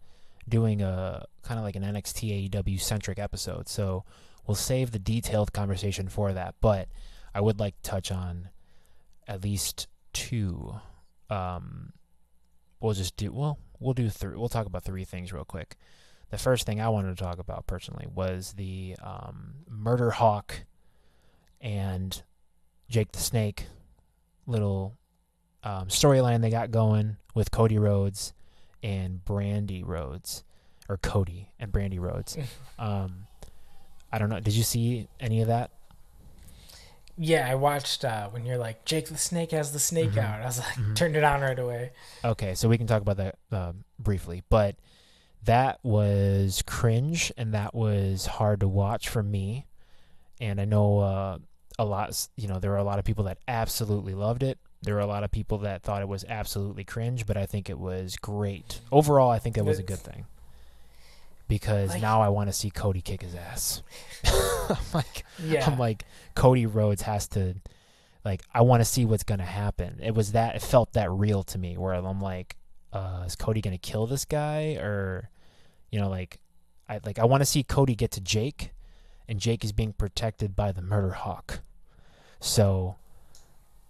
[0.47, 3.67] doing a kind of like an NXT AEW centric episode.
[3.67, 4.03] So
[4.45, 6.55] we'll save the detailed conversation for that.
[6.61, 6.88] But
[7.34, 8.49] I would like to touch on
[9.27, 10.76] at least two.
[11.30, 11.93] Um,
[12.80, 13.59] we'll just do well.
[13.80, 14.35] We'll do three.
[14.35, 15.76] We'll talk about three things real quick.
[16.30, 20.61] The first thing I wanted to talk about personally was the um, Murder Hawk
[21.61, 22.22] and
[22.89, 23.67] Jake the Snake
[24.47, 24.95] little
[25.63, 28.34] um, storyline they got going with Cody Rhodes
[28.85, 30.43] and Brandi Rhodes,
[30.87, 32.37] or Cody and Brandi Rhodes.
[32.79, 33.25] um,
[34.11, 34.39] I don't know.
[34.39, 35.71] Did you see any of that?
[37.17, 40.17] Yeah, I watched uh, when you're like Jake the Snake has the snake Mhm.
[40.23, 40.41] out.
[40.41, 40.95] I was like, Mhm.
[40.95, 41.91] turned it on right away.
[42.23, 44.75] Okay, so we can talk about that um, briefly, but
[45.45, 49.65] that was cringe and that was hard to watch for me.
[50.41, 51.37] And I know uh,
[51.79, 54.59] a lot, you know, there were a lot of people that absolutely loved it.
[54.85, 57.69] There were a lot of people that thought it was absolutely cringe, but I think
[57.69, 58.79] it was great.
[58.91, 60.25] Overall, I think it was a good thing
[61.47, 63.83] because Like- now I want to see Cody kick his ass.
[64.23, 66.05] I'm like, Yeah, I'm like
[66.35, 67.55] Cody Rhodes has to
[68.23, 69.99] like I want to see what's going to happen.
[70.01, 72.55] It was that it felt that real to me where I'm like
[72.93, 75.29] uh is Cody going to kill this guy or
[75.91, 76.39] you know like
[76.89, 78.71] I like I want to see Cody get to Jake
[79.27, 81.59] and Jake is being protected by the murder hawk.
[82.39, 82.95] So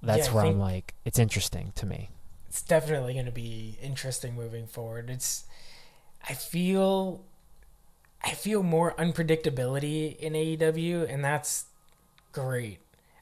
[0.01, 2.09] that's Yeah, where I'm like it's interesting to me.
[2.47, 5.09] it's definitely going to be interesting moving forward.
[5.09, 5.43] It's,
[6.27, 7.23] I feel,
[8.23, 11.65] I feel more unpredictability in AEW, and that's
[12.31, 12.79] great.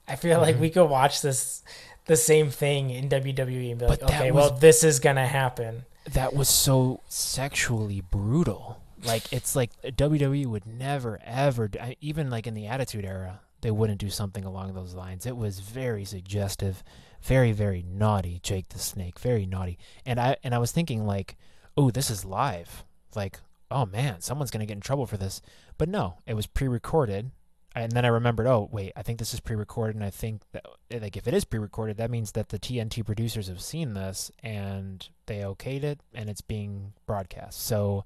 [0.08, 0.60] I feel like Mhm.
[0.60, 1.64] we could watch this,
[2.06, 5.86] the same thing in WWE and be like, okay, was- well, this is gonna happen.
[6.06, 8.82] that was so sexually brutal.
[9.06, 11.70] Like it's like WWE would never ever
[12.02, 15.26] even like in the Attitude Era, they wouldn't do something along those lines.
[15.26, 16.84] It was very suggestive,
[17.22, 18.40] very very naughty.
[18.44, 19.80] Jake the Snake, very naughty.
[20.06, 21.38] And I and I was thinking like,
[21.76, 22.84] oh, this is live.
[23.16, 23.40] Like,
[23.72, 25.42] oh man, someone's gonna get in trouble for this.
[25.78, 27.32] But no, it was pre-recorded.
[27.76, 30.66] And then I remembered, oh wait, I think this is pre-recorded, and I think that
[30.92, 34.30] eh, like if it is pre-recorded, that means that the TNT producers have seen this
[34.44, 37.66] and they okayed it, and it's being broadcast.
[37.66, 38.04] So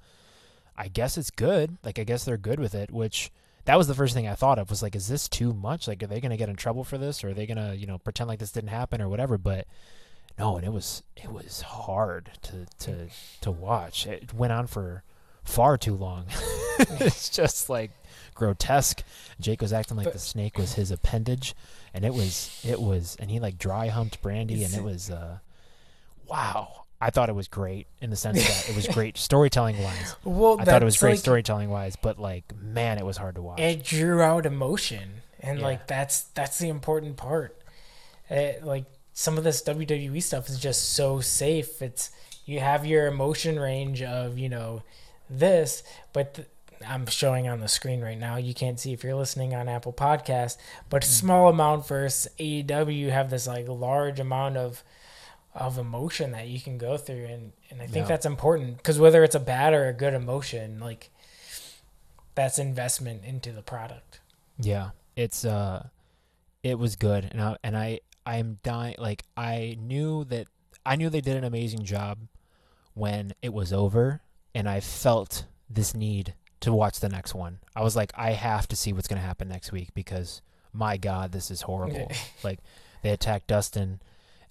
[0.77, 1.77] I guess it's good.
[1.83, 2.91] Like I guess they're good with it.
[2.91, 3.31] Which
[3.67, 5.87] that was the first thing I thought of was like, is this too much?
[5.87, 7.97] Like, are they gonna get in trouble for this, or are they gonna you know
[7.99, 9.37] pretend like this didn't happen or whatever?
[9.37, 9.67] But
[10.39, 13.07] no, and it was it was hard to to
[13.41, 14.07] to watch.
[14.07, 15.03] It went on for
[15.43, 16.25] far too long.
[16.79, 17.91] it's just like
[18.35, 19.03] grotesque.
[19.39, 21.53] Jake was acting like But- the snake was his appendage,
[21.93, 25.39] and it was it was, and he like dry humped Brandi, and it- was uh,
[26.27, 26.83] wow.
[26.99, 30.15] I thought it was great in the sense that it was great storytelling wise.
[30.23, 33.35] Well, I thought it was great like- storytelling wise, but like man, it was hard
[33.35, 33.59] to watch.
[33.59, 35.65] It drew out emotion, and Yeah.
[35.65, 37.55] like that's that's the important part.
[38.29, 41.81] It, like some of this WWE stuff is just so safe.
[41.81, 42.09] It's
[42.45, 44.81] you have your emotion range of you know
[45.29, 45.83] this,
[46.13, 46.47] but th-
[46.87, 48.37] I'm showing on the screen right now.
[48.37, 50.57] You can't see if you're listening on Apple Podcast,
[50.89, 51.05] but Mm.
[51.05, 53.09] small amount versus AEW.
[53.11, 54.83] Have this like large amount of
[55.57, 58.07] of emotion that you can go through, and and I think Yeah.
[58.09, 61.09] that's important because whether it's a bad or a good emotion, like
[62.35, 64.19] that's investment into the product.
[64.59, 65.87] Yeah, it's uh,
[66.63, 68.95] it was good, and I and I I'm dying.
[68.97, 70.47] Like I knew that
[70.85, 72.19] I knew they did an amazing job
[72.93, 74.21] when it was over,
[74.55, 77.59] and I felt this need to watch the next one.
[77.75, 80.41] I was like, I have to see what's gonna happen next week because
[80.73, 82.11] my God, this is horrible.
[82.43, 82.59] like
[83.03, 83.99] they attacked Dustin,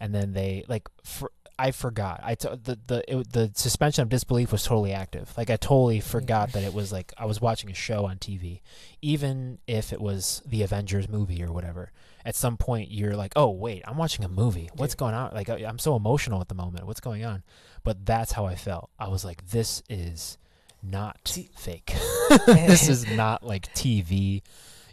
[0.01, 0.89] and then they like.
[1.05, 2.21] For, I forgot.
[2.23, 5.33] I t- the the it, the suspension of disbelief was totally active.
[5.39, 8.61] Like I totally forgot that it was like I was watching a show on TV,
[9.01, 11.93] even if it was the Avengers movie or whatever.
[12.27, 14.69] At some point, you're like, "Oh wait, I'm watching a movie.
[14.75, 16.87] What's going on?" Like I, I'm so emotional at the moment.
[16.87, 17.43] What's going on?
[17.85, 18.91] But that's how I felt.
[18.99, 20.37] I was like, "This is
[20.83, 21.95] not See- fake.
[22.47, 24.43] this is not like TV."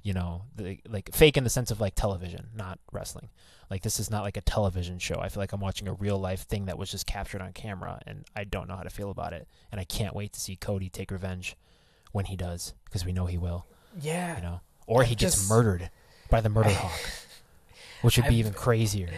[0.02, 3.30] You know, the, like fake in the sense of like television, not wrestling.
[3.74, 5.16] Like this is not like a television show.
[5.20, 8.00] I feel like I'm watching a real life thing that was just captured on camera,
[8.06, 9.48] and I don't know how to feel about it.
[9.72, 11.56] And I can't wait to see Cody take revenge
[12.12, 13.66] when he does, because we know he will.
[14.00, 14.36] Yeah.
[14.38, 15.90] You know, or I he gets just- murdered
[16.30, 17.00] by the murder hawk,
[18.04, 19.10] which would be I've- even crazier.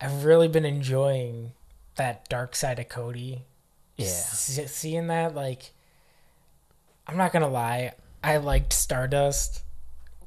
[0.00, 1.52] I've really been enjoying
[1.96, 3.42] that dark side of Cody.
[3.98, 4.06] Yeah.
[4.06, 5.74] Se- seeing that, like,
[7.06, 7.92] I'm not gonna lie,
[8.24, 9.62] I liked Stardust.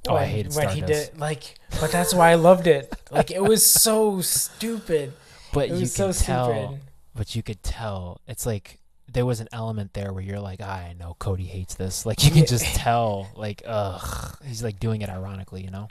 [0.07, 2.93] Oh, I hated when he did like, but that's why I loved it.
[3.11, 5.13] Like, it was so stupid.
[5.53, 6.49] But It you was can so tell.
[6.51, 6.79] stupid.
[7.15, 8.19] But you could tell.
[8.27, 8.79] It's like
[9.09, 12.05] there was an element there where you're like, "Ah, I know Cody hates this.
[12.09, 13.29] Like you can just tell.
[13.35, 15.87] Like, ugh, he's like doing it ironically, you know.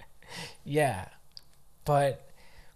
[0.66, 1.06] Yeah,
[1.86, 2.28] but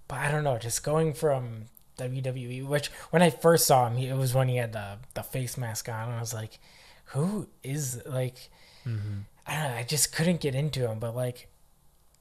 [0.09, 0.57] but I don't know.
[0.57, 1.67] Just going from
[1.99, 5.23] WWE, which when I first saw him, he, it was when he had the the
[5.23, 6.59] face mask on, and I was like,
[7.13, 8.49] "Who is like?"
[8.87, 9.19] Mm-hmm.
[9.49, 9.77] I don't know.
[9.79, 11.49] I just couldn't get into him, but like,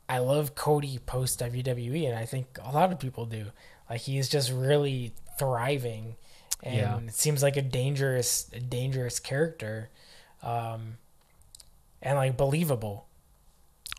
[0.10, 3.48] I love Cody post WWE, and I think a lot of people do.
[3.90, 6.16] Like he's just really thriving,
[6.64, 6.98] and Yeah.
[7.00, 9.90] it seems like a dangerous, a dangerous character,
[10.42, 10.98] um,
[12.02, 13.06] and like believable.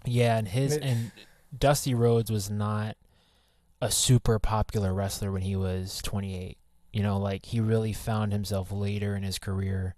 [0.04, 1.10] Yeah, and his and
[1.56, 2.96] Dusty Rhodes was not
[3.82, 6.56] a super popular wrestler when he was 28.
[6.92, 9.94] You know, like he really found himself later in his career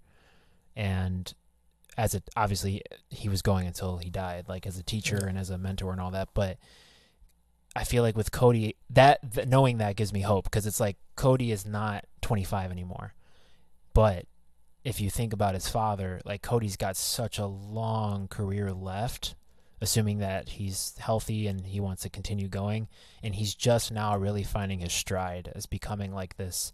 [0.75, 1.33] and
[1.97, 5.29] as a obviously he was going until he died like as a teacher Yeah.
[5.29, 6.57] and as a mentor and all that, but
[7.75, 10.97] I feel like with Cody that th- knowing that gives me hope because it's like
[11.15, 13.13] Cody is not 25 anymore.
[13.93, 14.25] But
[14.83, 19.35] if you think about his father, like Cody's got such a long career left,
[19.79, 22.87] assuming that he's healthy and he wants to continue going,
[23.21, 26.73] and he's just now really finding his stride as becoming like this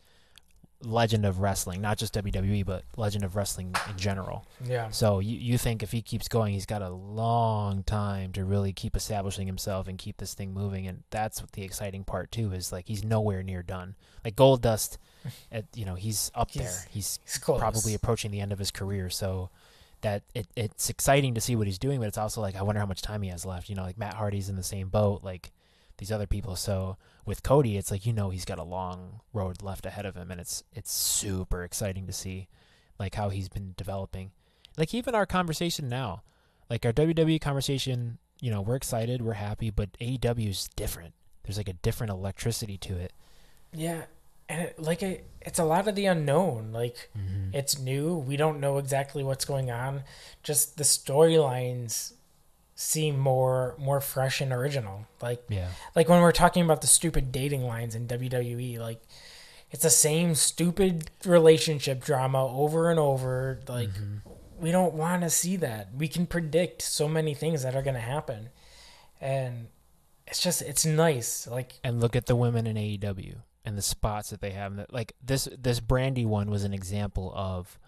[0.83, 4.45] legend of wrestling, not just WWE, but legend of wrestling in general.
[4.63, 4.89] Yeah.
[4.91, 8.73] So you, you think if he keeps going, he's got a long time to really
[8.73, 12.51] keep establishing himself and keep this thing moving, and that's what the exciting part too
[12.53, 13.95] is like he's nowhere near done.
[14.23, 14.97] Like Goldust,
[15.51, 16.89] at you know he's up He's- there.
[16.91, 19.09] He's He's probably approaching the end of his career.
[19.09, 19.49] So
[20.01, 22.79] that it, it's exciting to see what he's doing, but it's also like I wonder
[22.79, 23.67] how much time he has left.
[23.67, 25.51] You know, like Matt Hardy's in the same boat, like
[25.97, 26.55] these other people.
[26.55, 30.15] So with Cody, it's like you know he's got a long road left ahead of
[30.15, 32.47] him, and it's it's super exciting to see
[32.99, 34.31] like how he's been developing.
[34.77, 36.21] Like even our conversation now,
[36.69, 41.13] like our WWE conversation, you know, we're excited, we're happy, but AEW is different.
[41.43, 43.13] There's like a different electricity to it.
[43.73, 44.03] Yeah,
[44.49, 46.71] and it, like it, it's a lot of the unknown.
[46.71, 47.55] Like Mm-hmm.
[47.55, 48.15] it's new.
[48.15, 50.03] We don't know exactly what's going on.
[50.43, 52.13] Just the storylines
[52.79, 55.07] seem more more fresh and original.
[55.19, 55.69] Like Yeah.
[55.95, 59.01] like when we're talking about the stupid dating lines in WWE, like
[59.71, 63.59] it's the same stupid relationship drama over and over.
[63.67, 64.29] Like mm-hmm.
[64.59, 65.89] we don't want to see that.
[65.97, 68.49] We can predict so many things that are going to happen.
[69.19, 69.69] And
[70.27, 71.47] it's just it's nice.
[71.47, 74.75] Like and look at the women in AEW and the spots that they have.
[74.75, 77.79] That like this this Brandi one was an example of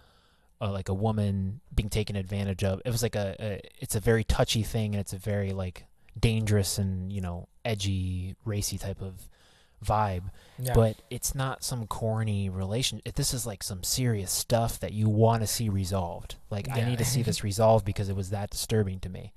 [0.62, 2.82] uh, like a woman being taken advantage of.
[2.86, 5.86] It was like a, a it's a very touchy thing and it's a very like
[6.20, 9.30] dangerous and you know edgy racy type of
[9.86, 10.24] vibe.
[10.62, 10.74] Yeah.
[10.74, 15.42] but it's not some corny relation this is like some serious stuff that you want
[15.42, 16.36] to see resolved.
[16.50, 19.32] Like i need to see this resolved because it was that disturbing to me.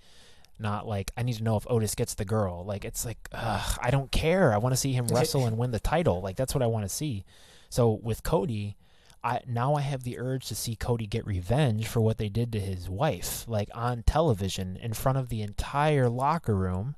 [0.59, 2.65] Not like i need to know if otis gets the girl.
[2.65, 4.53] Like it's like ugh, i don't care.
[4.53, 6.20] I want to see him wrestle and win the title.
[6.20, 7.24] Like that's what i want to see.
[7.70, 8.77] So with cody
[9.24, 12.53] I now I have the urge to see Cody get revenge for what they did
[12.53, 16.97] to his wife, like on television in front of the entire locker room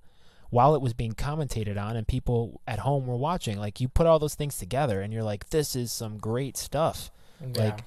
[0.51, 3.59] while it was being commentated on and people at home were watching.
[3.59, 7.11] Like you put all those things together and you're like, this is some great stuff.
[7.41, 7.65] yeah.
[7.65, 7.81] like,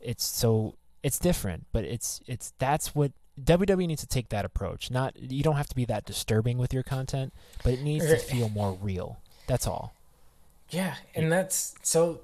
[0.00, 3.12] It's so it's different, but it's it's that's what
[3.42, 4.90] WWE needs to take that approach.
[4.90, 7.32] Not you don't have to be that disturbing with your content,
[7.62, 9.20] but it needs to er, feel more real.
[9.46, 9.94] That's all.
[10.70, 12.20] Yeah, and that's so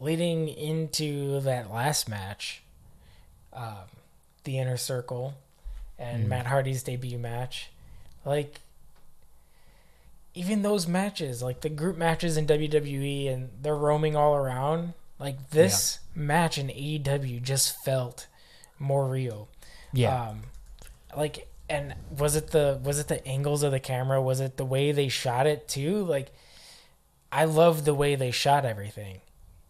[0.00, 2.62] leading into that last match,
[3.52, 3.86] um,
[4.44, 5.34] the inner circle
[5.98, 6.28] and Mhm.
[6.28, 7.70] Matt Hardy's debut match.
[8.24, 8.60] Like,
[10.34, 14.92] even those matches, like the group matches in WWE, and they're roaming all around.
[15.18, 18.26] Like, this match in AEW just felt
[18.78, 19.48] more real.
[19.94, 20.28] Yeah.
[20.28, 20.42] Um,
[21.16, 24.20] like, and was it the was it the angles of the camera?
[24.20, 26.04] Was it the way they shot it too?
[26.04, 26.30] Like,
[27.32, 29.22] I love the way they shot everything.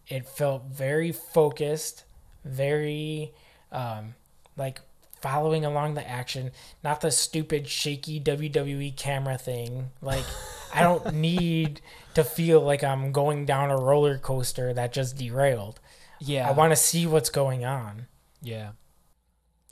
[0.07, 2.03] It felt very focused,
[2.45, 3.33] very
[3.71, 4.15] um,
[4.55, 4.81] like
[5.21, 6.51] following along the action,
[6.83, 9.91] not the stupid shaky WWE camera thing.
[10.01, 10.25] Like,
[10.73, 11.81] I don't need
[12.13, 15.79] to feel like I'm going down a roller coaster that just derailed.
[16.19, 16.47] yeah.
[16.47, 18.07] I want to see what's going on.
[18.41, 18.71] Yeah.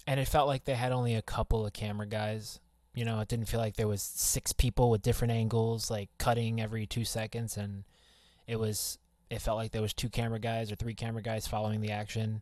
[0.08, 2.60] And it felt like they had only a couple of camera guys.
[2.94, 6.62] You know, it didn't feel like there was six people with different angles, like cutting
[6.62, 7.84] every two seconds, and
[8.48, 8.98] it was.
[9.36, 12.42] It felt like there was two camera guys or three camera guys following the action,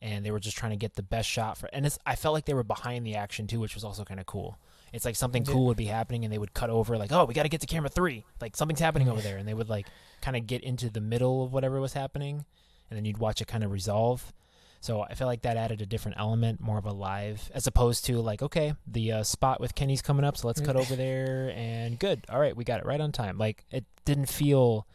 [0.00, 1.68] and they were just trying to get the best shot for.
[1.72, 1.98] And it's.
[2.06, 4.56] I felt like they were behind the action too, which was also kind of cool.
[4.92, 7.34] It's like something cool would be happening, and they would cut over, like, "Oh, we
[7.34, 8.24] got to get to camera three.
[8.40, 9.86] Like something's happening over there," and they would like
[10.22, 12.44] kind of get into the middle of whatever was happening,
[12.88, 14.32] and then you'd watch it kind of resolve.
[14.80, 18.04] So I feel like that added a different element, more of a live, as opposed
[18.06, 21.52] to like, okay, the uh, spot with Kenny's coming up, so let's cut over there
[21.56, 22.24] and good.
[22.28, 23.38] All right, we got it right on time.
[23.38, 24.86] Like it didn't feel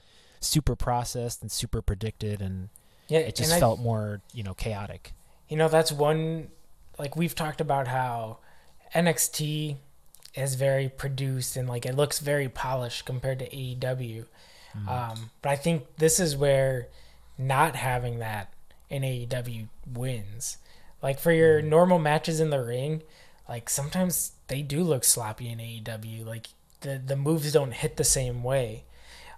[0.43, 2.69] super processed and super predicted, and
[3.07, 5.13] Yeah, it just and I- felt more, you know, chaotic.
[5.49, 6.49] You know, that's one
[6.99, 8.37] like we've talked about how
[8.93, 9.77] NXT
[10.35, 14.25] is very produced and like it looks very polished compared to AEW.
[14.87, 16.87] Um, but I think this is where
[17.37, 18.51] not having that
[18.89, 20.57] in AEW wins.
[21.01, 23.03] Like for your normal matches in the ring,
[23.47, 26.25] like sometimes they do look sloppy in AEW.
[26.25, 26.47] Like
[26.81, 28.85] the the moves don't hit the same way.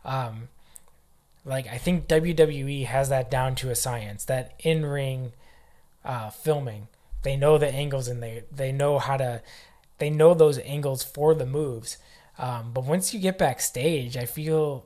[0.06, 0.48] Um,
[1.46, 4.26] like I think WWE has that down to a science.
[4.26, 5.34] That in ring
[6.04, 6.88] uh, filming,
[7.22, 9.42] they know the angles and they they know how to
[10.00, 11.98] they know those angles for the moves.
[12.38, 14.86] Um, but once you get backstage, I feel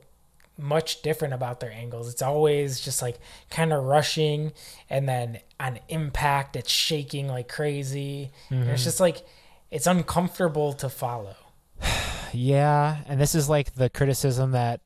[0.56, 2.12] much different about their angles.
[2.12, 3.18] It's always just like
[3.50, 4.52] kind of rushing,
[4.88, 8.30] and then on impact, it's shaking like crazy.
[8.50, 8.70] Mm-hmm.
[8.70, 9.24] It's just like
[9.70, 11.36] it's uncomfortable to follow.
[12.32, 14.80] yeah, and this is like the criticism that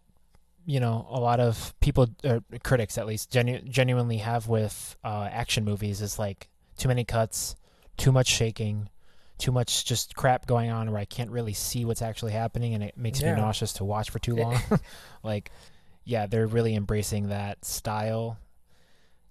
[0.66, 5.28] you know a lot of people or critics at least genu- genuinely have with uh,
[5.30, 7.56] action movies is like too many cuts,
[7.96, 8.88] too much shaking,
[9.38, 12.82] too much just crap going on where I can't really see what's actually happening and
[12.82, 13.34] it makes yeah.
[13.34, 14.58] me nauseous to watch for too long.
[15.22, 15.50] like,
[16.04, 18.38] yeah, they're really embracing that style.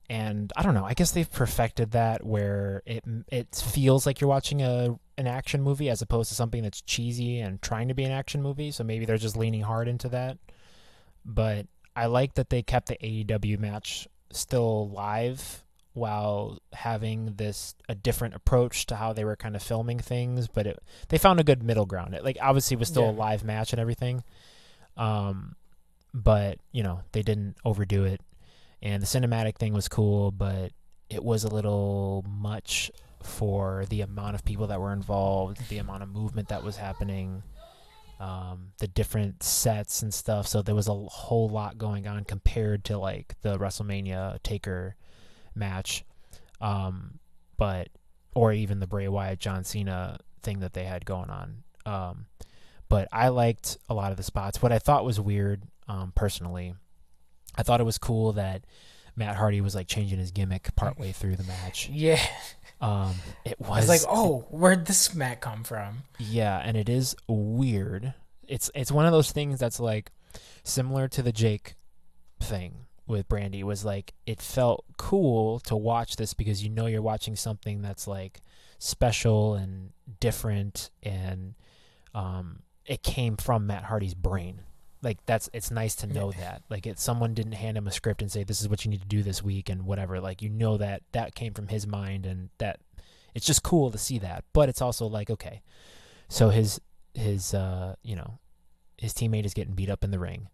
[0.10, 0.86] And I don't know.
[0.86, 5.62] I guess they've perfected that where it it feels like you're watching a an action
[5.62, 8.72] movie as opposed to something that's cheesy and trying to be an action movie.
[8.72, 10.38] So maybe they're just leaning hard into that.
[11.26, 15.64] But I like that they kept the AEW match still live
[15.94, 20.66] while having this a different approach to how they were kind of filming things but
[20.66, 20.80] it,
[21.10, 22.16] they found a good middle ground.
[22.16, 23.12] It like obviously was still yeah.
[23.12, 24.24] a live match and everything
[24.98, 25.56] um
[26.14, 28.22] but you know they didn't overdo it.
[28.82, 30.72] And the cinematic thing was cool but
[31.10, 32.90] it was a little much
[33.22, 37.44] for the amount of people that were involved the amount of movement that was happening
[38.24, 42.86] um, the different sets and stuff so there was a whole lot going on compared
[42.86, 44.96] to like the wrestlemania taker
[45.56, 46.06] match.
[46.62, 47.20] Um,
[47.58, 47.90] but
[48.36, 51.64] or even the Bray Wyatt John Cena thing that they had going on.
[51.86, 52.26] Um,
[52.90, 54.62] but I liked a lot of the spots.
[54.62, 56.74] What I thought was weird, um, personally,
[57.56, 58.66] I thought it was cool that
[59.16, 61.90] Matt Hardy was like changing his gimmick partway through the match.
[61.90, 62.26] Yeah.
[62.84, 63.16] Um,
[63.46, 66.04] it was, was like, oh, where'd this Matt come from?
[66.20, 68.14] Yeah, and it is weird.
[68.46, 70.12] It's it's one of those things that's like
[70.64, 71.76] similar to the Jake
[72.42, 77.02] thing with Brandi was like it felt cool to watch this because you know you're
[77.02, 78.42] watching something that's like
[78.80, 81.56] special and different and
[82.14, 84.60] um, it came from Matt Hardy's brain.
[85.04, 86.64] Like that's it's nice to know that.
[86.70, 89.02] Like it someone didn't hand him a script and say this is what you need
[89.02, 90.20] to do this week and whatever.
[90.20, 92.80] Like you know that that came from his mind and that
[93.36, 94.46] it's just cool to see that.
[94.54, 95.62] But it's also like okay.
[96.30, 96.80] So his
[97.14, 98.40] his uh, you know,
[98.98, 100.48] his teammate is getting beat up in the ring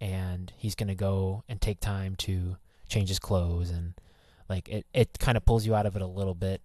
[0.00, 2.56] and he's going to go and take time to
[2.88, 3.94] change his clothes and
[4.48, 6.62] like it, it kind of pulls you out of it a little bit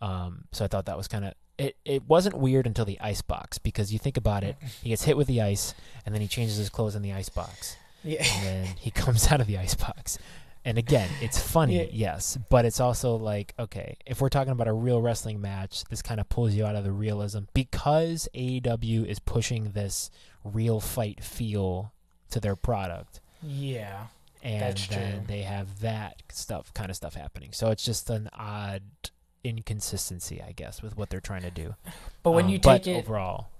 [0.00, 3.22] um, so i thought that was kind of it, it wasn't weird until the ice
[3.22, 5.74] box because you think about it he gets hit with the ice
[6.04, 8.24] and then he changes his clothes in the ice box yeah.
[8.24, 10.18] and then he comes out of the ice box
[10.64, 11.86] and again it's funny yeah.
[11.90, 16.02] yes but it's also like okay if we're talking about a real wrestling match this
[16.02, 20.10] kind of pulls you out of the realism because aew is pushing this
[20.44, 21.92] real fight feel
[22.30, 23.20] to their product.
[23.42, 24.06] Yeah.
[24.42, 27.50] And then they have that stuff kind of stuff happening.
[27.52, 28.82] So it's just an odd
[29.44, 31.74] inconsistency, I guess, with what they're trying to do.
[32.22, 33.50] But when um, you take it overall,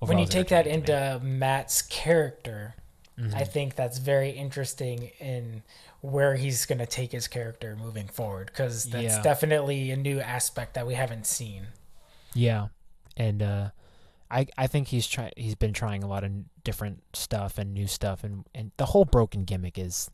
[0.00, 2.74] overall when you take that into Matt's character,
[3.18, 3.34] mm-hmm.
[3.34, 5.62] I think that's very interesting in
[6.00, 9.22] where he's going to take his character moving forward because that's yeah.
[9.22, 11.68] definitely a new aspect that we haven't seen.
[12.34, 12.68] Yeah,
[13.16, 13.70] and uh,
[14.30, 16.30] I I think he's try he's been trying a lot of
[16.62, 20.10] different stuff and new stuff and and the whole broken gimmick is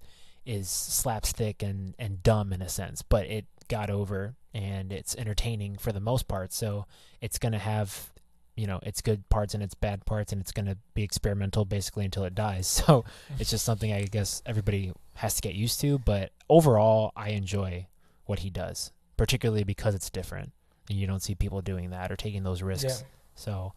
[0.46, 5.76] is slapstick and and dumb in a sense, but it got over and it's entertaining
[5.78, 6.52] for the most part.
[6.52, 6.86] So
[7.20, 8.12] it's gonna have
[8.56, 11.64] you know its good parts and its bad parts and it's going to be experimental
[11.64, 13.04] basically until it dies so
[13.38, 17.86] it's just something i guess everybody has to get used to but overall i enjoy
[18.26, 20.52] what he does particularly because it's different
[20.90, 23.06] and you don't see people doing that or taking those risks yeah.
[23.36, 23.72] so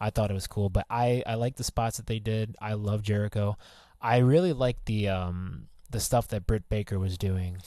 [0.00, 0.70] I thought it was cool.
[0.70, 2.56] But I I like the spots that they did.
[2.60, 3.58] I love Jericho.
[4.00, 7.58] I really like the um the stuff that Britt Baker was doing.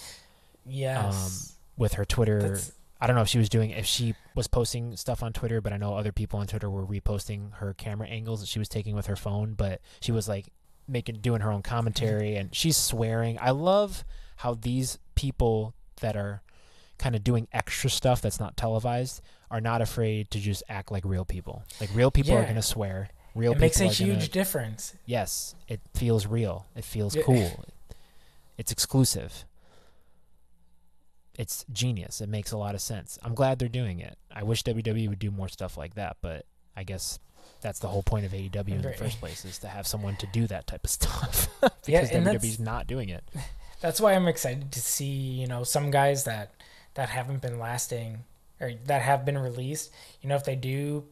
[0.66, 1.14] Yes.
[1.14, 2.42] Um, with her Twitter.
[2.42, 2.72] That's...
[3.00, 5.74] I don't know if she was doing if she was posting stuff on Twitter, but
[5.74, 8.96] I know other people on Twitter were reposting her camera angles that she was taking
[8.96, 9.54] with her phone.
[9.54, 10.48] But she was like
[10.88, 13.38] making doing her own commentary and she's swearing.
[13.42, 14.04] I love
[14.38, 16.42] how these people that are
[16.98, 19.22] kind of doing extra stuff that's not televised
[19.52, 21.64] are not afraid to just act like real people.
[21.82, 22.40] Like real people yeah.
[22.40, 23.10] are going to swear.
[23.36, 24.96] Real it makes a huge gonna, difference.
[25.06, 26.68] Yes, it feels real.
[26.76, 27.24] It feels yeah.
[27.24, 27.66] cool.
[28.58, 29.46] It's exclusive.
[31.38, 32.22] It's genius.
[32.22, 33.18] It makes a lot of sense.
[33.24, 34.18] I'm glad they're doing it.
[34.32, 36.46] I wish WWE would do more stuff like that, but
[36.76, 37.20] I guess
[37.62, 40.28] that's the whole point of AEW in the first place is to have someone to
[40.28, 43.24] do that type of stuff because yeah, WWE's not doing it.
[43.82, 46.54] That's why I'm excited to see, you know, some guys that
[46.94, 48.24] that haven't been lasting
[48.62, 49.92] or that have been released,
[50.22, 51.04] you know, if they do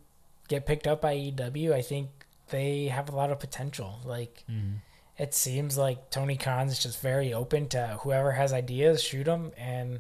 [0.47, 2.09] get picked up by EW, I think
[2.49, 3.99] they have a lot of potential.
[4.05, 4.77] Like, mm-hmm.
[5.21, 9.51] It seems like Tony Khan is just very open to whoever has ideas, shoot them,
[9.55, 9.99] and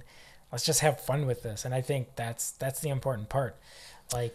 [0.51, 1.63] let's just have fun with this.
[1.63, 3.55] And I think that's that's the important part.
[4.11, 4.33] Like,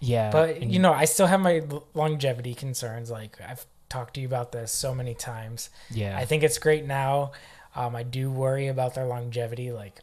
[0.00, 1.62] Yeah, But you know, I still have my
[1.94, 3.08] longevity concerns.
[3.08, 5.70] Like I've talked to you about this so many times.
[5.92, 7.30] yeah, I think it's great now.
[7.76, 9.70] Um, I do worry about their longevity.
[9.70, 10.00] Like,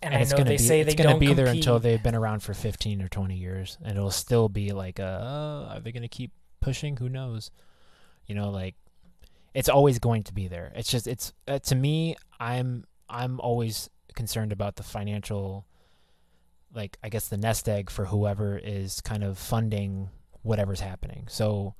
[0.00, 1.44] and, and, I it's know gonna they be say it's they gonna don't be compete.
[1.44, 4.98] there until they've been around for 15 or 20 years, and it'll still be like,
[4.98, 6.30] uh, are they gonna keep
[6.62, 6.96] pushing?
[6.96, 7.50] Who knows?
[8.26, 8.74] You know, like
[9.54, 10.72] it's always going to be there.
[10.74, 15.66] It's just it's uh, to me, I'm I'm always concerned about the financial,
[16.74, 20.08] like I guess the nest egg for whoever is kind of funding
[20.42, 21.26] whatever's happening.
[21.28, 21.74] So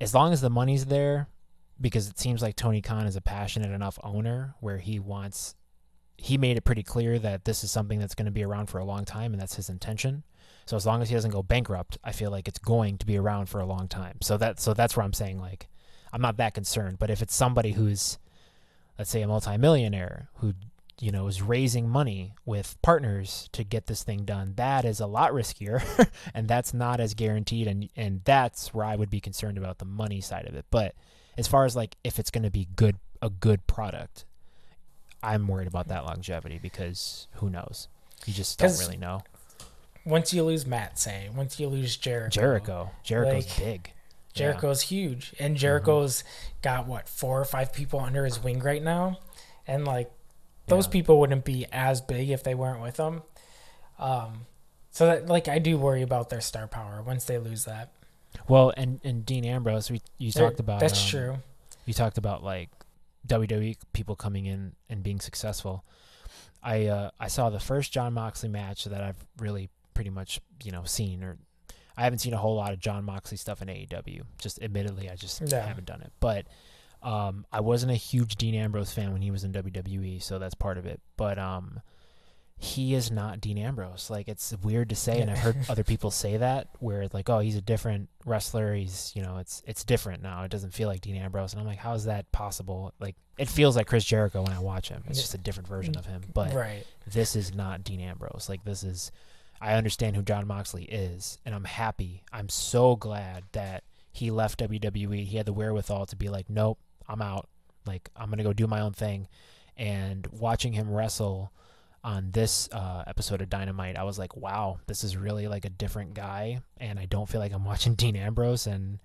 [0.00, 1.28] as long as the money's there,
[1.80, 5.54] because it seems like Tony Khan is a passionate enough owner where he wants
[6.16, 8.78] he made it pretty clear that this is something that's going to be around for
[8.78, 10.22] a long time and that's his intention.
[10.66, 13.18] So as long as he doesn't go bankrupt, I feel like it's going to be
[13.18, 14.18] around for a long time.
[14.22, 15.68] So that so that's where I'm saying like
[16.12, 18.18] I'm not that concerned, but if it's somebody who's
[18.98, 20.54] let's say a multimillionaire who
[21.00, 25.06] you know is raising money with partners to get this thing done, that is a
[25.06, 29.58] lot riskier and that's not as guaranteed and and that's where I would be concerned
[29.58, 30.64] about the money side of it.
[30.70, 30.94] But
[31.36, 34.24] as far as like if it's going to be good a good product,
[35.22, 37.88] I'm worried about that longevity because who knows?
[38.24, 39.22] You just don't really know.
[40.04, 43.92] Once you lose Matt, say once you lose Jericho, Jericho, Jericho's like, big.
[44.34, 45.44] Jericho's huge, Mm-hmm.
[45.44, 46.24] and Jericho's
[46.62, 49.18] got what four or five people under his wing right now,
[49.66, 50.10] and like
[50.66, 50.92] those Yeah.
[50.92, 53.22] people wouldn't be as big if they weren't with him.
[53.98, 54.46] Um,
[54.90, 57.90] so that like I do worry about their star power once they lose that.
[58.48, 61.36] Well, and and Dean Ambrose, we you There- talked about that's um, true.
[61.86, 62.70] You talked about like
[63.26, 65.84] WWE people coming in and being successful.
[66.62, 70.72] I uh, I saw the first Jon Moxley match that I've really pretty much you
[70.72, 71.38] know seen or
[71.96, 74.22] I haven't seen a whole lot of Jon Moxley stuff in AEW.
[74.40, 75.64] Just admittedly, I just Yeah.
[75.64, 76.12] haven't done it.
[76.18, 76.46] But
[77.02, 80.54] um, I wasn't a huge Dean Ambrose fan when he was in WWE, so that's
[80.54, 81.00] part of it.
[81.16, 81.80] But um,
[82.56, 84.08] he is not Dean Ambrose.
[84.10, 87.28] Like it's weird to say, and I've heard other people say that where it's like,
[87.28, 88.74] oh, he's a different wrestler.
[88.74, 90.42] He's you know, it's it's different now.
[90.44, 92.92] It doesn't feel like Dean Ambrose, and I'm like, how is that possible?
[92.98, 95.04] Like it feels like Chris Jericho when I watch him.
[95.06, 96.22] It's just a different version of him.
[96.32, 96.84] But right.
[97.06, 98.46] this is not Dean Ambrose.
[98.48, 99.12] Like this is
[99.60, 102.22] I understand who Jon Moxley is and I'm happy.
[102.32, 105.24] I'm so glad that he left WWE.
[105.24, 106.78] He had the wherewithal to be like, "Nope,
[107.08, 107.48] I'm out.
[107.84, 109.28] Like I'm going to go do my own thing."
[109.76, 111.50] And watching him wrestle
[112.04, 115.70] on this uh, episode of Dynamite, I was like, "Wow, this is really like a
[115.70, 119.00] different guy." And I don't feel like I'm watching Dean Ambrose and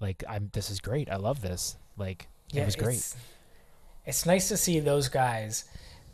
[0.00, 1.10] like I'm this is great.
[1.10, 1.76] I love this.
[1.98, 2.96] Like it was great.
[2.96, 3.16] It's,
[4.06, 5.64] it's nice to see those guys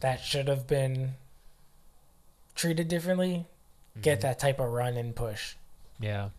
[0.00, 1.12] that should have been
[2.56, 3.46] treated differently
[4.00, 4.22] get Mhm.
[4.22, 5.56] that type of run and push.
[6.00, 6.30] Yeah.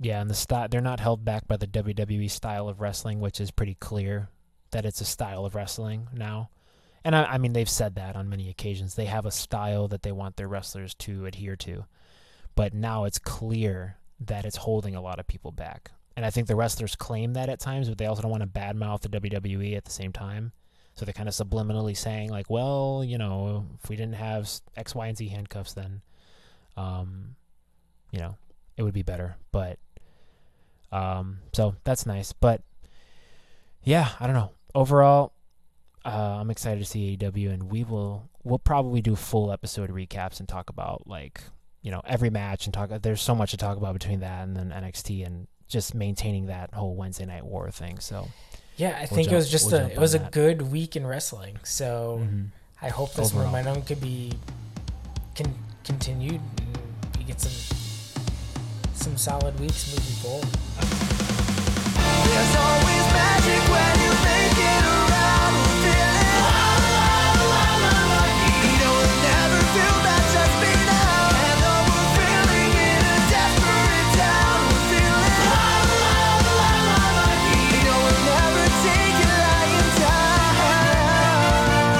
[0.00, 3.40] Yeah, and the style they're not held back by the WWE style of wrestling, which
[3.40, 4.28] is pretty clear
[4.72, 6.50] that it's a style of wrestling now.
[7.04, 8.94] And I, I mean, they've said that on many occasions.
[8.94, 11.84] They have a style that they want their wrestlers to adhere to.
[12.54, 15.90] But now it's clear that it's holding a lot of people back.
[16.16, 18.46] And I think the wrestlers claim that at times, but they also don't want to
[18.48, 20.52] badmouth the WWE at the same time.
[20.94, 24.94] So they're kind of subliminally saying, like, well, you know, if we didn't have X,
[24.94, 26.02] Y, and Z handcuffs, then,
[26.76, 27.36] um,
[28.10, 28.36] you know,
[28.76, 29.36] it would be better.
[29.52, 29.78] But,
[30.90, 32.32] um, so that's nice.
[32.32, 32.60] But,
[33.82, 34.52] yeah, I don't know.
[34.74, 35.32] Overall,
[36.04, 40.40] uh, I'm excited to see AEW, and we will we'll probably do full episode recaps
[40.40, 41.42] and talk about like
[41.82, 42.90] you know every match and talk.
[43.02, 46.74] There's so much to talk about between that and then NXT and just maintaining that
[46.74, 47.98] whole Wednesday Night War thing.
[47.98, 48.28] So
[48.76, 50.32] Yeah, I We'll think it was just we'll a it was a that.
[50.32, 51.58] good week in wrestling.
[51.62, 52.46] So mhm.
[52.80, 53.46] I hope this Overall.
[53.52, 54.32] momentum could be
[55.36, 55.54] con-
[55.84, 57.76] continued and we get some
[58.94, 60.48] some solid weeks moving forward.
[62.24, 64.01] There's always